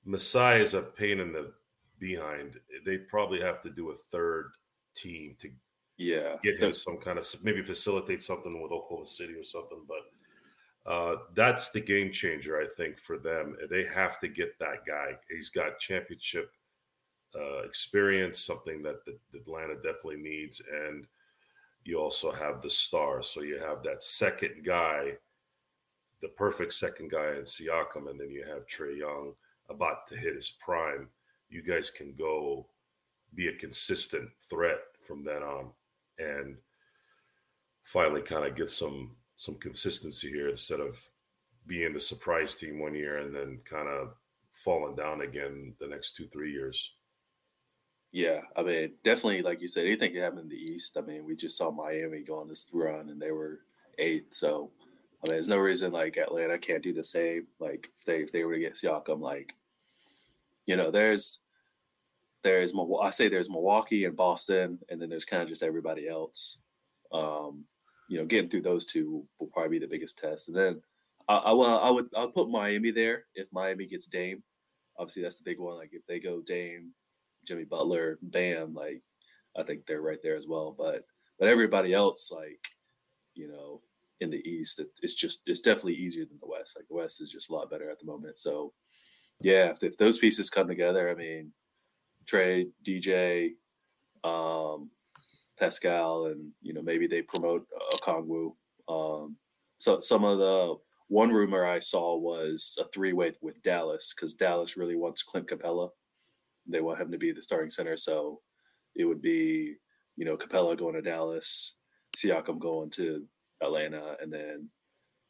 Masai 0.05 0.61
is 0.61 0.75
a 0.75 0.81
pain 0.81 1.19
in 1.19 1.33
the 1.33 1.51
behind. 1.99 2.59
They 2.85 2.97
probably 2.97 3.41
have 3.41 3.61
to 3.63 3.69
do 3.69 3.89
a 3.89 3.95
third 3.95 4.51
team 4.95 5.35
to 5.39 5.49
yeah, 5.97 6.35
get 6.43 6.61
him 6.61 6.73
some 6.73 6.97
kind 6.97 7.17
of 7.17 7.27
maybe 7.43 7.63
facilitate 7.63 8.21
something 8.21 8.61
with 8.61 8.71
Oklahoma 8.71 9.07
City 9.07 9.33
or 9.33 9.43
something. 9.43 9.81
But 9.87 10.91
uh, 10.91 11.15
that's 11.33 11.71
the 11.71 11.81
game 11.81 12.11
changer, 12.11 12.61
I 12.61 12.67
think, 12.77 12.99
for 12.99 13.17
them. 13.17 13.57
They 13.69 13.85
have 13.85 14.19
to 14.19 14.27
get 14.27 14.59
that 14.59 14.85
guy. 14.85 15.13
He's 15.29 15.49
got 15.49 15.79
championship 15.79 16.51
uh, 17.35 17.63
experience, 17.63 18.39
something 18.39 18.83
that 18.83 19.03
the, 19.05 19.17
the 19.31 19.39
Atlanta 19.39 19.75
definitely 19.75 20.17
needs, 20.17 20.61
and 20.87 21.07
you 21.83 21.99
also 21.99 22.31
have 22.31 22.61
the 22.61 22.69
stars. 22.69 23.27
So 23.27 23.41
you 23.41 23.59
have 23.59 23.81
that 23.83 24.03
second 24.03 24.63
guy, 24.65 25.13
the 26.21 26.29
perfect 26.29 26.73
second 26.73 27.09
guy 27.09 27.31
in 27.31 27.43
Siakam, 27.43 28.09
and 28.09 28.19
then 28.19 28.29
you 28.29 28.45
have 28.45 28.67
Trae 28.67 28.97
Young 28.97 29.33
about 29.69 30.07
to 30.07 30.15
hit 30.15 30.35
his 30.35 30.51
prime. 30.51 31.09
You 31.49 31.61
guys 31.61 31.89
can 31.89 32.13
go 32.17 32.67
be 33.33 33.47
a 33.49 33.53
consistent 33.53 34.29
threat 34.49 34.79
from 35.05 35.23
then 35.23 35.43
on 35.43 35.71
and 36.17 36.57
finally 37.83 38.21
kind 38.21 38.45
of 38.45 38.55
get 38.55 38.69
some 38.69 39.15
some 39.35 39.55
consistency 39.55 40.29
here 40.29 40.49
instead 40.49 40.79
of 40.79 40.99
being 41.67 41.93
the 41.93 41.99
surprise 41.99 42.55
team 42.55 42.79
one 42.79 42.95
year 42.95 43.17
and 43.17 43.35
then 43.35 43.59
kind 43.69 43.87
of 43.89 44.13
falling 44.53 44.95
down 44.95 45.21
again 45.21 45.73
the 45.79 45.87
next 45.87 46.15
two 46.15 46.27
three 46.27 46.51
years. 46.51 46.93
Yeah, 48.11 48.41
I 48.55 48.63
mean, 48.63 48.93
definitely, 49.03 49.41
like 49.41 49.59
you 49.59 49.67
said, 49.67 49.85
anything 49.85 50.13
can 50.13 50.21
happen 50.21 50.39
in 50.39 50.47
the 50.47 50.55
East. 50.55 50.95
I 50.97 51.01
mean, 51.01 51.25
we 51.25 51.35
just 51.35 51.57
saw 51.57 51.69
Miami 51.69 52.21
go 52.21 52.39
on 52.39 52.47
this 52.47 52.69
run 52.73 53.09
and 53.09 53.21
they 53.21 53.31
were 53.31 53.59
eighth. 53.97 54.33
So, 54.33 54.71
I 55.25 55.27
mean, 55.27 55.35
there's 55.37 55.49
no 55.49 55.57
reason 55.57 55.91
like 55.91 56.17
Atlanta 56.17 56.57
can't 56.59 56.83
do 56.83 56.93
the 56.93 57.03
same. 57.03 57.47
Like 57.59 57.89
if 57.97 58.05
they 58.05 58.17
if 58.17 58.31
they 58.31 58.43
were 58.43 58.53
to 58.53 58.59
get 58.59 58.75
Siakam, 58.75 59.21
like 59.21 59.53
you 60.67 60.75
know, 60.75 60.91
there's 60.91 61.41
there's 62.43 62.73
I 63.01 63.09
say 63.09 63.27
there's 63.27 63.49
Milwaukee 63.49 64.05
and 64.05 64.15
Boston, 64.15 64.77
and 64.89 65.01
then 65.01 65.09
there's 65.09 65.25
kind 65.25 65.41
of 65.41 65.49
just 65.49 65.63
everybody 65.63 66.07
else. 66.07 66.59
Um, 67.11 67.65
you 68.07 68.19
know, 68.19 68.25
getting 68.25 68.49
through 68.49 68.61
those 68.61 68.85
two 68.85 69.25
will 69.39 69.47
probably 69.47 69.79
be 69.79 69.79
the 69.79 69.87
biggest 69.91 70.19
test, 70.19 70.47
and 70.47 70.55
then 70.55 70.81
I, 71.27 71.37
I 71.37 71.51
will 71.53 71.79
I 71.79 71.89
would 71.89 72.07
I'll 72.15 72.29
put 72.29 72.49
Miami 72.49 72.91
there 72.91 73.25
if 73.33 73.47
Miami 73.51 73.87
gets 73.87 74.07
Dame. 74.07 74.43
Obviously, 74.99 75.23
that's 75.23 75.39
the 75.39 75.43
big 75.43 75.59
one. 75.59 75.75
Like 75.75 75.89
if 75.91 76.05
they 76.05 76.19
go 76.19 76.41
Dame, 76.41 76.91
Jimmy 77.47 77.63
Butler, 77.63 78.19
Bam, 78.21 78.75
like 78.75 79.01
I 79.57 79.63
think 79.63 79.87
they're 79.87 80.01
right 80.01 80.21
there 80.21 80.35
as 80.35 80.47
well. 80.47 80.75
But 80.77 81.03
but 81.39 81.47
everybody 81.47 81.93
else, 81.93 82.31
like 82.31 82.59
you 83.33 83.47
know, 83.47 83.81
in 84.21 84.29
the 84.29 84.47
East, 84.49 84.81
it's 85.01 85.15
just 85.15 85.41
it's 85.45 85.59
definitely 85.59 85.95
easier 85.95 86.25
than 86.25 86.39
the 86.41 86.47
West. 86.47 86.77
Like 86.77 86.87
the 86.87 86.95
West 86.95 87.21
is 87.21 87.31
just 87.31 87.49
a 87.49 87.53
lot 87.53 87.69
better 87.69 87.89
at 87.89 87.99
the 87.99 88.05
moment. 88.05 88.39
So 88.39 88.73
yeah, 89.41 89.69
if, 89.71 89.83
if 89.83 89.97
those 89.97 90.19
pieces 90.19 90.49
come 90.49 90.67
together, 90.67 91.09
I 91.09 91.15
mean, 91.15 91.51
Trae, 92.25 92.67
DJ, 92.83 93.51
um, 94.23 94.89
Pascal, 95.59 96.27
and 96.27 96.51
you 96.61 96.73
know 96.73 96.81
maybe 96.81 97.07
they 97.07 97.21
promote 97.21 97.67
Okongwu. 97.93 98.53
Um, 98.87 99.37
so 99.77 99.99
some 99.99 100.23
of 100.23 100.37
the 100.37 100.75
one 101.07 101.29
rumor 101.29 101.65
I 101.65 101.79
saw 101.79 102.17
was 102.17 102.77
a 102.79 102.85
three 102.85 103.13
way 103.13 103.33
with 103.41 103.61
Dallas 103.61 104.13
because 104.15 104.33
Dallas 104.33 104.77
really 104.77 104.95
wants 104.95 105.23
Clint 105.23 105.47
Capela. 105.47 105.89
They 106.67 106.81
want 106.81 106.99
him 106.99 107.11
to 107.11 107.17
be 107.17 107.31
the 107.31 107.43
starting 107.43 107.69
center, 107.69 107.97
so 107.97 108.41
it 108.95 109.05
would 109.05 109.21
be 109.21 109.75
you 110.15 110.25
know 110.25 110.37
Capela 110.37 110.77
going 110.77 110.95
to 110.95 111.01
Dallas, 111.01 111.77
Siakam 112.15 112.59
going 112.59 112.89
to 112.91 113.25
Atlanta, 113.65 114.17
and 114.21 114.31
then 114.31 114.69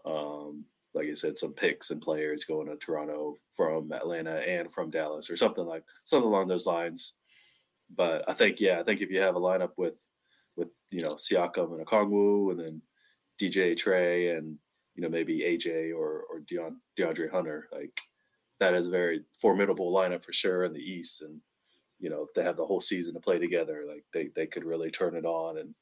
um, 0.06 0.65
like 0.95 1.08
I 1.12 1.13
said, 1.13 1.38
some 1.38 1.53
picks 1.53 1.91
and 1.91 2.01
players 2.01 2.45
going 2.45 2.68
to 2.68 2.78
Toronto 2.78 3.36
from 3.51 3.91
Atlanta 3.91 4.38
and 4.38 4.72
from 4.72 4.89
Dallas 4.89 5.30
or 5.30 5.36
something 5.36 5.66
like 5.66 5.84
something 6.05 6.28
along 6.28 6.47
those 6.47 6.66
lines. 6.66 7.16
But 7.93 8.24
I 8.28 8.34
think, 8.34 8.59
yeah, 8.59 8.80
I 8.80 8.84
think 8.84 9.01
if 9.01 9.12
you 9.12 9.20
have 9.20 9.36
a 9.36 9.41
lineup 9.41 9.72
with 9.78 9.97
with 10.55 10.70
you 10.89 11.01
know 11.01 11.12
Siakam 11.12 11.74
and 11.74 11.86
Okongwu 11.86 12.51
and 12.51 12.59
then 12.59 12.82
DJ 13.39 13.74
Trae 13.74 14.38
and 14.38 14.57
you 14.95 15.03
know 15.03 15.09
maybe 15.09 15.39
AJ 15.39 15.93
or 15.95 16.24
or 16.32 16.39
Deon, 16.39 16.76
DeAndre 16.97 17.30
Hunter, 17.30 17.68
like 17.72 17.99
that 18.59 18.74
is 18.74 18.88
a 18.88 18.91
very 18.91 19.22
formidable 19.39 19.93
lineup 19.93 20.24
for 20.24 20.32
sure 20.32 20.64
in 20.64 20.74
the 20.74 20.80
East. 20.80 21.22
And 21.22 21.41
you 21.99 22.09
know 22.09 22.28
they 22.36 22.43
have 22.43 22.57
the 22.57 22.66
whole 22.66 22.80
season 22.82 23.14
to 23.16 23.20
play 23.20 23.38
together. 23.38 23.84
Like 23.88 24.05
they 24.14 24.30
they 24.34 24.47
could 24.47 24.64
really 24.64 24.89
turn 24.89 25.16
it 25.16 25.26
on 25.26 25.57
and 25.57 25.76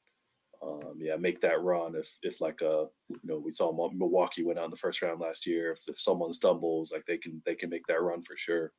um, 0.62 0.98
yeah, 0.98 1.16
make 1.16 1.40
that 1.40 1.62
run. 1.62 1.94
If 1.96 2.18
if 2.22 2.40
like 2.40 2.60
a 2.62 2.70
uh, 2.70 2.86
you 3.08 3.20
know 3.24 3.38
we 3.38 3.52
saw 3.52 3.72
Milwaukee 3.92 4.44
went 4.44 4.58
out 4.58 4.66
in 4.66 4.70
the 4.70 4.76
first 4.76 5.02
round 5.02 5.20
last 5.20 5.46
year. 5.46 5.72
If, 5.72 5.80
if 5.88 6.00
someone 6.00 6.32
stumbles, 6.32 6.92
like 6.92 7.04
they 7.06 7.18
can 7.18 7.42
they 7.44 7.54
can 7.54 7.70
make 7.70 7.86
that 7.86 8.02
run 8.02 8.22
for 8.22 8.36
sure. 8.36 8.72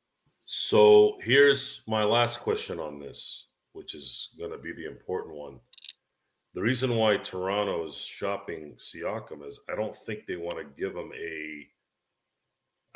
So 0.44 1.18
here's 1.22 1.82
my 1.88 2.04
last 2.04 2.40
question 2.40 2.78
on 2.78 3.00
this, 3.00 3.48
which 3.72 3.94
is 3.94 4.34
going 4.38 4.52
to 4.52 4.58
be 4.58 4.72
the 4.72 4.86
important 4.86 5.34
one. 5.34 5.58
The 6.54 6.62
reason 6.62 6.96
why 6.96 7.16
Toronto 7.18 7.86
is 7.86 7.96
shopping 7.96 8.76
Siakam 8.78 9.46
is 9.46 9.60
I 9.70 9.74
don't 9.74 9.94
think 9.94 10.20
they 10.26 10.36
want 10.36 10.56
to 10.58 10.64
give 10.80 10.96
him 10.96 11.10
a 11.14 11.66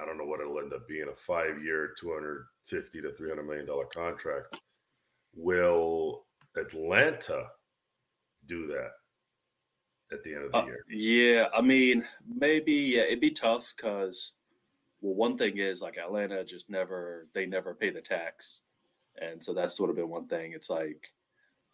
I 0.01 0.07
don't 0.07 0.17
know 0.17 0.25
what 0.25 0.41
it'll 0.41 0.61
end 0.61 0.73
up 0.73 0.89
being 0.89 1.09
a 1.11 1.15
five 1.15 1.63
year, 1.63 1.95
250 1.99 3.03
to 3.03 3.13
300 3.13 3.43
million 3.43 3.67
dollar 3.67 3.85
contract. 3.87 4.57
Will 5.35 6.25
Atlanta 6.57 7.47
do 8.47 8.67
that 8.69 8.91
at 10.13 10.23
the 10.25 10.35
end 10.35 10.45
of 10.45 10.53
the 10.53 10.59
Uh, 10.59 10.67
year? 10.67 10.85
yeah, 10.89 11.49
I 11.55 11.61
mean, 11.61 12.07
maybe 12.27 12.73
yeah, 12.73 13.03
it'd 13.03 13.21
be 13.21 13.31
tough 13.31 13.73
because, 13.77 14.35
well, 15.01 15.15
one 15.15 15.37
thing 15.39 15.59
is 15.59 15.81
like 15.83 15.99
Atlanta 15.99 16.45
just 16.45 16.69
never 16.71 17.29
they 17.33 17.47
never 17.47 17.75
pay 17.75 17.91
the 17.91 18.01
tax, 18.03 18.63
and 19.21 19.43
so 19.43 19.53
that's 19.55 19.77
sort 19.77 19.91
of 19.91 19.97
been 19.97 20.09
one 20.09 20.27
thing. 20.27 20.53
It's 20.53 20.71
like, 20.71 21.13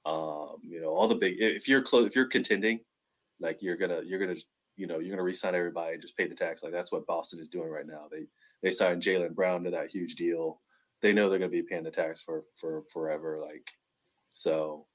um, 0.05 0.57
you 0.63 0.81
know, 0.81 0.91
all 0.91 1.09
the 1.09 1.15
big 1.15 1.37
if 1.41 1.69
you're 1.69 1.83
close 1.83 2.07
if 2.07 2.17
you're 2.17 2.27
contending, 2.27 2.81
like 3.41 3.63
you're 3.63 3.77
gonna 3.77 4.03
you're 4.03 4.19
gonna 4.21 4.37
you 4.77 4.87
know 4.87 4.99
you're 4.99 5.11
gonna 5.11 5.23
resign 5.23 5.55
everybody 5.55 5.95
and 5.95 6.03
just 6.03 6.17
pay 6.17 6.27
the 6.29 6.35
tax. 6.35 6.63
Like 6.63 6.73
that's 6.73 6.93
what 6.93 7.07
Boston 7.07 7.41
is 7.41 7.49
doing 7.49 7.69
right 7.71 7.87
now. 7.87 8.07
They 8.11 8.27
they 8.63 8.71
signed 8.71 9.03
Jaylen 9.03 9.35
Brown 9.35 9.65
to 9.65 9.71
that 9.71 9.91
huge 9.91 10.15
deal. 10.17 10.61
They 11.03 11.13
know 11.13 11.29
they're 11.29 11.39
gonna 11.39 11.51
be 11.51 11.63
paying 11.63 11.85
the 11.85 11.91
tax 11.91 12.21
for 12.21 12.45
for 12.55 12.85
forever. 12.93 13.39
Like, 13.39 13.71
so 14.29 14.87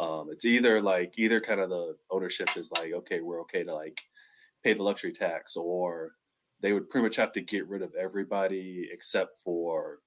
um, 0.00 0.28
it's 0.30 0.44
either 0.44 0.80
like 0.80 1.14
either 1.18 1.40
kind 1.40 1.60
of 1.60 1.70
the 1.70 1.96
ownership 2.10 2.48
is 2.56 2.70
like 2.72 2.92
okay 2.92 3.20
we're 3.20 3.40
okay 3.42 3.62
to 3.62 3.74
like 3.74 4.00
pay 4.62 4.72
the 4.72 4.82
luxury 4.82 5.12
tax 5.12 5.56
or 5.56 6.12
they 6.60 6.72
would 6.72 6.88
pretty 6.88 7.04
much 7.04 7.16
have 7.16 7.32
to 7.32 7.40
get 7.40 7.68
rid 7.68 7.82
of 7.82 7.94
everybody 7.94 8.88
except 8.90 9.38
for 9.38 9.98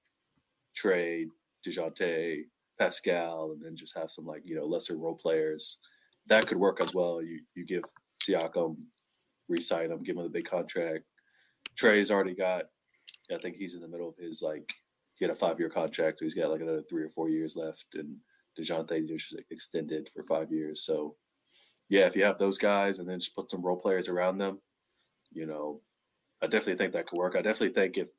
Trae, 0.76 1.26
Dejounte, 1.66 2.42
Pascal, 2.78 3.52
and 3.52 3.62
then 3.62 3.76
just 3.76 3.96
have 3.96 4.10
some 4.10 4.26
like 4.26 4.42
you 4.44 4.56
know 4.56 4.64
lesser 4.64 4.96
role 4.96 5.14
players. 5.14 5.78
That 6.26 6.46
could 6.46 6.58
work 6.58 6.80
as 6.80 6.94
well. 6.94 7.22
You 7.22 7.40
you 7.54 7.64
give 7.64 7.84
Siakam, 8.22 8.76
re-sign 9.48 9.90
him, 9.90 10.02
give 10.02 10.16
him 10.16 10.24
a 10.24 10.28
big 10.28 10.48
contract. 10.48 11.04
Trae's 11.76 12.10
already 12.10 12.34
got, 12.34 12.64
I 13.32 13.38
think 13.38 13.56
he's 13.56 13.74
in 13.74 13.80
the 13.80 13.88
middle 13.88 14.08
of 14.08 14.16
his 14.16 14.42
like 14.42 14.74
he 15.14 15.24
had 15.24 15.32
a 15.32 15.38
five 15.38 15.58
year 15.58 15.70
contract, 15.70 16.18
so 16.18 16.24
he's 16.24 16.34
got 16.34 16.50
like 16.50 16.60
another 16.60 16.82
three 16.88 17.02
or 17.02 17.08
four 17.08 17.28
years 17.28 17.56
left, 17.56 17.94
and 17.94 18.16
Dejounte 18.58 19.06
just 19.06 19.36
extended 19.50 20.08
for 20.08 20.22
five 20.24 20.50
years. 20.50 20.84
So 20.84 21.16
yeah, 21.88 22.06
if 22.06 22.16
you 22.16 22.24
have 22.24 22.38
those 22.38 22.58
guys 22.58 22.98
and 22.98 23.08
then 23.08 23.20
just 23.20 23.34
put 23.34 23.50
some 23.50 23.62
role 23.62 23.76
players 23.76 24.08
around 24.08 24.38
them, 24.38 24.60
you 25.30 25.46
know, 25.46 25.80
I 26.42 26.46
definitely 26.46 26.76
think 26.76 26.92
that 26.92 27.06
could 27.06 27.18
work. 27.18 27.34
I 27.34 27.42
definitely 27.42 27.74
think 27.74 27.96
if 27.96 28.10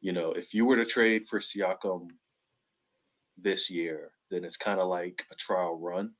you 0.00 0.12
know 0.12 0.32
if 0.32 0.54
you 0.54 0.64
were 0.66 0.76
to 0.76 0.84
trade 0.84 1.24
for 1.24 1.38
Siakam 1.38 2.10
this 3.38 3.70
year, 3.70 4.12
then 4.30 4.44
it's 4.44 4.56
kind 4.56 4.80
of 4.80 4.88
like 4.88 5.24
a 5.32 5.34
trial 5.36 5.78
run. 5.78 6.12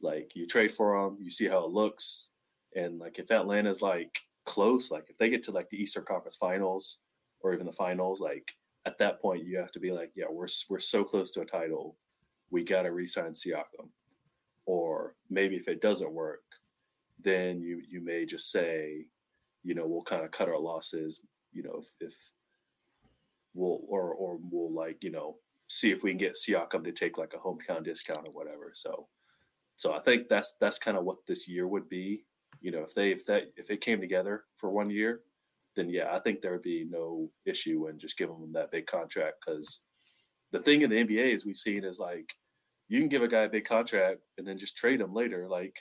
Like 0.00 0.32
you 0.34 0.46
trade 0.46 0.70
for 0.70 0.96
him, 0.96 1.18
you 1.20 1.30
see 1.30 1.48
how 1.48 1.64
it 1.64 1.70
looks, 1.70 2.28
and 2.74 2.98
like 2.98 3.18
if 3.18 3.30
Atlanta's 3.30 3.82
like 3.82 4.18
close, 4.46 4.90
like 4.90 5.06
if 5.10 5.18
they 5.18 5.28
get 5.28 5.42
to 5.44 5.52
like 5.52 5.68
the 5.68 5.80
Eastern 5.80 6.04
Conference 6.04 6.36
Finals 6.36 7.00
or 7.42 7.52
even 7.52 7.66
the 7.66 7.72
finals, 7.72 8.20
like 8.20 8.52
at 8.86 8.98
that 8.98 9.20
point 9.20 9.44
you 9.44 9.58
have 9.58 9.72
to 9.72 9.80
be 9.80 9.92
like, 9.92 10.12
yeah, 10.14 10.26
we're 10.30 10.48
we're 10.68 10.78
so 10.78 11.04
close 11.04 11.30
to 11.32 11.42
a 11.42 11.46
title, 11.46 11.96
we 12.50 12.64
got 12.64 12.82
to 12.82 12.92
re-sign 12.92 13.32
Siakam. 13.32 13.88
Or 14.66 15.14
maybe 15.28 15.56
if 15.56 15.68
it 15.68 15.80
doesn't 15.80 16.12
work, 16.12 16.42
then 17.22 17.60
you 17.60 17.82
you 17.88 18.00
may 18.00 18.24
just 18.24 18.50
say, 18.50 19.06
you 19.62 19.74
know, 19.74 19.86
we'll 19.86 20.02
kind 20.02 20.24
of 20.24 20.30
cut 20.30 20.48
our 20.48 20.58
losses, 20.58 21.22
you 21.52 21.62
know, 21.62 21.80
if, 21.80 21.88
if 22.00 22.14
we'll 23.54 23.80
or 23.88 24.14
or 24.14 24.38
we'll 24.50 24.72
like 24.72 25.02
you 25.02 25.10
know 25.10 25.36
see 25.68 25.90
if 25.90 26.02
we 26.02 26.10
can 26.10 26.18
get 26.18 26.34
Siakam 26.34 26.84
to 26.84 26.92
take 26.92 27.16
like 27.16 27.32
a 27.34 27.38
hometown 27.38 27.84
discount 27.84 28.26
or 28.26 28.32
whatever. 28.32 28.72
So, 28.74 29.06
so 29.76 29.94
I 29.94 30.00
think 30.00 30.28
that's 30.28 30.56
that's 30.60 30.78
kind 30.78 30.96
of 30.96 31.04
what 31.04 31.18
this 31.26 31.48
year 31.48 31.66
would 31.68 31.88
be. 31.88 32.24
You 32.60 32.72
know, 32.72 32.82
if 32.82 32.94
they 32.94 33.12
if 33.12 33.24
that 33.26 33.52
if 33.56 33.70
it 33.70 33.80
came 33.80 34.00
together 34.00 34.44
for 34.56 34.70
one 34.70 34.90
year, 34.90 35.20
then 35.76 35.88
yeah, 35.88 36.08
I 36.12 36.18
think 36.18 36.40
there 36.40 36.52
would 36.52 36.62
be 36.62 36.86
no 36.88 37.30
issue 37.46 37.88
in 37.88 37.98
just 37.98 38.18
giving 38.18 38.40
them 38.40 38.52
that 38.52 38.72
big 38.72 38.86
contract 38.86 39.36
because 39.44 39.82
the 40.52 40.60
thing 40.60 40.82
in 40.82 40.90
the 40.90 41.04
NBA 41.04 41.34
is 41.34 41.46
we've 41.46 41.56
seen 41.56 41.84
is 41.84 41.98
like 41.98 42.34
you 42.88 42.98
can 42.98 43.08
give 43.08 43.22
a 43.22 43.28
guy 43.28 43.42
a 43.42 43.48
big 43.48 43.64
contract 43.64 44.20
and 44.36 44.46
then 44.46 44.58
just 44.58 44.76
trade 44.76 45.00
him 45.00 45.14
later. 45.14 45.48
Like 45.48 45.78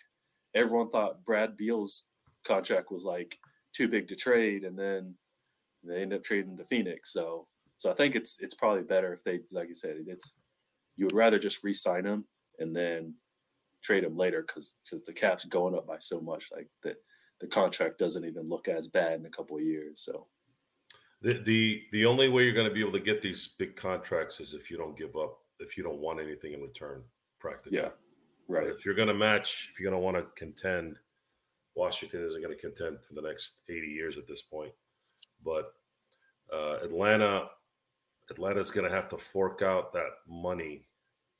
everyone 0.55 0.89
thought 0.89 1.23
Brad 1.25 1.57
Beal's 1.57 2.07
contract 2.45 2.91
was 2.91 3.03
like 3.03 3.37
too 3.73 3.87
big 3.87 4.07
to 4.07 4.15
trade, 4.15 4.63
and 4.63 4.77
then 4.77 5.15
they 5.83 6.01
end 6.01 6.13
up 6.13 6.23
trading 6.23 6.57
to 6.57 6.65
Phoenix. 6.65 7.13
So 7.13 7.47
so 7.77 7.91
I 7.91 7.95
think 7.95 8.15
it's 8.15 8.39
it's 8.39 8.55
probably 8.55 8.83
better 8.83 9.13
if 9.13 9.23
they 9.23 9.39
like 9.51 9.69
you 9.69 9.75
said 9.75 9.95
it's 10.07 10.37
you 10.97 11.05
would 11.05 11.15
rather 11.15 11.39
just 11.39 11.63
re-sign 11.63 12.05
him 12.05 12.25
and 12.59 12.75
then 12.75 13.13
trade 13.81 14.03
him 14.03 14.17
later 14.17 14.43
because 14.45 14.75
because 14.83 15.03
the 15.03 15.13
cap's 15.13 15.45
going 15.45 15.75
up 15.75 15.87
by 15.87 15.97
so 15.99 16.19
much 16.19 16.49
like 16.53 16.67
the 16.83 16.93
the 17.39 17.47
contract 17.47 17.97
doesn't 17.97 18.25
even 18.25 18.49
look 18.49 18.67
as 18.67 18.87
bad 18.89 19.19
in 19.19 19.25
a 19.25 19.29
couple 19.29 19.55
of 19.55 19.63
years. 19.63 20.01
So 20.01 20.27
The 21.21 21.33
the 21.43 21.83
the 21.91 22.05
only 22.05 22.29
way 22.29 22.43
you're 22.43 22.53
going 22.53 22.67
to 22.67 22.73
be 22.73 22.81
able 22.81 22.93
to 22.93 22.99
get 22.99 23.21
these 23.21 23.47
big 23.47 23.75
contracts 23.75 24.39
is 24.39 24.53
if 24.53 24.71
you 24.71 24.77
don't 24.77 24.97
give 24.97 25.15
up, 25.17 25.39
if 25.59 25.77
you 25.77 25.83
don't 25.83 25.99
want 25.99 26.21
anything 26.21 26.53
in 26.53 26.61
return, 26.61 27.03
practically. 27.39 27.77
yeah, 27.77 27.89
right. 28.47 28.67
If 28.67 28.85
you're 28.85 28.95
going 28.95 29.09
to 29.09 29.13
match, 29.13 29.69
if 29.71 29.79
you're 29.79 29.91
going 29.91 29.99
to 29.99 30.03
want 30.03 30.17
to 30.17 30.31
contend, 30.35 30.97
Washington 31.75 32.23
isn't 32.23 32.41
going 32.41 32.55
to 32.55 32.61
contend 32.61 32.99
for 33.03 33.13
the 33.15 33.21
next 33.21 33.59
80 33.69 33.87
years 33.87 34.17
at 34.17 34.27
this 34.27 34.41
point. 34.41 34.71
But 35.43 35.73
uh, 36.53 36.77
Atlanta, 36.83 37.49
Atlanta's 38.29 38.71
going 38.71 38.89
to 38.89 38.95
have 38.95 39.09
to 39.09 39.17
fork 39.17 39.61
out 39.61 39.93
that 39.93 40.11
money 40.27 40.85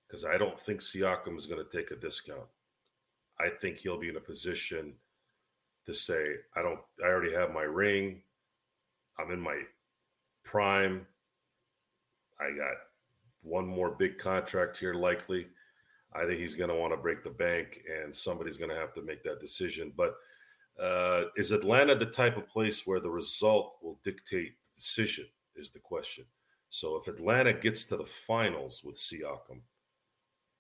because 0.08 0.26
I 0.26 0.38
don't 0.38 0.60
think 0.60 0.82
Siakam 0.82 1.38
is 1.38 1.46
going 1.46 1.64
to 1.64 1.78
take 1.78 1.92
a 1.92 1.96
discount. 1.96 2.48
I 3.40 3.50
think 3.50 3.78
he'll 3.78 4.00
be 4.00 4.10
in 4.10 4.18
a 4.18 4.22
position 4.22 4.94
to 5.86 5.94
say, 5.94 6.36
"I 6.56 6.62
don't. 6.62 6.80
I 7.04 7.08
already 7.08 7.34
have 7.34 7.54
my 7.54 7.62
ring. 7.62 8.22
I'm 9.20 9.32
in 9.32 9.42
my 9.42 9.62
prime. 10.44 11.06
I 12.40 12.56
got 12.56 12.76
one 13.42 13.68
more 13.68 13.92
big 13.92 14.18
contract 14.18 14.78
here, 14.78 14.94
likely." 14.94 15.48
I 16.14 16.26
think 16.26 16.40
he's 16.40 16.56
going 16.56 16.72
to 16.72 16.76
want 16.76 16.92
to 16.92 16.98
break 16.98 17.24
the 17.24 17.30
bank, 17.30 17.82
and 17.88 18.14
somebody's 18.14 18.58
going 18.58 18.72
to 18.72 18.76
have 18.76 18.94
to 18.94 19.02
make 19.04 19.22
that 19.24 19.40
decision. 19.40 19.94
But 19.96 20.16
uh, 20.82 21.26
is 21.36 21.52
Atlanta 21.52 21.96
the 21.96 22.08
type 22.08 22.36
of 22.36 22.48
place 22.48 22.88
where 22.88 23.00
the 23.00 23.12
result 23.12 23.76
will 23.84 24.00
dictate 24.04 24.54
the 24.74 24.80
decision? 24.80 25.26
Is 25.56 25.72
the 25.72 25.80
question. 25.80 26.26
So 26.70 26.96
if 26.96 27.08
Atlanta 27.08 27.52
gets 27.54 27.84
to 27.86 27.98
the 27.98 28.06
finals 28.06 28.82
with 28.84 28.96
Siakam, 28.96 29.62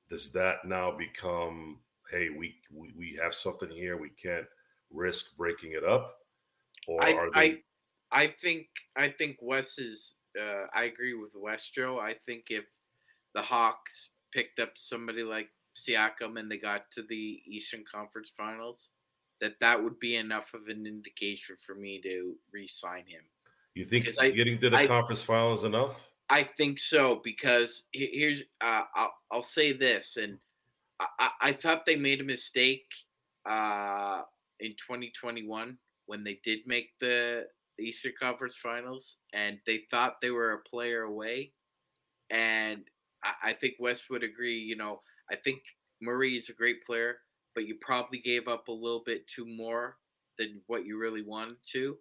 does 0.09 0.31
that 0.33 0.65
now 0.65 0.91
become, 0.91 1.79
hey, 2.11 2.29
we 2.29 2.55
we, 2.73 2.93
we 2.97 3.19
have 3.21 3.33
something 3.33 3.69
here, 3.69 3.95
we 3.95 4.09
can't 4.09 4.47
risk 4.91 5.37
breaking 5.37 5.71
it 5.71 5.83
up, 5.83 6.17
or 6.87 7.03
I, 7.03 7.13
are 7.13 7.29
they? 7.33 7.39
I 7.39 7.57
I 8.11 8.27
think 8.27 8.67
I 8.97 9.09
think 9.09 9.37
Wes 9.41 9.77
is. 9.77 10.15
Uh, 10.39 10.65
I 10.73 10.83
agree 10.83 11.15
with 11.15 11.33
Westro. 11.33 11.99
I 11.99 12.13
think 12.25 12.45
if 12.49 12.65
the 13.33 13.41
Hawks 13.41 14.09
picked 14.31 14.59
up 14.59 14.71
somebody 14.75 15.23
like 15.23 15.49
Siakam 15.75 16.39
and 16.39 16.51
they 16.51 16.57
got 16.57 16.83
to 16.93 17.03
the 17.03 17.41
Eastern 17.47 17.83
Conference 17.91 18.31
Finals, 18.37 18.89
that 19.41 19.59
that 19.59 19.81
would 19.83 19.99
be 19.99 20.17
enough 20.17 20.53
of 20.53 20.67
an 20.67 20.85
indication 20.85 21.55
for 21.59 21.73
me 21.75 21.99
to 22.01 22.35
re-sign 22.51 23.05
him. 23.07 23.21
you 23.73 23.85
think 23.85 24.07
I- 24.19 24.29
getting 24.29 24.59
to 24.59 24.69
the 24.69 24.77
I- 24.77 24.87
conference 24.87 25.23
final 25.23 25.53
is 25.53 25.63
enough? 25.63 26.09
I 26.31 26.43
think 26.43 26.79
so 26.79 27.21
because 27.23 27.85
here's 27.91 28.41
uh, 28.61 28.83
I'll 28.95 29.13
I'll 29.31 29.41
say 29.41 29.73
this, 29.73 30.17
and 30.17 30.37
I, 30.99 31.07
I, 31.19 31.29
I 31.41 31.51
thought 31.53 31.87
they 31.87 31.95
made 31.95 32.21
a 32.21 32.23
mistake 32.23 32.85
uh, 33.49 34.21
in 34.59 34.71
2021 34.73 35.75
when 36.05 36.23
they 36.23 36.39
did 36.43 36.59
make 36.67 36.91
the 36.99 37.47
Eastern 37.79 38.13
Conference 38.19 38.57
Finals, 38.57 39.17
and 39.33 39.59
they 39.65 39.83
thought 39.91 40.21
they 40.21 40.31
were 40.31 40.53
a 40.53 40.69
player 40.69 41.03
away, 41.03 41.53
and 42.29 42.83
I, 43.23 43.33
I 43.43 43.53
think 43.53 43.75
Wes 43.79 44.09
would 44.09 44.23
agree. 44.23 44.59
You 44.59 44.75
know, 44.75 45.01
I 45.31 45.35
think 45.35 45.61
Murray 46.01 46.37
is 46.37 46.49
a 46.49 46.53
great 46.53 46.83
player, 46.85 47.17
but 47.55 47.65
you 47.65 47.75
probably 47.81 48.19
gave 48.19 48.47
up 48.47 48.67
a 48.67 48.73
little 48.73 49.03
bit 49.05 49.27
too 49.27 49.45
more 49.45 49.97
than 50.37 50.61
what 50.67 50.85
you 50.85 50.97
really 50.97 51.23
wanted 51.23 51.57
to 51.73 51.97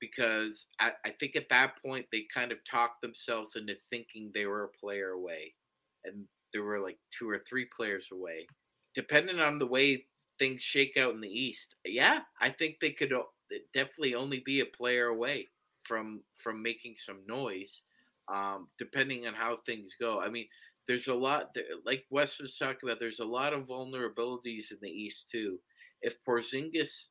because 0.00 0.66
I, 0.80 0.92
I 1.04 1.10
think 1.10 1.36
at 1.36 1.48
that 1.48 1.80
point 1.82 2.06
they 2.10 2.26
kind 2.32 2.52
of 2.52 2.58
talked 2.64 3.00
themselves 3.02 3.56
into 3.56 3.74
thinking 3.90 4.30
they 4.34 4.46
were 4.46 4.64
a 4.64 4.78
player 4.80 5.10
away, 5.10 5.54
and 6.04 6.24
there 6.52 6.62
were 6.62 6.80
like 6.80 6.98
two 7.16 7.28
or 7.28 7.38
three 7.48 7.66
players 7.76 8.08
away. 8.12 8.46
Depending 8.94 9.40
on 9.40 9.58
the 9.58 9.66
way 9.66 10.06
things 10.38 10.62
shake 10.62 10.96
out 10.96 11.14
in 11.14 11.20
the 11.20 11.28
East, 11.28 11.76
yeah, 11.84 12.20
I 12.40 12.50
think 12.50 12.76
they 12.80 12.90
could 12.90 13.12
definitely 13.74 14.14
only 14.14 14.40
be 14.40 14.60
a 14.60 14.66
player 14.66 15.08
away 15.08 15.48
from 15.84 16.20
from 16.36 16.62
making 16.62 16.96
some 16.98 17.20
noise. 17.26 17.84
Um, 18.28 18.68
depending 18.76 19.26
on 19.26 19.34
how 19.34 19.56
things 19.56 19.94
go, 20.00 20.20
I 20.20 20.28
mean, 20.28 20.48
there's 20.86 21.08
a 21.08 21.14
lot 21.14 21.54
there- 21.54 21.76
like 21.84 22.06
Wes 22.10 22.40
was 22.40 22.58
talking 22.58 22.88
about. 22.88 23.00
There's 23.00 23.20
a 23.20 23.24
lot 23.24 23.52
of 23.52 23.66
vulnerabilities 23.66 24.72
in 24.72 24.78
the 24.80 24.90
East 24.90 25.28
too. 25.28 25.60
If 26.02 26.22
Porzingis 26.24 27.10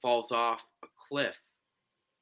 falls 0.00 0.32
off 0.32 0.64
a 0.82 0.86
cliff 1.08 1.40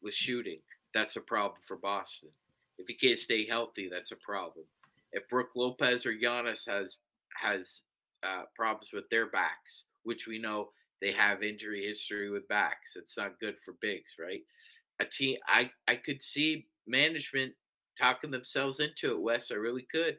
with 0.01 0.15
shooting, 0.15 0.61
that's 0.95 1.17
a 1.17 1.21
problem 1.21 1.61
for 1.67 1.77
Boston. 1.77 2.31
If 2.79 2.89
he 2.89 2.95
can't 2.95 3.19
stay 3.19 3.47
healthy, 3.47 3.89
that's 3.89 4.13
a 4.13 4.17
problem. 4.17 4.65
If 5.13 5.29
Brook 5.29 5.51
Lopez 5.55 6.05
or 6.07 6.15
Giannis 6.15 6.67
has 6.67 6.99
has 7.35 7.83
uh, 8.23 8.45
problems 8.55 8.93
with 8.93 9.09
their 9.11 9.27
backs, 9.27 9.85
which 10.05 10.27
we 10.27 10.39
know 10.39 10.73
they 11.01 11.13
have 11.13 11.43
injury 11.43 11.87
history 11.87 12.31
with 12.31 12.49
backs. 12.49 12.97
It's 12.97 13.17
not 13.17 13.41
good 13.41 13.57
for 13.65 13.75
bigs, 13.81 14.15
right? 14.19 14.43
A 15.01 15.05
team, 15.05 15.37
I 15.47 15.71
I 15.89 15.97
could 15.97 16.23
see 16.23 16.67
management 16.87 17.53
talking 17.99 18.31
themselves 18.31 18.81
into 18.81 19.13
it. 19.13 19.21
Wes, 19.21 19.51
I 19.51 19.55
really 19.55 19.87
could. 19.91 20.19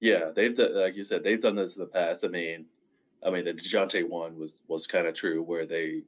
Yeah, 0.00 0.30
they've 0.34 0.54
done, 0.54 0.74
like 0.74 0.96
you 0.96 1.04
said, 1.04 1.22
they've 1.22 1.40
done 1.40 1.54
this 1.54 1.76
in 1.76 1.82
the 1.82 1.88
past. 1.88 2.24
I 2.24 2.28
mean, 2.28 2.66
I 3.24 3.30
mean, 3.30 3.44
the 3.44 3.54
Dejounte 3.54 4.08
one 4.08 4.36
was 4.36 4.54
was 4.66 4.86
kind 4.86 5.06
of 5.06 5.14
true, 5.14 5.42
where 5.42 5.66
they, 5.66 6.02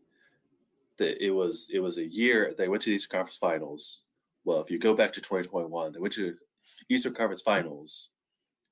the, 0.99 1.25
it 1.25 1.31
was 1.31 1.71
it 1.73 1.79
was 1.79 1.99
a 1.99 2.05
year 2.05 2.55
they 2.57 2.69
went 2.69 2.83
to 2.83 2.91
these 2.91 3.07
conference 3.07 3.37
finals. 3.37 4.03
Well, 4.45 4.61
if 4.61 4.71
you 4.71 4.79
go 4.79 4.95
back 4.95 5.13
to 5.13 5.21
2021, 5.21 5.93
they 5.93 6.01
went 6.01 6.13
to 6.15 6.35
Eastern 6.91 7.15
Conference 7.15 7.41
Finals, 7.41 8.11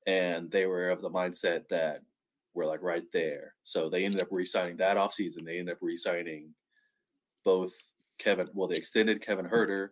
and 0.07 0.51
they 0.51 0.67
were 0.67 0.91
of 0.91 1.01
the 1.01 1.11
mindset 1.11 1.69
that 1.69 2.03
we're 2.55 2.67
like 2.67 2.83
right 2.83 3.05
there. 3.13 3.55
So 3.65 3.89
they 3.89 4.05
ended 4.05 4.23
up 4.23 4.29
re-signing 4.31 4.77
that 4.79 4.97
offseason. 4.97 5.45
They 5.45 5.59
ended 5.59 5.75
up 5.75 5.79
re-signing 5.81 6.55
both 7.45 7.73
Kevin. 8.19 8.49
Well, 8.55 8.69
they 8.69 8.77
extended 8.77 9.21
Kevin 9.23 9.47
Huerter, 9.47 9.89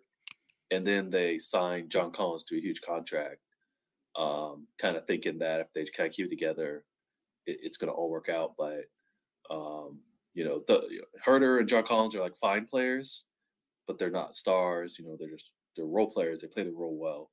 and 0.70 0.86
then 0.86 1.10
they 1.10 1.38
signed 1.38 1.90
John 1.90 2.12
Collins 2.12 2.44
to 2.44 2.56
a 2.56 2.60
huge 2.60 2.82
contract. 2.82 3.38
Um, 4.18 4.66
kind 4.78 4.96
of 4.96 5.06
thinking 5.06 5.38
that 5.38 5.60
if 5.60 5.72
they 5.72 5.84
kind 5.84 6.08
of 6.08 6.14
keep 6.14 6.26
it 6.26 6.30
together, 6.30 6.84
it, 7.46 7.58
it's 7.62 7.78
going 7.78 7.88
to 7.88 7.94
all 7.94 8.10
work 8.10 8.28
out. 8.28 8.54
But 8.58 8.84
um, 9.50 10.00
you 10.34 10.44
know, 10.44 10.62
the 10.66 10.88
Huerter 11.24 11.58
and 11.58 11.68
John 11.68 11.84
Collins 11.84 12.14
are 12.14 12.20
like 12.20 12.36
fine 12.36 12.64
players, 12.64 13.26
but 13.86 13.98
they're 13.98 14.10
not 14.10 14.36
stars. 14.36 14.98
You 14.98 15.06
know, 15.06 15.16
they're 15.18 15.30
just 15.30 15.52
they're 15.76 15.86
role 15.86 16.10
players. 16.10 16.40
They 16.40 16.48
play 16.48 16.64
the 16.64 16.72
role 16.72 16.98
well. 16.98 17.30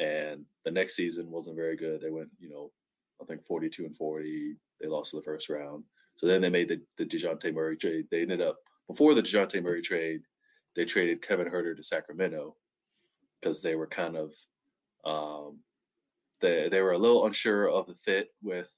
And 0.00 0.44
the 0.64 0.70
next 0.70 0.96
season 0.96 1.30
wasn't 1.30 1.56
very 1.56 1.76
good. 1.76 2.00
They 2.00 2.10
went, 2.10 2.28
you 2.40 2.50
know, 2.50 2.72
I 3.20 3.24
think 3.24 3.44
42 3.44 3.84
and 3.84 3.96
40. 3.96 4.56
They 4.80 4.88
lost 4.88 5.14
in 5.14 5.20
the 5.20 5.24
first 5.24 5.48
round. 5.48 5.84
So 6.16 6.26
then 6.26 6.40
they 6.40 6.50
made 6.50 6.68
the, 6.68 6.80
the 6.96 7.04
Dejounte 7.04 7.52
Murray 7.52 7.76
trade. 7.76 8.06
They 8.10 8.22
ended 8.22 8.40
up, 8.40 8.56
before 8.86 9.14
the 9.14 9.22
Dejounte 9.22 9.62
Murray 9.62 9.82
trade, 9.82 10.22
they 10.76 10.84
traded 10.84 11.22
Kevin 11.22 11.48
Huerter 11.48 11.76
to 11.76 11.82
Sacramento 11.82 12.56
because 13.40 13.62
they 13.62 13.74
were 13.74 13.86
kind 13.86 14.16
of, 14.16 14.34
um, 15.04 15.58
they, 16.40 16.68
they 16.68 16.80
were 16.80 16.92
a 16.92 16.98
little 16.98 17.26
unsure 17.26 17.68
of 17.68 17.86
the 17.86 17.94
fit 17.94 18.28
with 18.42 18.72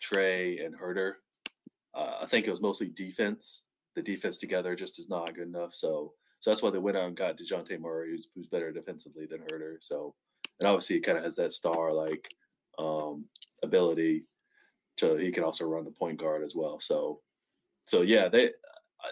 Trae 0.00 0.64
and 0.64 0.78
Huerter. 0.78 1.14
Uh, 1.94 2.18
I 2.22 2.26
think 2.26 2.46
it 2.46 2.50
was 2.50 2.62
mostly 2.62 2.88
defense. 2.88 3.64
The 3.94 4.02
defense 4.02 4.38
together 4.38 4.74
just 4.74 4.98
is 4.98 5.08
not 5.08 5.34
good 5.34 5.48
enough. 5.48 5.74
So 5.74 6.12
so 6.46 6.50
that's 6.50 6.62
why 6.62 6.70
they 6.70 6.78
went 6.78 6.96
out 6.96 7.08
and 7.08 7.16
got 7.16 7.36
Dejounte 7.36 7.80
Murray, 7.80 8.10
who's, 8.10 8.28
who's 8.32 8.46
better 8.46 8.70
defensively 8.70 9.26
than 9.26 9.40
Huerter. 9.40 9.76
So, 9.80 10.14
and 10.60 10.68
obviously 10.68 10.94
he 10.94 11.02
kind 11.02 11.18
of 11.18 11.24
has 11.24 11.34
that 11.36 11.50
star 11.50 11.92
like 11.92 12.32
um, 12.78 13.26
ability 13.62 14.24
to, 14.98 15.16
he 15.16 15.30
can 15.30 15.44
also 15.44 15.66
run 15.66 15.84
the 15.84 15.90
point 15.90 16.18
guard 16.18 16.42
as 16.42 16.54
well. 16.54 16.80
So, 16.80 17.20
so 17.84 18.02
yeah, 18.02 18.28
they, 18.28 18.50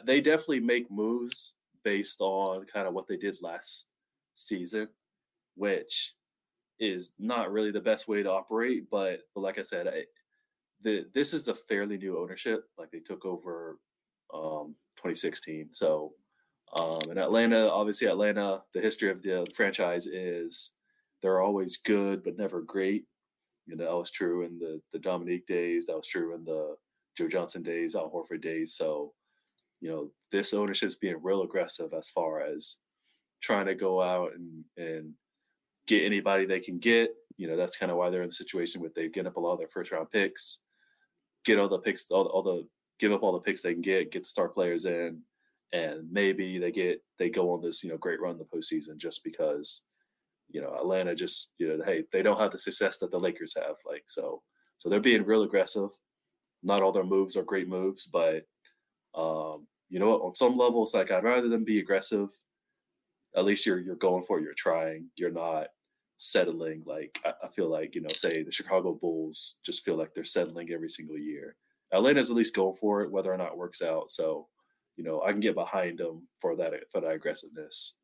they 0.04 0.20
definitely 0.20 0.60
make 0.60 0.90
moves 0.90 1.54
based 1.84 2.20
on 2.20 2.66
kind 2.66 2.88
of 2.88 2.94
what 2.94 3.06
they 3.06 3.16
did 3.16 3.42
last 3.42 3.88
season, 4.34 4.88
which 5.54 6.14
is 6.80 7.12
not 7.18 7.52
really 7.52 7.70
the 7.70 7.80
best 7.80 8.08
way 8.08 8.22
to 8.22 8.30
operate. 8.30 8.90
But, 8.90 9.20
but 9.34 9.42
like 9.42 9.58
I 9.58 9.62
said, 9.62 9.86
I, 9.86 10.04
the, 10.82 11.06
this 11.14 11.32
is 11.32 11.48
a 11.48 11.54
fairly 11.54 11.96
new 11.96 12.18
ownership. 12.18 12.64
Like 12.78 12.90
they 12.90 13.00
took 13.00 13.24
over 13.24 13.78
um, 14.32 14.74
2016. 14.96 15.68
So, 15.72 16.12
um, 16.74 16.98
and 17.10 17.18
Atlanta, 17.18 17.70
obviously, 17.70 18.08
Atlanta, 18.08 18.62
the 18.72 18.80
history 18.80 19.10
of 19.10 19.22
the 19.22 19.46
franchise 19.54 20.06
is 20.06 20.72
they're 21.22 21.40
always 21.40 21.76
good 21.76 22.22
but 22.22 22.36
never 22.36 22.60
great. 22.60 23.04
You 23.66 23.76
know, 23.76 23.84
that 23.84 23.96
was 23.96 24.10
true 24.10 24.42
in 24.42 24.58
the 24.58 24.80
the 24.92 24.98
Dominique 24.98 25.46
days. 25.46 25.86
That 25.86 25.96
was 25.96 26.08
true 26.08 26.34
in 26.34 26.44
the 26.44 26.76
Joe 27.16 27.28
Johnson 27.28 27.62
days, 27.62 27.94
Al 27.94 28.10
Horford 28.10 28.40
days. 28.40 28.74
So, 28.74 29.12
you 29.80 29.90
know, 29.90 30.10
this 30.30 30.52
ownership's 30.52 30.96
being 30.96 31.22
real 31.22 31.42
aggressive 31.42 31.92
as 31.94 32.10
far 32.10 32.40
as 32.40 32.76
trying 33.40 33.66
to 33.66 33.74
go 33.74 34.02
out 34.02 34.32
and 34.34 34.64
and 34.76 35.12
get 35.86 36.04
anybody 36.04 36.46
they 36.46 36.60
can 36.60 36.78
get. 36.78 37.14
You 37.36 37.48
know, 37.48 37.56
that's 37.56 37.76
kind 37.76 37.90
of 37.90 37.98
why 37.98 38.10
they're 38.10 38.22
in 38.22 38.28
the 38.28 38.34
situation 38.34 38.80
where 38.80 38.90
they 38.94 39.08
get 39.08 39.26
up 39.26 39.36
a 39.36 39.40
lot 39.40 39.54
of 39.54 39.58
their 39.58 39.68
first 39.68 39.92
round 39.92 40.10
picks, 40.10 40.60
get 41.44 41.58
all 41.58 41.68
the 41.68 41.78
picks, 41.78 42.10
all, 42.10 42.26
all 42.26 42.42
the 42.42 42.66
give 42.98 43.12
up 43.12 43.22
all 43.22 43.32
the 43.32 43.40
picks 43.40 43.62
they 43.62 43.72
can 43.72 43.82
get, 43.82 44.12
get 44.12 44.22
the 44.22 44.28
star 44.28 44.48
players 44.48 44.84
in, 44.84 45.20
and 45.72 46.10
maybe 46.10 46.58
they 46.58 46.70
get 46.70 47.02
they 47.18 47.28
go 47.28 47.52
on 47.52 47.60
this 47.60 47.82
you 47.82 47.90
know 47.90 47.96
great 47.96 48.20
run 48.20 48.38
the 48.38 48.44
postseason 48.44 48.96
just 48.96 49.24
because 49.24 49.82
you 50.54 50.62
know 50.62 50.74
Atlanta 50.80 51.14
just 51.14 51.52
you 51.58 51.68
know 51.68 51.84
hey 51.84 52.04
they 52.12 52.22
don't 52.22 52.40
have 52.40 52.52
the 52.52 52.58
success 52.58 52.96
that 52.98 53.10
the 53.10 53.18
Lakers 53.18 53.54
have 53.56 53.76
like 53.86 54.04
so 54.06 54.42
so 54.78 54.88
they're 54.88 55.00
being 55.00 55.24
real 55.24 55.42
aggressive. 55.42 55.90
Not 56.62 56.82
all 56.82 56.92
their 56.92 57.04
moves 57.04 57.36
are 57.36 57.42
great 57.42 57.68
moves, 57.68 58.06
but 58.06 58.44
um, 59.14 59.66
you 59.88 59.98
know? 59.98 60.12
On 60.22 60.34
some 60.34 60.56
levels, 60.56 60.94
like 60.94 61.10
I'd 61.10 61.24
rather 61.24 61.48
them 61.48 61.64
be 61.64 61.78
aggressive. 61.78 62.30
At 63.36 63.44
least 63.44 63.66
you're 63.66 63.80
you're 63.80 63.96
going 63.96 64.22
for 64.22 64.38
it. 64.38 64.42
You're 64.42 64.54
trying. 64.54 65.08
You're 65.16 65.30
not 65.30 65.68
settling. 66.18 66.82
Like 66.86 67.18
I, 67.24 67.32
I 67.44 67.48
feel 67.48 67.70
like 67.70 67.94
you 67.94 68.00
know, 68.00 68.08
say 68.12 68.42
the 68.42 68.52
Chicago 68.52 68.92
Bulls 68.92 69.56
just 69.64 69.84
feel 69.84 69.96
like 69.96 70.14
they're 70.14 70.24
settling 70.24 70.70
every 70.70 70.88
single 70.88 71.18
year. 71.18 71.56
Atlanta's 71.92 72.30
at 72.30 72.36
least 72.36 72.56
going 72.56 72.74
for 72.74 73.02
it, 73.02 73.10
whether 73.10 73.32
or 73.32 73.36
not 73.36 73.52
it 73.52 73.58
works 73.58 73.82
out. 73.82 74.10
So 74.10 74.48
you 74.96 75.04
know, 75.04 75.22
I 75.22 75.32
can 75.32 75.40
get 75.40 75.54
behind 75.54 75.98
them 75.98 76.28
for 76.40 76.56
that 76.56 76.72
for 76.92 77.00
that 77.00 77.12
aggressiveness. 77.12 77.96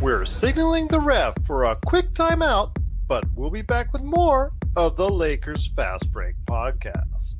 We're 0.00 0.24
signaling 0.24 0.86
the 0.86 0.98
ref 0.98 1.34
for 1.44 1.64
a 1.64 1.76
quick 1.84 2.14
timeout, 2.14 2.74
but 3.06 3.22
we'll 3.34 3.50
be 3.50 3.60
back 3.60 3.92
with 3.92 4.00
more 4.00 4.50
of 4.74 4.96
the 4.96 5.06
Lakers 5.06 5.66
Fast 5.66 6.10
Break 6.10 6.36
podcast. 6.46 7.34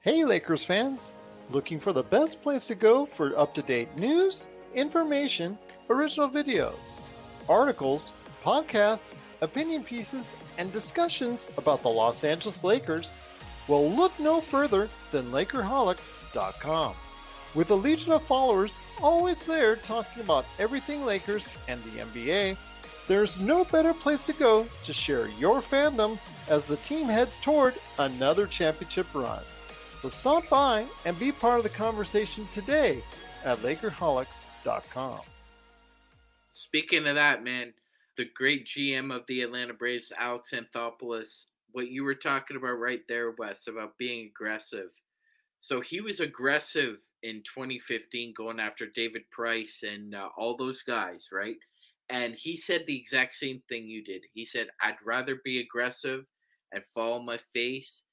Hey, 0.00 0.24
Lakers 0.24 0.64
fans! 0.64 1.12
Looking 1.50 1.78
for 1.78 1.92
the 1.92 2.02
best 2.02 2.42
place 2.42 2.66
to 2.66 2.74
go 2.74 3.06
for 3.06 3.38
up 3.38 3.54
to 3.54 3.62
date 3.62 3.96
news, 3.96 4.48
information, 4.74 5.56
original 5.88 6.28
videos, 6.28 7.10
articles, 7.48 8.10
podcasts, 8.44 9.12
opinion 9.40 9.84
pieces, 9.84 10.32
and 10.58 10.72
discussions 10.72 11.48
about 11.56 11.80
the 11.84 11.88
Los 11.88 12.24
Angeles 12.24 12.64
Lakers? 12.64 13.20
Well, 13.68 13.88
look 13.88 14.18
no 14.18 14.40
further 14.40 14.88
than 15.12 15.26
Lakerholics.com. 15.26 16.96
With 17.56 17.70
a 17.70 17.74
legion 17.74 18.12
of 18.12 18.22
followers 18.22 18.78
always 19.00 19.42
there 19.44 19.76
talking 19.76 20.22
about 20.22 20.44
everything 20.58 21.06
Lakers 21.06 21.48
and 21.68 21.82
the 21.84 22.00
NBA, 22.02 22.58
there's 23.08 23.40
no 23.40 23.64
better 23.64 23.94
place 23.94 24.22
to 24.24 24.34
go 24.34 24.66
to 24.84 24.92
share 24.92 25.28
your 25.38 25.62
fandom 25.62 26.18
as 26.50 26.66
the 26.66 26.76
team 26.76 27.06
heads 27.06 27.38
toward 27.38 27.72
another 27.98 28.46
championship 28.46 29.06
run. 29.14 29.40
So 29.96 30.10
stop 30.10 30.46
by 30.50 30.84
and 31.06 31.18
be 31.18 31.32
part 31.32 31.56
of 31.56 31.62
the 31.62 31.70
conversation 31.70 32.46
today 32.52 33.02
at 33.42 33.56
Lakerholics.com. 33.60 35.20
Speaking 36.50 37.06
of 37.06 37.14
that, 37.14 37.42
man, 37.42 37.72
the 38.18 38.26
great 38.34 38.66
GM 38.66 39.10
of 39.10 39.22
the 39.28 39.40
Atlanta 39.40 39.72
Braves, 39.72 40.12
Alex 40.18 40.52
Anthopoulos, 40.52 41.46
what 41.72 41.88
you 41.88 42.04
were 42.04 42.14
talking 42.14 42.58
about 42.58 42.78
right 42.78 43.00
there, 43.08 43.30
Wes, 43.30 43.66
about 43.66 43.96
being 43.96 44.26
aggressive. 44.26 44.90
So 45.60 45.80
he 45.80 46.02
was 46.02 46.20
aggressive 46.20 46.98
in 47.22 47.42
2015, 47.52 48.34
going 48.36 48.60
after 48.60 48.86
David 48.86 49.22
Price 49.30 49.82
and 49.82 50.14
uh, 50.14 50.28
all 50.36 50.56
those 50.56 50.82
guys, 50.82 51.28
right? 51.32 51.56
And 52.08 52.34
he 52.36 52.56
said 52.56 52.84
the 52.86 52.96
exact 52.96 53.34
same 53.34 53.62
thing 53.68 53.88
you 53.88 54.02
did. 54.04 54.22
He 54.32 54.44
said, 54.44 54.68
I'd 54.80 54.96
rather 55.04 55.40
be 55.44 55.60
aggressive 55.60 56.24
and 56.72 56.84
fall 56.94 57.14
on 57.14 57.26
my 57.26 57.38
face 57.52 58.04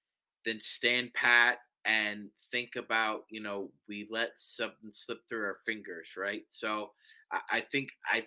than 0.46 0.60
stand 0.60 1.14
pat 1.14 1.60
and 1.86 2.30
think 2.52 2.76
about, 2.76 3.24
you 3.30 3.42
know, 3.42 3.70
we 3.88 4.08
let 4.10 4.32
something 4.36 4.92
slip 4.92 5.20
through 5.28 5.44
our 5.44 5.58
fingers, 5.66 6.12
right? 6.18 6.44
So 6.50 6.92
I, 7.32 7.40
I 7.52 7.60
think 7.72 7.90
I 8.12 8.26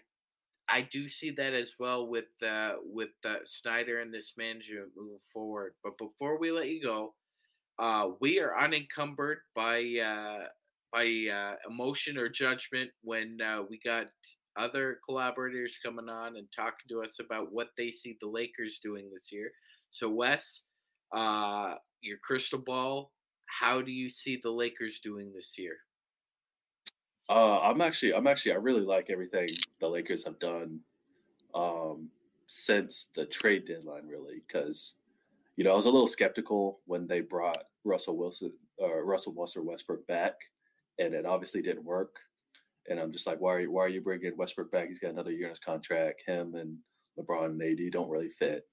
I 0.69 0.83
do 0.83 1.09
see 1.09 1.31
that 1.31 1.55
as 1.55 1.75
well 1.79 2.09
with 2.09 2.27
uh, 2.45 2.75
with 2.85 3.11
uh, 3.25 3.37
Snyder 3.45 4.01
and 4.01 4.13
this 4.13 4.35
management 4.37 4.91
moving 4.97 5.21
forward. 5.33 5.75
But 5.83 5.97
before 5.99 6.39
we 6.39 6.51
let 6.51 6.69
you 6.69 6.83
go, 6.83 7.15
uh, 7.79 8.11
we 8.21 8.41
are 8.41 8.59
unencumbered 8.59 9.39
by 9.55 9.95
uh, 10.97 10.99
by 10.99 11.33
uh, 11.33 11.55
emotion 11.71 12.19
or 12.19 12.29
judgment 12.29 12.91
when 13.03 13.39
uh, 13.41 13.63
we 13.69 13.79
got 13.85 14.07
other 14.57 14.99
collaborators 15.07 15.79
coming 15.85 16.09
on 16.09 16.37
and 16.37 16.47
talking 16.55 16.87
to 16.89 17.03
us 17.03 17.19
about 17.21 17.53
what 17.53 17.69
they 17.77 17.91
see 17.91 18.17
the 18.21 18.29
Lakers 18.29 18.81
doing 18.83 19.11
this 19.13 19.31
year. 19.31 19.51
So, 19.91 20.09
Wes, 20.09 20.63
your 22.03 22.19
crystal 22.23 22.59
ball, 22.59 23.13
how 23.47 23.81
do 23.81 23.91
you 23.93 24.09
see 24.09 24.41
the 24.43 24.51
Lakers 24.51 25.01
doing 25.01 25.33
this 25.35 25.59
year? 25.59 25.77
Uh, 27.29 27.59
I'm 27.59 27.81
actually, 27.81 28.15
I'm 28.15 28.27
actually, 28.27 28.53
I 28.53 28.57
really 28.57 28.83
like 28.83 29.11
everything 29.11 29.49
the 29.81 29.89
Lakers 29.89 30.25
have 30.25 30.39
done 30.39 30.81
um, 31.55 32.09
since 32.47 33.09
the 33.17 33.27
trade 33.27 33.67
deadline, 33.67 34.07
really, 34.07 34.43
because 34.47 34.97
you 35.57 35.65
know 35.65 35.73
I 35.73 35.75
was 35.75 35.87
a 35.87 35.91
little 35.91 36.07
skeptical 36.07 36.81
when 36.87 37.07
they 37.07 37.21
brought 37.21 37.65
Russell 37.85 38.17
Wilson, 38.17 38.53
uh, 38.81 39.03
Russell 39.03 39.35
Wilson 39.35 39.67
Westbrook 39.67 40.07
back, 40.07 40.35
and 40.99 41.15
it 41.15 41.27
obviously 41.27 41.63
didn't 41.63 41.85
work. 41.85 42.17
And 42.89 43.01
I'm 43.01 43.13
just 43.13 43.27
like, 43.27 43.41
why 43.41 43.55
are 43.55 43.61
you, 43.61 43.73
why 43.73 43.85
are 43.85 43.89
you 43.89 44.01
bringing 44.01 44.37
Westbrook 44.37 44.71
back? 44.71 44.89
He's 44.89 45.01
got 45.01 45.11
another 45.11 45.33
year 45.33 45.47
in 45.47 45.51
his 45.51 45.59
contract. 45.59 46.23
Him 46.27 46.55
and 46.55 46.79
LeBron 47.19 47.47
and 47.47 47.63
AD 47.63 47.93
don't 47.93 48.11
really 48.11 48.31
fit. 48.31 48.65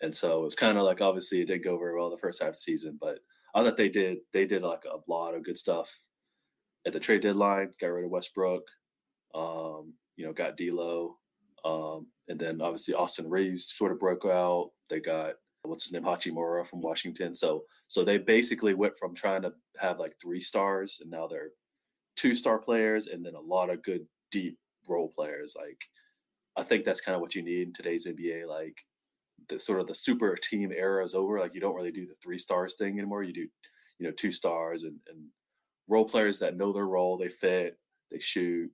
And 0.00 0.14
so 0.14 0.44
it's 0.44 0.54
kind 0.54 0.78
of 0.78 0.84
like 0.84 1.00
obviously 1.00 1.40
it 1.40 1.46
didn't 1.46 1.64
go 1.64 1.78
very 1.78 1.96
well 1.96 2.10
the 2.10 2.18
first 2.18 2.40
half 2.40 2.50
of 2.50 2.54
the 2.54 2.60
season, 2.60 2.98
but 3.00 3.18
I 3.54 3.62
thought 3.62 3.76
they 3.76 3.88
did 3.88 4.18
they 4.32 4.46
did 4.46 4.62
like 4.62 4.84
a 4.84 5.10
lot 5.10 5.34
of 5.34 5.44
good 5.44 5.58
stuff 5.58 5.96
at 6.86 6.92
the 6.92 7.00
trade 7.00 7.20
deadline. 7.20 7.70
Got 7.80 7.88
rid 7.88 8.04
of 8.04 8.10
Westbrook, 8.10 8.62
um, 9.34 9.94
you 10.16 10.26
know, 10.26 10.32
got 10.32 10.56
D'Lo, 10.56 11.18
um, 11.64 12.08
and 12.28 12.38
then 12.38 12.60
obviously 12.60 12.94
Austin 12.94 13.30
Reaves 13.30 13.72
sort 13.76 13.92
of 13.92 14.00
broke 14.00 14.24
out. 14.24 14.70
They 14.88 15.00
got 15.00 15.34
what's 15.62 15.84
his 15.84 15.92
name 15.92 16.02
Hachimura 16.02 16.66
from 16.66 16.80
Washington. 16.80 17.34
So 17.34 17.64
so 17.88 18.04
they 18.04 18.18
basically 18.18 18.74
went 18.74 18.96
from 18.96 19.14
trying 19.14 19.42
to 19.42 19.52
have 19.78 19.98
like 19.98 20.14
three 20.20 20.40
stars, 20.40 20.98
and 21.00 21.10
now 21.10 21.26
they're 21.26 21.50
two 22.16 22.34
star 22.34 22.58
players, 22.58 23.06
and 23.06 23.24
then 23.24 23.34
a 23.34 23.40
lot 23.40 23.70
of 23.70 23.82
good 23.82 24.06
deep 24.30 24.58
role 24.88 25.08
players. 25.08 25.54
Like 25.58 25.78
I 26.56 26.62
think 26.62 26.84
that's 26.84 27.00
kind 27.00 27.14
of 27.14 27.20
what 27.20 27.34
you 27.34 27.42
need 27.42 27.68
in 27.68 27.72
today's 27.72 28.06
NBA. 28.06 28.46
Like 28.46 28.76
the 29.48 29.58
sort 29.58 29.80
of 29.80 29.86
the 29.86 29.94
super 29.94 30.36
team 30.36 30.72
era 30.72 31.04
is 31.04 31.14
over. 31.14 31.38
Like 31.38 31.54
you 31.54 31.60
don't 31.60 31.74
really 31.74 31.92
do 31.92 32.06
the 32.06 32.16
three 32.22 32.38
stars 32.38 32.74
thing 32.76 32.98
anymore. 32.98 33.22
You 33.22 33.32
do, 33.32 33.46
you 33.98 34.06
know, 34.06 34.12
two 34.12 34.32
stars 34.32 34.84
and, 34.84 34.96
and 35.08 35.26
role 35.88 36.04
players 36.04 36.38
that 36.40 36.56
know 36.56 36.72
their 36.72 36.86
role, 36.86 37.16
they 37.16 37.28
fit, 37.28 37.78
they 38.10 38.18
shoot. 38.18 38.70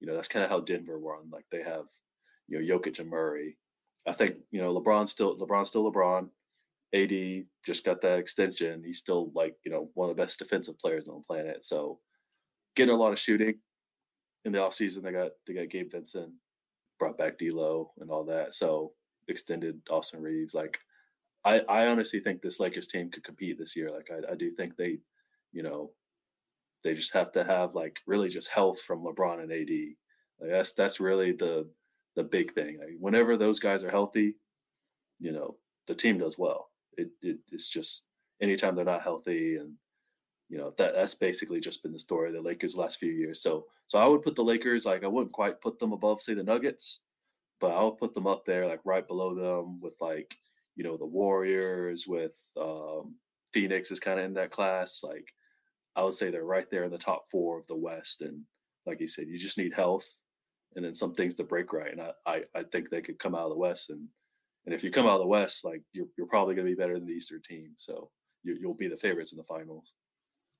You 0.00 0.06
know, 0.08 0.14
that's 0.14 0.28
kind 0.28 0.44
of 0.44 0.50
how 0.50 0.60
Denver 0.60 0.98
won. 0.98 1.30
Like 1.30 1.44
they 1.50 1.62
have, 1.62 1.84
you 2.48 2.58
know, 2.58 2.78
Jokic 2.78 2.98
and 2.98 3.08
Murray. 3.08 3.56
I 4.06 4.12
think, 4.12 4.36
you 4.50 4.60
know, 4.60 4.74
LeBron 4.74 5.08
still 5.08 5.36
LeBron 5.38 5.66
still 5.66 5.90
LeBron. 5.90 6.28
AD 6.94 7.46
just 7.64 7.84
got 7.84 8.02
that 8.02 8.18
extension. 8.18 8.82
He's 8.84 8.98
still 8.98 9.30
like, 9.34 9.56
you 9.64 9.70
know, 9.70 9.90
one 9.94 10.10
of 10.10 10.16
the 10.16 10.22
best 10.22 10.38
defensive 10.38 10.78
players 10.78 11.08
on 11.08 11.16
the 11.16 11.26
planet. 11.26 11.64
So 11.64 12.00
getting 12.76 12.94
a 12.94 12.98
lot 12.98 13.12
of 13.12 13.18
shooting 13.18 13.54
in 14.44 14.52
the 14.52 14.58
offseason. 14.58 15.02
They 15.02 15.12
got 15.12 15.30
they 15.46 15.54
got 15.54 15.70
Gabe 15.70 15.90
Vincent, 15.90 16.32
brought 16.98 17.18
back 17.18 17.38
D'Lo 17.38 17.92
and 17.98 18.10
all 18.10 18.24
that. 18.24 18.54
So 18.54 18.92
extended 19.28 19.80
Austin 19.90 20.22
Reaves. 20.22 20.54
Like, 20.54 20.78
I, 21.44 21.60
I 21.60 21.86
honestly 21.86 22.20
think 22.20 22.42
this 22.42 22.60
Lakers 22.60 22.86
team 22.86 23.10
could 23.10 23.24
compete 23.24 23.58
this 23.58 23.76
year. 23.76 23.90
Like, 23.90 24.10
I, 24.10 24.32
I 24.32 24.34
do 24.34 24.50
think 24.50 24.76
they, 24.76 24.98
you 25.52 25.62
know, 25.62 25.92
they 26.84 26.94
just 26.94 27.14
have 27.14 27.32
to 27.32 27.44
have 27.44 27.74
like 27.74 27.98
really 28.06 28.28
just 28.28 28.50
health 28.50 28.80
from 28.80 29.04
LeBron 29.04 29.42
and 29.42 29.52
AD. 29.52 29.70
Like 30.40 30.50
that's 30.50 30.72
that's 30.72 31.00
really 31.00 31.32
the 31.32 31.68
the 32.16 32.24
big 32.24 32.52
thing. 32.52 32.78
Like, 32.78 32.96
whenever 32.98 33.36
those 33.36 33.60
guys 33.60 33.84
are 33.84 33.90
healthy, 33.90 34.36
you 35.18 35.32
know, 35.32 35.56
the 35.86 35.94
team 35.94 36.18
does 36.18 36.38
well. 36.38 36.70
It, 36.96 37.10
it 37.22 37.38
it's 37.50 37.68
just 37.68 38.08
anytime 38.40 38.74
they're 38.74 38.84
not 38.84 39.02
healthy 39.02 39.56
and 39.56 39.74
you 40.48 40.58
know 40.58 40.74
that 40.76 40.94
that's 40.94 41.14
basically 41.14 41.60
just 41.60 41.82
been 41.82 41.92
the 41.92 41.98
story 41.98 42.28
of 42.28 42.34
the 42.34 42.42
Lakers 42.42 42.76
last 42.76 42.98
few 42.98 43.10
years. 43.10 43.40
So 43.40 43.64
so 43.86 43.98
I 43.98 44.06
would 44.06 44.22
put 44.22 44.34
the 44.34 44.44
Lakers 44.44 44.84
like 44.84 45.04
I 45.04 45.08
wouldn't 45.08 45.32
quite 45.32 45.60
put 45.62 45.78
them 45.78 45.92
above 45.92 46.20
say 46.20 46.34
the 46.34 46.42
Nuggets, 46.42 47.00
but 47.60 47.70
I'll 47.70 47.92
put 47.92 48.12
them 48.12 48.26
up 48.26 48.44
there, 48.44 48.66
like 48.66 48.80
right 48.84 49.06
below 49.06 49.34
them, 49.34 49.80
with 49.80 49.96
like 50.00 50.34
you 50.76 50.84
know 50.84 50.98
the 50.98 51.06
Warriors, 51.06 52.06
with 52.06 52.36
um, 52.60 53.14
Phoenix 53.54 53.90
is 53.90 54.00
kind 54.00 54.18
of 54.18 54.26
in 54.26 54.34
that 54.34 54.50
class. 54.50 55.02
Like 55.02 55.32
I 55.96 56.04
would 56.04 56.14
say 56.14 56.30
they're 56.30 56.44
right 56.44 56.70
there 56.70 56.84
in 56.84 56.90
the 56.90 56.98
top 56.98 57.24
four 57.30 57.58
of 57.58 57.66
the 57.66 57.76
West. 57.76 58.22
And 58.22 58.42
like 58.86 59.00
you 59.00 59.06
said, 59.06 59.28
you 59.28 59.38
just 59.38 59.58
need 59.58 59.74
health, 59.74 60.20
and 60.76 60.84
then 60.84 60.94
some 60.94 61.14
things 61.14 61.34
to 61.36 61.44
break 61.44 61.72
right. 61.72 61.92
And 61.92 62.00
I 62.00 62.12
I, 62.26 62.42
I 62.54 62.62
think 62.64 62.90
they 62.90 63.02
could 63.02 63.18
come 63.18 63.34
out 63.34 63.44
of 63.44 63.50
the 63.50 63.58
West, 63.58 63.90
and 63.90 64.08
and 64.66 64.74
if 64.74 64.84
you 64.84 64.90
come 64.90 65.06
out 65.06 65.14
of 65.14 65.20
the 65.20 65.26
West, 65.26 65.64
like 65.64 65.82
you're 65.92 66.08
you're 66.16 66.26
probably 66.26 66.54
going 66.54 66.66
to 66.66 66.72
be 66.72 66.80
better 66.80 66.98
than 66.98 67.06
the 67.06 67.14
Eastern 67.14 67.42
team. 67.42 67.72
So 67.76 68.10
you, 68.44 68.56
you'll 68.60 68.74
be 68.74 68.88
the 68.88 68.96
favorites 68.96 69.32
in 69.32 69.38
the 69.38 69.44
finals. 69.44 69.94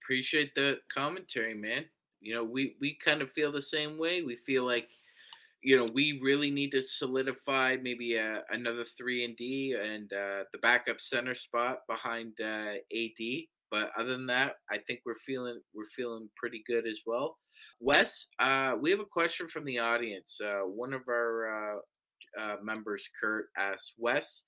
Appreciate 0.03 0.55
the 0.55 0.79
commentary, 0.93 1.55
man. 1.55 1.85
You 2.21 2.35
know, 2.35 2.45
we 2.45 2.77
we 2.81 2.99
kind 3.05 3.23
of 3.23 3.31
feel 3.33 3.53
the 3.53 3.63
same 3.63 3.99
way. 3.99 4.23
We 4.23 4.37
feel 4.37 4.65
like 4.65 4.89
you 5.63 5.77
know, 5.77 5.87
we 5.95 6.19
really 6.23 6.51
need 6.51 6.73
to 6.73 6.83
solidify 6.83 7.77
maybe 7.81 8.17
a, 8.17 8.35
uh, 8.35 8.41
another 8.51 8.85
three 8.85 9.25
and 9.25 9.37
D 9.37 9.77
and 9.81 10.13
uh, 10.13 10.45
the 10.53 10.59
backup 10.61 11.01
center 11.01 11.35
spot 11.35 11.79
behind 11.89 12.33
uh, 12.43 12.75
AD. 12.93 13.45
But 13.71 13.91
other 13.97 14.11
than 14.11 14.27
that, 14.27 14.57
I 14.71 14.79
think 14.79 15.01
we're 15.07 15.15
feeling 15.25 15.61
we're 15.73 15.89
feeling 15.97 16.29
pretty 16.37 16.63
good 16.67 16.87
as 16.87 17.01
well. 17.07 17.39
Wes, 17.81 18.27
uh, 18.39 18.75
we 18.81 18.91
have 18.91 19.01
a 19.01 19.05
question 19.05 19.49
from 19.49 19.65
the 19.65 19.79
audience. 19.79 20.41
Uh, 20.43 20.61
one 20.61 20.93
of 20.93 21.03
our 21.09 21.81
uh, 22.39 22.57
members, 22.63 23.09
Kurt, 23.21 23.47
asks, 23.59 23.93
Wes, 23.99 24.43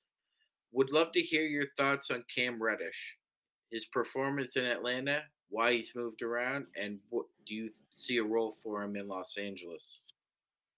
would 0.72 0.92
love 0.92 1.12
to 1.12 1.20
hear 1.20 1.42
your 1.42 1.66
thoughts 1.76 2.11
on 2.11 2.24
Cam 2.34 2.62
Reddish, 2.62 3.16
his 3.70 3.86
performance 3.86 4.57
in 4.57 4.64
Atlanta, 4.64 5.22
why 5.48 5.74
he's 5.74 5.92
moved 5.94 6.22
around, 6.22 6.66
and 6.80 6.98
what 7.11 7.26
do 7.46 7.55
you 7.55 7.70
see 7.94 8.18
a 8.18 8.24
role 8.24 8.57
for 8.62 8.82
him 8.82 8.96
in 8.96 9.09
Los 9.09 9.36
Angeles? 9.36 10.00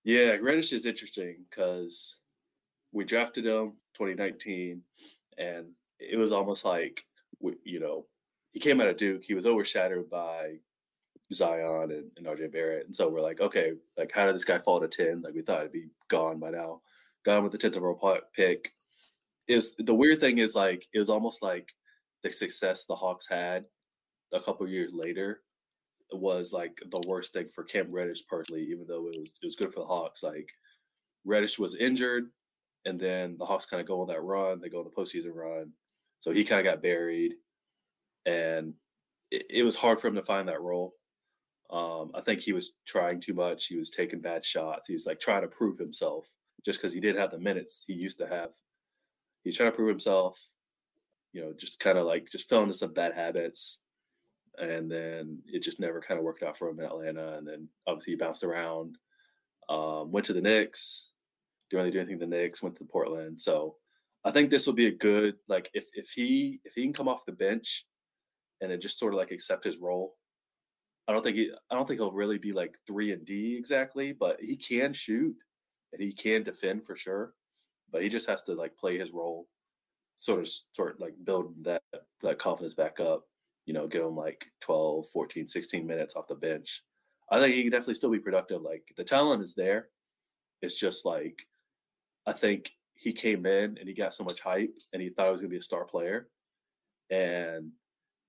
Yeah, 0.04 0.36
Reddish 0.40 0.72
is 0.72 0.86
interesting 0.86 1.36
because 1.48 2.16
we 2.92 3.04
drafted 3.04 3.46
him 3.46 3.72
2019, 3.94 4.82
and 5.38 5.66
it 5.98 6.16
was 6.16 6.32
almost 6.32 6.64
like 6.64 7.04
you 7.64 7.80
know 7.80 8.06
he 8.52 8.60
came 8.60 8.80
out 8.80 8.88
of 8.88 8.96
Duke. 8.96 9.24
He 9.24 9.34
was 9.34 9.46
overshadowed 9.46 10.08
by 10.08 10.56
Zion 11.32 11.90
and, 11.90 12.10
and 12.16 12.26
RJ 12.26 12.52
Barrett, 12.52 12.86
and 12.86 12.94
so 12.94 13.08
we're 13.08 13.20
like, 13.20 13.40
okay, 13.40 13.72
like 13.96 14.12
how 14.12 14.26
did 14.26 14.34
this 14.34 14.44
guy 14.44 14.58
fall 14.58 14.80
to 14.80 14.88
ten? 14.88 15.22
Like 15.22 15.34
we 15.34 15.42
thought 15.42 15.60
it'd 15.60 15.72
be 15.72 15.88
gone 16.08 16.38
by 16.38 16.50
now. 16.50 16.82
Gone 17.24 17.42
with 17.42 17.52
the 17.52 17.58
tenth 17.58 17.76
overall 17.76 18.18
pick. 18.34 18.72
Is 19.48 19.74
the 19.76 19.94
weird 19.94 20.20
thing 20.20 20.38
is 20.38 20.54
like 20.54 20.86
it 20.94 20.98
was 20.98 21.10
almost 21.10 21.42
like 21.42 21.72
the 22.22 22.30
success 22.30 22.84
the 22.84 22.94
Hawks 22.94 23.28
had 23.28 23.64
a 24.32 24.40
couple 24.40 24.68
years 24.68 24.92
later 24.92 25.42
was 26.12 26.52
like 26.52 26.78
the 26.90 27.02
worst 27.06 27.32
thing 27.32 27.48
for 27.52 27.64
Cam 27.64 27.90
Reddish 27.90 28.26
personally, 28.26 28.62
even 28.62 28.86
though 28.86 29.08
it 29.08 29.18
was 29.18 29.32
it 29.42 29.44
was 29.44 29.56
good 29.56 29.72
for 29.72 29.80
the 29.80 29.86
Hawks. 29.86 30.22
Like 30.22 30.48
Reddish 31.24 31.58
was 31.58 31.76
injured, 31.76 32.30
and 32.84 32.98
then 32.98 33.36
the 33.38 33.44
Hawks 33.44 33.66
kind 33.66 33.80
of 33.80 33.88
go 33.88 34.00
on 34.00 34.08
that 34.08 34.22
run. 34.22 34.60
They 34.60 34.68
go 34.68 34.78
on 34.78 34.84
the 34.84 34.90
postseason 34.90 35.34
run, 35.34 35.72
so 36.20 36.32
he 36.32 36.44
kind 36.44 36.60
of 36.60 36.72
got 36.72 36.82
buried, 36.82 37.34
and 38.24 38.74
it, 39.30 39.46
it, 39.50 39.62
was 39.64 39.76
hard 39.76 40.00
for 40.00 40.08
him 40.08 40.14
to 40.14 40.22
find 40.22 40.48
that 40.48 40.62
role. 40.62 40.94
Um, 41.70 42.12
I 42.14 42.20
think 42.20 42.40
he 42.40 42.52
was 42.52 42.76
trying 42.86 43.20
too 43.20 43.34
much. 43.34 43.66
He 43.66 43.76
was 43.76 43.90
taking 43.90 44.20
bad 44.20 44.44
shots. 44.44 44.86
He 44.88 44.94
was 44.94 45.06
like 45.06 45.20
trying 45.20 45.42
to 45.42 45.48
prove 45.48 45.78
himself 45.78 46.30
just 46.64 46.80
because 46.80 46.92
he 46.92 47.00
didn't 47.00 47.20
have 47.20 47.30
the 47.30 47.38
minutes 47.38 47.84
he 47.86 47.94
used 47.94 48.18
to 48.18 48.26
have. 48.26 48.52
He's 49.42 49.56
trying 49.56 49.70
to 49.70 49.76
prove 49.76 49.88
himself. 49.88 50.50
You 51.32 51.42
know, 51.42 51.52
just 51.52 51.80
kind 51.80 51.98
of 51.98 52.06
like 52.06 52.30
just 52.30 52.48
fell 52.48 52.62
into 52.62 52.74
some 52.74 52.94
bad 52.94 53.14
habits 53.14 53.80
and 54.58 54.90
then 54.90 55.38
it 55.46 55.62
just 55.62 55.80
never 55.80 56.00
kind 56.00 56.18
of 56.18 56.24
worked 56.24 56.42
out 56.42 56.56
for 56.56 56.68
him 56.68 56.78
in 56.80 56.86
Atlanta. 56.86 57.36
And 57.36 57.46
then 57.46 57.68
obviously 57.86 58.14
he 58.14 58.16
bounced 58.16 58.44
around, 58.44 58.96
um, 59.68 60.10
went 60.10 60.26
to 60.26 60.32
the 60.32 60.40
Knicks, 60.40 61.10
didn't 61.70 61.84
really 61.84 61.92
do 61.92 62.00
anything 62.00 62.18
the 62.18 62.26
Knicks, 62.26 62.62
went 62.62 62.76
to 62.76 62.84
Portland. 62.84 63.40
So 63.40 63.76
I 64.24 64.30
think 64.30 64.50
this 64.50 64.66
will 64.66 64.74
be 64.74 64.86
a 64.86 64.92
good 64.92 65.34
like 65.48 65.70
if 65.74 65.86
if 65.94 66.10
he 66.10 66.60
if 66.64 66.74
he 66.74 66.82
can 66.82 66.92
come 66.92 67.08
off 67.08 67.26
the 67.26 67.32
bench 67.32 67.86
and 68.60 68.70
then 68.70 68.80
just 68.80 68.98
sort 68.98 69.12
of 69.12 69.18
like 69.18 69.30
accept 69.30 69.64
his 69.64 69.78
role. 69.78 70.14
I 71.09 71.12
don't 71.12 71.22
think 71.22 71.36
he 71.36 71.52
I 71.70 71.74
don't 71.74 71.86
think 71.86 72.00
he'll 72.00 72.12
really 72.12 72.38
be 72.38 72.52
like 72.52 72.76
three 72.86 73.12
and 73.12 73.24
D 73.24 73.57
exactly, 73.57 74.12
but 74.12 74.40
he 74.40 74.57
can 74.57 74.92
shoot 74.92 75.34
and 75.92 76.02
he 76.02 76.12
can 76.12 76.42
defend 76.42 76.84
for 76.84 76.96
sure. 76.96 77.34
But 77.92 78.02
he 78.02 78.09
just 78.09 78.28
has 78.28 78.42
to 78.44 78.54
like 78.54 78.76
play 78.76 78.98
his 78.98 79.12
role, 79.12 79.46
sort 80.18 80.40
of 80.40 80.48
sort 80.48 80.94
of 80.94 81.00
like 81.00 81.14
build 81.24 81.54
that 81.64 81.82
that 82.22 82.38
confidence 82.38 82.74
back 82.74 82.98
up 83.00 83.24
you 83.66 83.74
know, 83.74 83.86
give 83.86 84.04
him 84.04 84.16
like 84.16 84.46
12, 84.61 85.09
14, 85.09 85.46
16 85.46 85.86
minutes 85.86 86.16
off 86.16 86.28
the 86.28 86.34
bench. 86.34 86.82
I 87.30 87.40
think 87.40 87.54
he 87.54 87.62
can 87.62 87.72
definitely 87.72 87.94
still 87.94 88.11
be 88.11 88.20
productive. 88.20 88.62
Like 88.62 88.84
the 88.96 89.04
talent 89.04 89.42
is 89.42 89.54
there. 89.54 89.88
It's 90.62 90.78
just 90.78 91.04
like 91.04 91.46
I 92.26 92.32
think 92.32 92.70
he 92.94 93.12
came 93.12 93.44
in 93.44 93.76
and 93.78 93.88
he 93.88 93.94
got 93.94 94.14
so 94.14 94.24
much 94.24 94.40
hype 94.40 94.72
and 94.92 95.02
he 95.02 95.11
thought 95.11 95.26
he 95.26 95.32
was 95.32 95.40
gonna 95.40 95.50
be 95.50 95.59
a 95.59 95.62
star 95.62 95.84
player. 95.84 96.28
And 97.11 97.72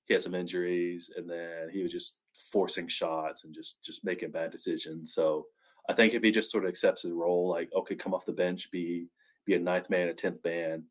he 0.08 0.14
had 0.14 0.22
some 0.22 0.36
injuries 0.36 1.12
and 1.16 1.30
then 1.30 1.70
he 1.72 1.84
was 1.84 1.91
just 1.91 2.20
forcing 2.34 2.88
shots 2.88 3.43
and 3.43 3.53
just 3.53 3.84
just 3.84 4.05
making 4.05 4.32
bad 4.32 4.51
decisions. 4.51 5.14
So 5.14 5.45
I 5.89 5.93
think 5.93 6.14
if 6.14 6.24
he 6.24 6.32
just 6.32 6.51
sort 6.51 6.64
of 6.64 6.70
accepts 6.70 7.03
his 7.03 7.12
role, 7.12 7.49
like 7.49 7.70
okay, 7.76 7.95
come 7.95 8.14
off 8.14 8.26
the 8.26 8.32
bench, 8.32 8.72
be 8.72 9.08
be 9.45 9.55
a 9.55 9.60
ninth 9.60 9.89
man, 9.89 10.08
a 10.08 10.14
tenth 10.14 10.43
man, 10.43 10.84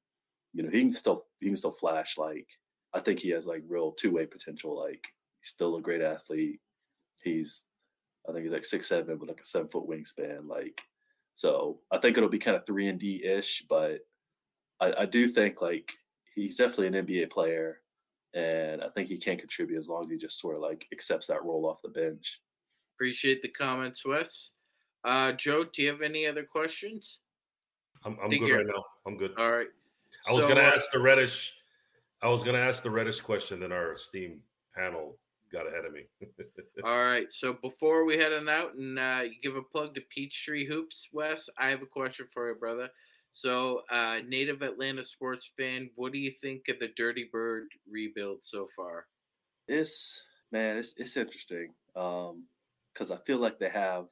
you 0.52 0.62
know, 0.62 0.70
he 0.70 0.80
can 0.80 0.92
still 0.92 1.24
he 1.40 1.46
can 1.46 1.56
still 1.56 1.72
flash 1.72 2.18
like 2.18 2.46
I 2.94 3.00
think 3.00 3.20
he 3.20 3.30
has 3.30 3.46
like 3.46 3.62
real 3.68 3.92
two 3.92 4.12
way 4.12 4.26
potential. 4.26 4.78
Like 4.78 5.04
he's 5.40 5.48
still 5.50 5.76
a 5.76 5.82
great 5.82 6.02
athlete. 6.02 6.60
He's 7.22 7.64
I 8.28 8.32
think 8.32 8.44
he's 8.44 8.52
like 8.52 8.64
six 8.64 8.86
seven 8.88 9.18
with 9.18 9.30
like 9.30 9.40
a 9.40 9.46
seven 9.46 9.68
foot 9.68 9.88
wingspan. 9.88 10.46
Like 10.46 10.82
so 11.36 11.80
I 11.90 11.98
think 11.98 12.16
it'll 12.16 12.28
be 12.28 12.38
kind 12.38 12.56
of 12.56 12.66
three 12.66 12.88
and 12.88 12.98
D 12.98 13.24
ish, 13.24 13.64
but 13.68 14.00
I, 14.80 14.92
I 15.00 15.06
do 15.06 15.26
think 15.26 15.62
like 15.62 15.92
he's 16.34 16.56
definitely 16.56 16.98
an 16.98 17.06
NBA 17.06 17.30
player 17.30 17.78
and 18.36 18.82
I 18.82 18.88
think 18.90 19.08
he 19.08 19.16
can 19.16 19.36
contribute 19.36 19.78
as 19.78 19.88
long 19.88 20.04
as 20.04 20.10
he 20.10 20.16
just 20.16 20.38
sort 20.38 20.56
of 20.56 20.62
like 20.62 20.86
accepts 20.92 21.26
that 21.26 21.44
role 21.44 21.66
off 21.66 21.82
the 21.82 21.88
bench. 21.88 22.40
Appreciate 22.94 23.42
the 23.42 23.48
comments, 23.48 24.04
Wes. 24.04 24.50
Uh, 25.04 25.32
Joe, 25.32 25.64
do 25.64 25.82
you 25.82 25.88
have 25.88 26.02
any 26.02 26.26
other 26.26 26.44
questions? 26.44 27.20
I'm, 28.04 28.16
I'm 28.22 28.30
good 28.30 28.56
right 28.56 28.66
now. 28.66 28.84
I'm 29.06 29.16
good. 29.16 29.32
All 29.36 29.50
right. 29.50 29.68
I 30.28 30.32
was 30.32 30.42
so, 30.42 30.48
gonna 30.48 30.60
uh, 30.60 30.72
ask 30.74 30.90
the 30.92 30.98
Reddish 30.98 31.56
I 32.22 32.28
was 32.28 32.42
going 32.42 32.56
to 32.56 32.62
ask 32.62 32.82
the 32.82 32.90
Reddish 32.90 33.20
question, 33.20 33.60
then 33.60 33.72
our 33.72 33.92
esteemed 33.92 34.40
panel 34.74 35.16
got 35.52 35.66
ahead 35.66 35.84
of 35.84 35.92
me. 35.92 36.04
All 36.84 37.04
right. 37.04 37.30
So 37.32 37.52
before 37.52 38.04
we 38.04 38.16
head 38.16 38.32
on 38.32 38.48
out 38.48 38.74
and 38.74 38.98
uh, 38.98 39.24
give 39.42 39.56
a 39.56 39.62
plug 39.62 39.94
to 39.94 40.00
Peachtree 40.12 40.66
Hoops, 40.66 41.08
Wes, 41.12 41.48
I 41.58 41.68
have 41.68 41.82
a 41.82 41.86
question 41.86 42.26
for 42.32 42.48
you, 42.48 42.56
brother. 42.56 42.88
So, 43.36 43.82
uh, 43.90 44.20
native 44.26 44.62
Atlanta 44.62 45.04
sports 45.04 45.52
fan, 45.58 45.90
what 45.94 46.10
do 46.10 46.18
you 46.18 46.32
think 46.40 46.68
of 46.70 46.78
the 46.78 46.88
Dirty 46.96 47.28
Bird 47.30 47.68
rebuild 47.86 48.38
so 48.40 48.66
far? 48.74 49.08
It's 49.68 50.24
man, 50.52 50.78
it's 50.78 50.94
it's 50.96 51.18
interesting 51.18 51.74
because 51.92 53.10
I 53.10 53.18
feel 53.26 53.36
like 53.36 53.58
they 53.58 53.68
have 53.68 54.06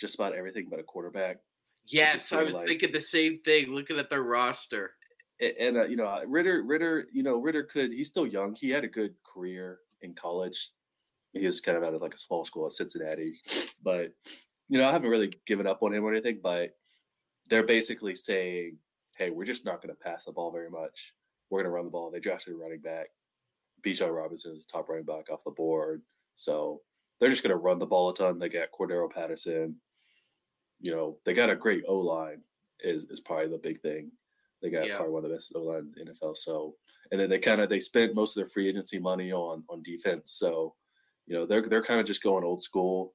just 0.00 0.14
about 0.14 0.34
everything 0.34 0.68
but 0.70 0.80
a 0.80 0.82
quarterback. 0.82 1.40
Yes, 1.84 2.32
I 2.32 2.42
was 2.42 2.54
like- 2.54 2.66
thinking 2.66 2.92
the 2.92 3.00
same 3.02 3.40
thing. 3.44 3.74
Looking 3.74 3.98
at 3.98 4.08
their 4.08 4.22
roster, 4.22 4.92
A- 5.42 5.60
and 5.60 5.76
uh, 5.76 5.84
you 5.84 5.96
know 5.96 6.22
Ridder 6.26 6.62
Ridder 6.62 7.08
you 7.12 7.22
know 7.22 7.36
Ridder 7.36 7.64
could 7.64 7.92
he's 7.92 8.08
still 8.08 8.26
young 8.26 8.54
he 8.54 8.70
had 8.70 8.84
a 8.84 8.88
good 8.88 9.14
career 9.22 9.80
in 10.00 10.14
college 10.14 10.70
he 11.34 11.44
was 11.44 11.60
kind 11.60 11.76
of 11.76 11.84
out 11.84 11.92
of 11.92 12.00
like 12.00 12.14
a 12.14 12.18
small 12.18 12.46
school 12.46 12.64
at 12.64 12.72
Cincinnati 12.72 13.34
but 13.82 14.14
you 14.70 14.78
know 14.78 14.88
I 14.88 14.92
haven't 14.92 15.10
really 15.10 15.34
given 15.46 15.66
up 15.66 15.82
on 15.82 15.92
him 15.92 16.04
or 16.04 16.10
anything 16.12 16.40
but 16.42 16.70
they're 17.50 17.62
basically 17.66 18.14
saying 18.14 18.76
hey 19.16 19.30
we're 19.30 19.44
just 19.44 19.64
not 19.66 19.82
going 19.82 19.94
to 19.94 20.00
pass 20.02 20.24
the 20.24 20.32
ball 20.32 20.50
very 20.50 20.70
much 20.70 21.14
we're 21.50 21.58
going 21.58 21.70
to 21.70 21.74
run 21.74 21.84
the 21.84 21.90
ball 21.90 22.10
they 22.10 22.20
drafted 22.20 22.54
a 22.54 22.56
running 22.56 22.80
back 22.80 23.08
Bijan 23.84 24.14
Robinson 24.14 24.52
is 24.52 24.64
the 24.64 24.72
top 24.72 24.88
running 24.88 25.04
back 25.04 25.30
off 25.30 25.44
the 25.44 25.50
board 25.50 26.02
so 26.36 26.80
they're 27.18 27.28
just 27.28 27.42
going 27.42 27.50
to 27.50 27.56
run 27.56 27.78
the 27.78 27.86
ball 27.86 28.08
a 28.10 28.14
ton 28.14 28.38
they 28.38 28.48
got 28.48 28.68
Cordarrelle 28.72 29.12
Patterson 29.12 29.76
you 30.80 30.90
know 30.92 31.18
they 31.26 31.34
got 31.34 31.50
a 31.50 31.56
great 31.56 31.84
O 31.86 31.98
line 31.98 32.40
is 32.82 33.04
is 33.10 33.20
probably 33.20 33.48
the 33.48 33.58
big 33.58 33.80
thing 33.80 34.10
they 34.62 34.70
got 34.70 34.86
Yeah. 34.86 34.96
probably 34.96 35.12
one 35.12 35.24
of 35.24 35.30
the 35.30 35.36
best 35.36 35.52
O 35.56 35.60
line 35.60 35.92
in 35.96 36.06
NFL. 36.08 36.36
So, 36.36 36.76
and 37.10 37.20
then 37.20 37.30
they 37.30 37.38
kind 37.38 37.60
of 37.60 37.68
they 37.68 37.80
spent 37.80 38.14
most 38.14 38.36
of 38.36 38.42
their 38.42 38.50
free 38.50 38.68
agency 38.68 38.98
money 38.98 39.32
on 39.32 39.64
on 39.70 39.82
defense. 39.82 40.32
So, 40.32 40.74
you 41.26 41.34
know, 41.34 41.46
they're 41.46 41.66
they're 41.66 41.82
kind 41.82 42.00
of 42.00 42.06
just 42.06 42.22
going 42.22 42.44
old 42.44 42.62
school, 42.62 43.14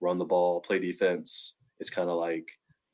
run 0.00 0.18
the 0.18 0.24
ball, 0.24 0.60
play 0.60 0.78
defense. 0.78 1.56
It's 1.80 1.90
kind 1.90 2.08
of 2.08 2.16
like 2.16 2.48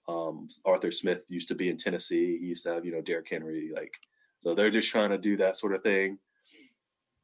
um, 0.08 0.48
Arthur 0.64 0.90
Smith 0.90 1.24
used 1.28 1.48
to 1.48 1.54
be 1.54 1.68
in 1.68 1.76
Tennessee. 1.76 2.38
He 2.38 2.46
used 2.46 2.64
to 2.64 2.74
have 2.74 2.84
you 2.84 2.92
know 2.92 3.00
Derrick 3.00 3.28
Henry. 3.30 3.70
Like, 3.74 3.94
so 4.42 4.54
they're 4.54 4.70
just 4.70 4.90
trying 4.90 5.10
to 5.10 5.18
do 5.18 5.36
that 5.36 5.56
sort 5.56 5.74
of 5.74 5.82
thing. 5.82 6.18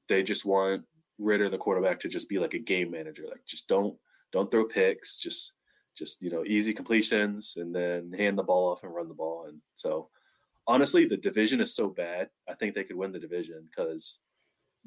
They 0.08 0.22
just 0.22 0.44
want 0.44 0.84
Ridder, 1.18 1.48
the 1.48 1.58
quarterback, 1.58 2.00
to 2.00 2.08
just 2.08 2.28
be 2.28 2.38
like 2.38 2.54
a 2.54 2.58
game 2.58 2.90
manager. 2.90 3.24
Like, 3.28 3.44
just 3.46 3.68
don't 3.68 3.96
don't 4.32 4.50
throw 4.50 4.64
picks. 4.64 5.18
Just 5.18 5.54
just 5.96 6.22
you 6.22 6.30
know 6.30 6.44
easy 6.44 6.72
completions 6.72 7.56
and 7.56 7.74
then 7.74 8.12
hand 8.16 8.38
the 8.38 8.42
ball 8.42 8.70
off 8.70 8.84
and 8.84 8.94
run 8.94 9.08
the 9.08 9.14
ball. 9.14 9.46
And 9.48 9.58
so 9.74 10.08
honestly, 10.66 11.06
the 11.06 11.16
division 11.16 11.60
is 11.60 11.74
so 11.74 11.88
bad. 11.88 12.28
I 12.48 12.54
think 12.54 12.74
they 12.74 12.84
could 12.84 12.96
win 12.96 13.10
the 13.10 13.18
division 13.18 13.68
because 13.68 14.20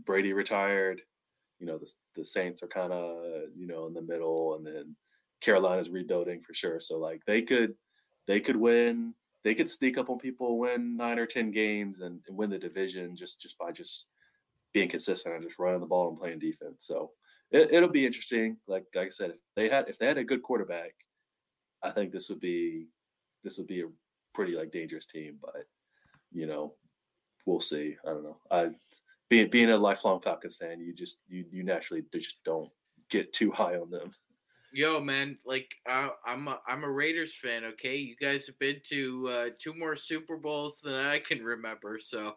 Brady 0.06 0.32
retired. 0.32 1.02
You 1.60 1.68
know, 1.68 1.78
the, 1.78 1.92
the 2.16 2.26
Saints 2.26 2.64
are 2.64 2.68
kind 2.68 2.92
of, 2.92 3.24
you 3.56 3.68
know, 3.68 3.86
in 3.86 3.94
the 3.94 4.02
middle, 4.02 4.56
and 4.56 4.66
then 4.66 4.96
Carolina's 5.42 5.90
rebuilding 5.90 6.42
for 6.42 6.54
sure. 6.54 6.80
So 6.80 6.98
like 6.98 7.22
they 7.26 7.42
could, 7.42 7.76
they 8.28 8.40
could 8.40 8.56
win. 8.56 9.14
They 9.44 9.56
could 9.56 9.70
sneak 9.70 9.98
up 9.98 10.10
on 10.10 10.20
people, 10.20 10.60
win 10.60 10.96
nine 10.96 11.18
or 11.18 11.26
ten 11.26 11.50
games, 11.50 12.02
and, 12.02 12.22
and 12.28 12.38
win 12.38 12.52
the 12.52 12.60
division 12.60 13.16
just 13.16 13.42
just 13.42 13.58
by 13.58 13.72
just 13.72 14.10
being 14.74 14.88
consistent 14.88 15.36
and 15.36 15.44
just 15.44 15.60
running 15.60 15.82
the 15.82 15.88
ball 15.88 16.10
and 16.10 16.18
playing 16.18 16.40
defense. 16.40 16.86
So 16.86 17.12
it, 17.52 17.72
it'll 17.72 17.90
be 17.90 18.06
interesting. 18.06 18.58
Like 18.68 18.86
like 18.96 19.08
I 19.08 19.10
said, 19.10 19.32
if 19.32 19.38
they 19.56 19.68
had 19.68 19.90
if 19.90 19.98
they 19.98 20.06
had 20.06 20.18
a 20.18 20.24
good 20.24 20.44
quarterback, 20.44 20.94
I 21.84 21.92
think 21.92 22.12
this 22.12 22.30
would 22.30 22.40
be 22.40 22.88
this 23.44 23.58
would 23.58 23.68
be 23.68 23.82
a 23.82 23.88
pretty 24.34 24.56
like 24.56 24.72
dangerous 24.72 25.06
team, 25.06 25.38
but 25.42 25.66
you 26.32 26.46
know, 26.46 26.76
we'll 27.46 27.60
see. 27.60 27.98
I 28.06 28.10
don't 28.10 28.24
know. 28.24 28.38
I 28.50 28.70
being 29.30 29.50
being 29.50 29.70
a 29.70 29.78
lifelong 29.78 30.22
Falcons 30.22 30.56
fan, 30.56 30.80
you 30.80 30.94
just 30.94 31.24
you 31.28 31.46
you 31.52 31.64
naturally 31.64 32.04
just 32.14 32.44
don't 32.44 32.72
get 33.10 33.34
too 33.34 33.52
high 33.52 33.76
on 33.76 33.90
them. 33.90 34.12
Yo, 34.74 35.00
man, 35.00 35.38
like 35.46 35.70
uh, 35.88 36.10
I'm 36.26 36.48
a, 36.48 36.60
I'm 36.68 36.84
a 36.84 36.92
Raiders 36.92 37.36
fan. 37.36 37.64
Okay, 37.66 37.96
you 37.98 38.16
guys 38.22 38.46
have 38.48 38.58
been 38.60 38.82
to 38.90 39.28
uh, 39.30 39.50
two 39.60 39.74
more 39.76 39.96
Super 39.96 40.38
Bowls 40.38 40.80
than 40.82 40.96
I 40.96 41.20
can 41.20 41.44
remember. 41.44 42.00
So, 42.02 42.34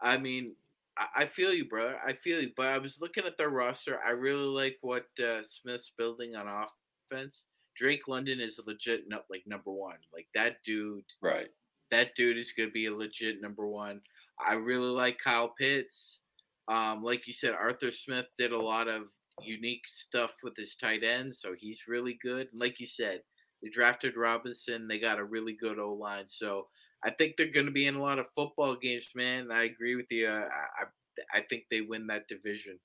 I 0.00 0.16
mean, 0.18 0.56
I, 0.98 1.06
I 1.16 1.26
feel 1.26 1.52
you, 1.52 1.68
brother. 1.68 1.98
I 2.04 2.12
feel 2.14 2.40
you. 2.40 2.50
But 2.56 2.68
I 2.68 2.78
was 2.78 3.00
looking 3.00 3.24
at 3.24 3.36
their 3.38 3.50
roster. 3.50 4.00
I 4.04 4.10
really 4.10 4.44
like 4.48 4.78
what 4.82 5.06
uh, 5.22 5.42
Smith's 5.42 5.92
building 5.96 6.34
on 6.36 6.66
offense. 7.12 7.46
Drake 7.76 8.08
London 8.08 8.40
is 8.40 8.58
a 8.58 8.62
legit 8.66 9.04
like 9.30 9.44
number 9.46 9.70
one. 9.72 9.98
Like 10.12 10.28
that 10.34 10.62
dude 10.64 11.04
Right. 11.20 11.48
that 11.90 12.14
dude 12.14 12.38
is 12.38 12.52
to 12.56 12.70
be 12.70 12.86
a 12.86 12.94
legit 12.94 13.40
number 13.40 13.66
one. 13.66 14.00
I 14.44 14.54
really 14.54 14.90
like 14.90 15.18
Kyle 15.18 15.48
Pitts. 15.58 16.22
Um, 16.68 17.02
like 17.02 17.26
you 17.26 17.32
said, 17.32 17.54
Arthur 17.54 17.92
Smith 17.92 18.26
did 18.38 18.52
a 18.52 18.58
lot 18.60 18.88
of 18.88 19.02
unique 19.42 19.82
stuff 19.86 20.32
with 20.42 20.56
his 20.56 20.76
tight 20.76 21.02
end, 21.04 21.34
so 21.34 21.54
he's 21.56 21.88
really 21.88 22.18
good. 22.22 22.48
And 22.52 22.60
like 22.60 22.80
you 22.80 22.86
said, 22.86 23.20
they 23.62 23.68
drafted 23.68 24.16
Robinson. 24.16 24.88
They 24.88 24.98
got 24.98 25.18
a 25.18 25.24
really 25.24 25.54
good 25.54 25.78
O 25.78 25.92
line, 25.92 26.26
so 26.26 26.68
I 27.04 27.10
think 27.10 27.36
they're 27.36 27.46
going 27.46 27.66
to 27.66 27.72
be 27.72 27.86
in 27.86 27.96
a 27.96 28.02
lot 28.02 28.18
of 28.18 28.26
football 28.34 28.76
games, 28.76 29.06
man. 29.14 29.50
I 29.52 29.64
agree 29.64 29.96
with 29.96 30.06
you. 30.10 30.28
Uh, 30.28 30.48
I 30.80 30.84
I 31.32 31.40
think 31.48 31.64
they 31.70 31.80
win 31.80 32.06
that 32.08 32.28
division. 32.28 32.78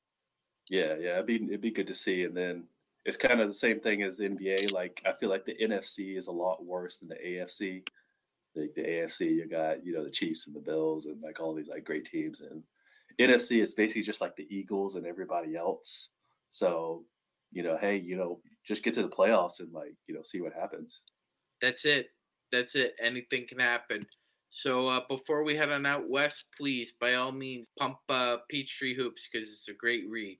Yeah, 0.69 0.95
yeah, 0.99 1.13
it'd 1.13 1.25
be 1.25 1.35
it'd 1.35 1.61
be 1.61 1.71
good 1.71 1.87
to 1.87 1.93
see. 1.93 2.23
And 2.23 2.35
then 2.35 2.63
it's 3.05 3.17
kind 3.17 3.41
of 3.41 3.47
the 3.47 3.53
same 3.53 3.79
thing 3.79 4.03
as 4.03 4.19
NBA. 4.19 4.71
Like 4.71 5.01
I 5.05 5.13
feel 5.13 5.29
like 5.29 5.45
the 5.45 5.57
NFC 5.61 6.17
is 6.17 6.27
a 6.27 6.31
lot 6.31 6.63
worse 6.65 6.97
than 6.97 7.09
the 7.09 7.15
AFC. 7.15 7.83
Like 8.55 8.73
the 8.75 8.83
AFC, 8.83 9.35
you 9.35 9.47
got 9.47 9.85
you 9.85 9.93
know 9.93 10.03
the 10.03 10.11
Chiefs 10.11 10.47
and 10.47 10.55
the 10.55 10.59
Bills 10.59 11.05
and 11.05 11.21
like 11.21 11.39
all 11.39 11.53
these 11.53 11.67
like 11.67 11.85
great 11.85 12.05
teams, 12.05 12.41
and 12.41 12.63
NFC 13.19 13.61
is 13.61 13.73
basically 13.73 14.03
just 14.03 14.21
like 14.21 14.35
the 14.35 14.47
Eagles 14.49 14.95
and 14.95 15.05
everybody 15.05 15.55
else. 15.55 16.09
So 16.51 17.05
you 17.51 17.63
know, 17.63 17.77
hey, 17.77 17.97
you 17.97 18.15
know, 18.15 18.39
just 18.65 18.83
get 18.83 18.93
to 18.93 19.01
the 19.01 19.09
playoffs 19.09 19.59
and 19.59 19.73
like 19.73 19.95
you 20.07 20.13
know 20.13 20.21
see 20.23 20.41
what 20.41 20.53
happens. 20.53 21.03
That's 21.61 21.85
it. 21.85 22.07
That's 22.51 22.75
it. 22.75 22.93
Anything 23.03 23.47
can 23.47 23.59
happen. 23.59 24.05
So 24.49 24.87
uh, 24.89 25.01
before 25.07 25.43
we 25.43 25.55
head 25.55 25.71
on 25.71 25.85
out 25.85 26.09
Wes, 26.09 26.43
please, 26.57 26.93
by 26.99 27.13
all 27.13 27.31
means, 27.31 27.71
pump 27.79 27.97
uh, 28.09 28.37
Peachtree 28.49 28.95
Hoops 28.95 29.29
because 29.31 29.47
it's 29.47 29.69
a 29.69 29.73
great 29.73 30.03
read. 30.09 30.37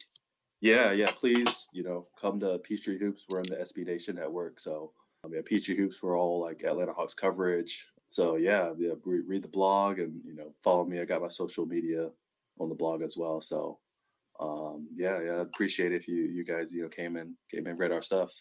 Yeah, 0.60 0.92
yeah. 0.92 1.08
Please, 1.08 1.70
you 1.74 1.84
know, 1.84 2.08
come 2.20 2.40
to 2.42 2.60
Peachtree 2.60 3.00
Hoops. 3.00 3.26
We're 3.30 3.40
in 3.40 3.50
the 3.50 3.56
SB 3.56 3.86
Nation 3.86 4.18
Network, 4.18 4.60
so 4.60 4.92
um, 5.24 5.32
yeah, 5.34 5.42
Peachtree 5.46 5.78
Hoops. 5.78 6.04
We're 6.04 6.20
all 6.20 6.42
like 6.42 6.64
Atlanta 6.64 6.94
Hawks 6.94 7.14
coverage. 7.14 7.88
So 8.08 8.36
yeah, 8.36 8.74
yeah. 8.78 8.94
Read, 9.06 9.24
read 9.26 9.44
the 9.44 9.48
blog 9.48 10.00
and 10.00 10.22
you 10.26 10.36
know 10.36 10.54
follow 10.64 10.86
me. 10.86 11.00
I 11.00 11.06
got 11.06 11.22
my 11.22 11.30
social 11.30 11.66
media 11.66 12.10
on 12.60 12.68
the 12.68 12.76
blog 12.76 13.02
as 13.02 13.16
well. 13.18 13.40
So 13.40 13.80
um, 14.42 14.88
yeah, 14.96 15.22
yeah. 15.22 15.34
I'd 15.36 15.42
appreciate 15.42 15.92
if 15.94 16.08
you 16.08 16.24
you 16.24 16.44
guys 16.44 16.72
you 16.72 16.82
know 16.84 16.90
came 16.90 17.16
in 17.18 17.36
came 17.50 17.68
in 17.68 17.78
read 17.78 17.92
our 17.92 18.02
stuff. 18.02 18.34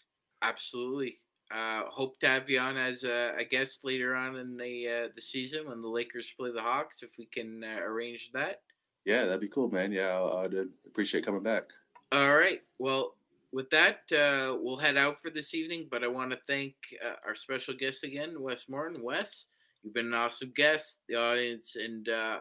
Absolutely. 0.42 1.18
Uh, 1.54 1.82
hope 1.90 2.18
to 2.20 2.28
have 2.28 2.48
you 2.48 2.60
on 2.60 2.76
as 2.76 3.02
a, 3.02 3.34
a 3.38 3.44
guest 3.44 3.84
later 3.84 4.14
on 4.14 4.36
in 4.36 4.56
the 4.56 4.88
uh, 4.88 5.08
the 5.14 5.20
season 5.20 5.68
when 5.68 5.80
the 5.80 5.88
Lakers 5.88 6.32
play 6.38 6.52
the 6.52 6.62
Hawks, 6.62 7.02
if 7.02 7.10
we 7.18 7.26
can 7.26 7.62
uh, 7.64 7.80
arrange 7.82 8.30
that. 8.32 8.62
Yeah, 9.04 9.24
that'd 9.24 9.40
be 9.40 9.48
cool, 9.48 9.68
man. 9.70 9.92
Yeah, 9.92 10.10
I- 10.20 10.44
I'd 10.44 10.54
appreciate 10.86 11.24
coming 11.24 11.42
back. 11.42 11.64
All 12.12 12.36
right. 12.36 12.60
Well, 12.78 13.16
with 13.52 13.68
that, 13.70 14.00
uh, 14.12 14.56
we'll 14.60 14.76
head 14.78 14.96
out 14.96 15.20
for 15.20 15.30
this 15.30 15.52
evening. 15.54 15.88
But 15.90 16.04
I 16.04 16.08
want 16.08 16.30
to 16.30 16.38
thank 16.46 16.74
uh, 17.04 17.14
our 17.26 17.34
special 17.34 17.74
guest 17.74 18.04
again, 18.04 18.36
Wes 18.40 18.68
Morton. 18.68 19.02
Wes, 19.02 19.46
you've 19.82 19.94
been 19.94 20.06
an 20.06 20.14
awesome 20.14 20.52
guest. 20.54 21.00
The 21.08 21.16
audience 21.16 21.74
and 21.76 22.08
uh, 22.08 22.38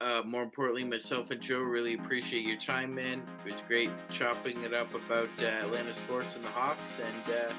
uh, 0.00 0.22
more 0.24 0.42
importantly, 0.42 0.84
myself 0.84 1.30
and 1.30 1.40
Joe 1.40 1.60
really 1.60 1.94
appreciate 1.94 2.44
your 2.44 2.58
time, 2.58 2.94
man. 2.94 3.22
It 3.46 3.52
was 3.52 3.60
great 3.66 3.90
chopping 4.10 4.62
it 4.62 4.74
up 4.74 4.92
about 4.94 5.28
uh, 5.40 5.46
Atlanta 5.46 5.94
sports 5.94 6.36
and 6.36 6.44
the 6.44 6.48
Hawks. 6.48 7.00
And 7.00 7.34
uh, 7.34 7.52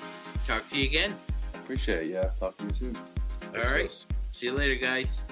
talk 0.45 0.69
to 0.69 0.77
you 0.77 0.85
again. 0.85 1.15
Appreciate 1.55 2.07
it. 2.07 2.13
Yeah, 2.13 2.29
talk 2.39 2.57
to 2.57 2.63
you 2.65 2.73
soon. 2.73 2.97
All 3.55 3.71
right. 3.71 3.89
See 4.31 4.45
you 4.45 4.53
later, 4.53 4.75
guys. 4.75 5.23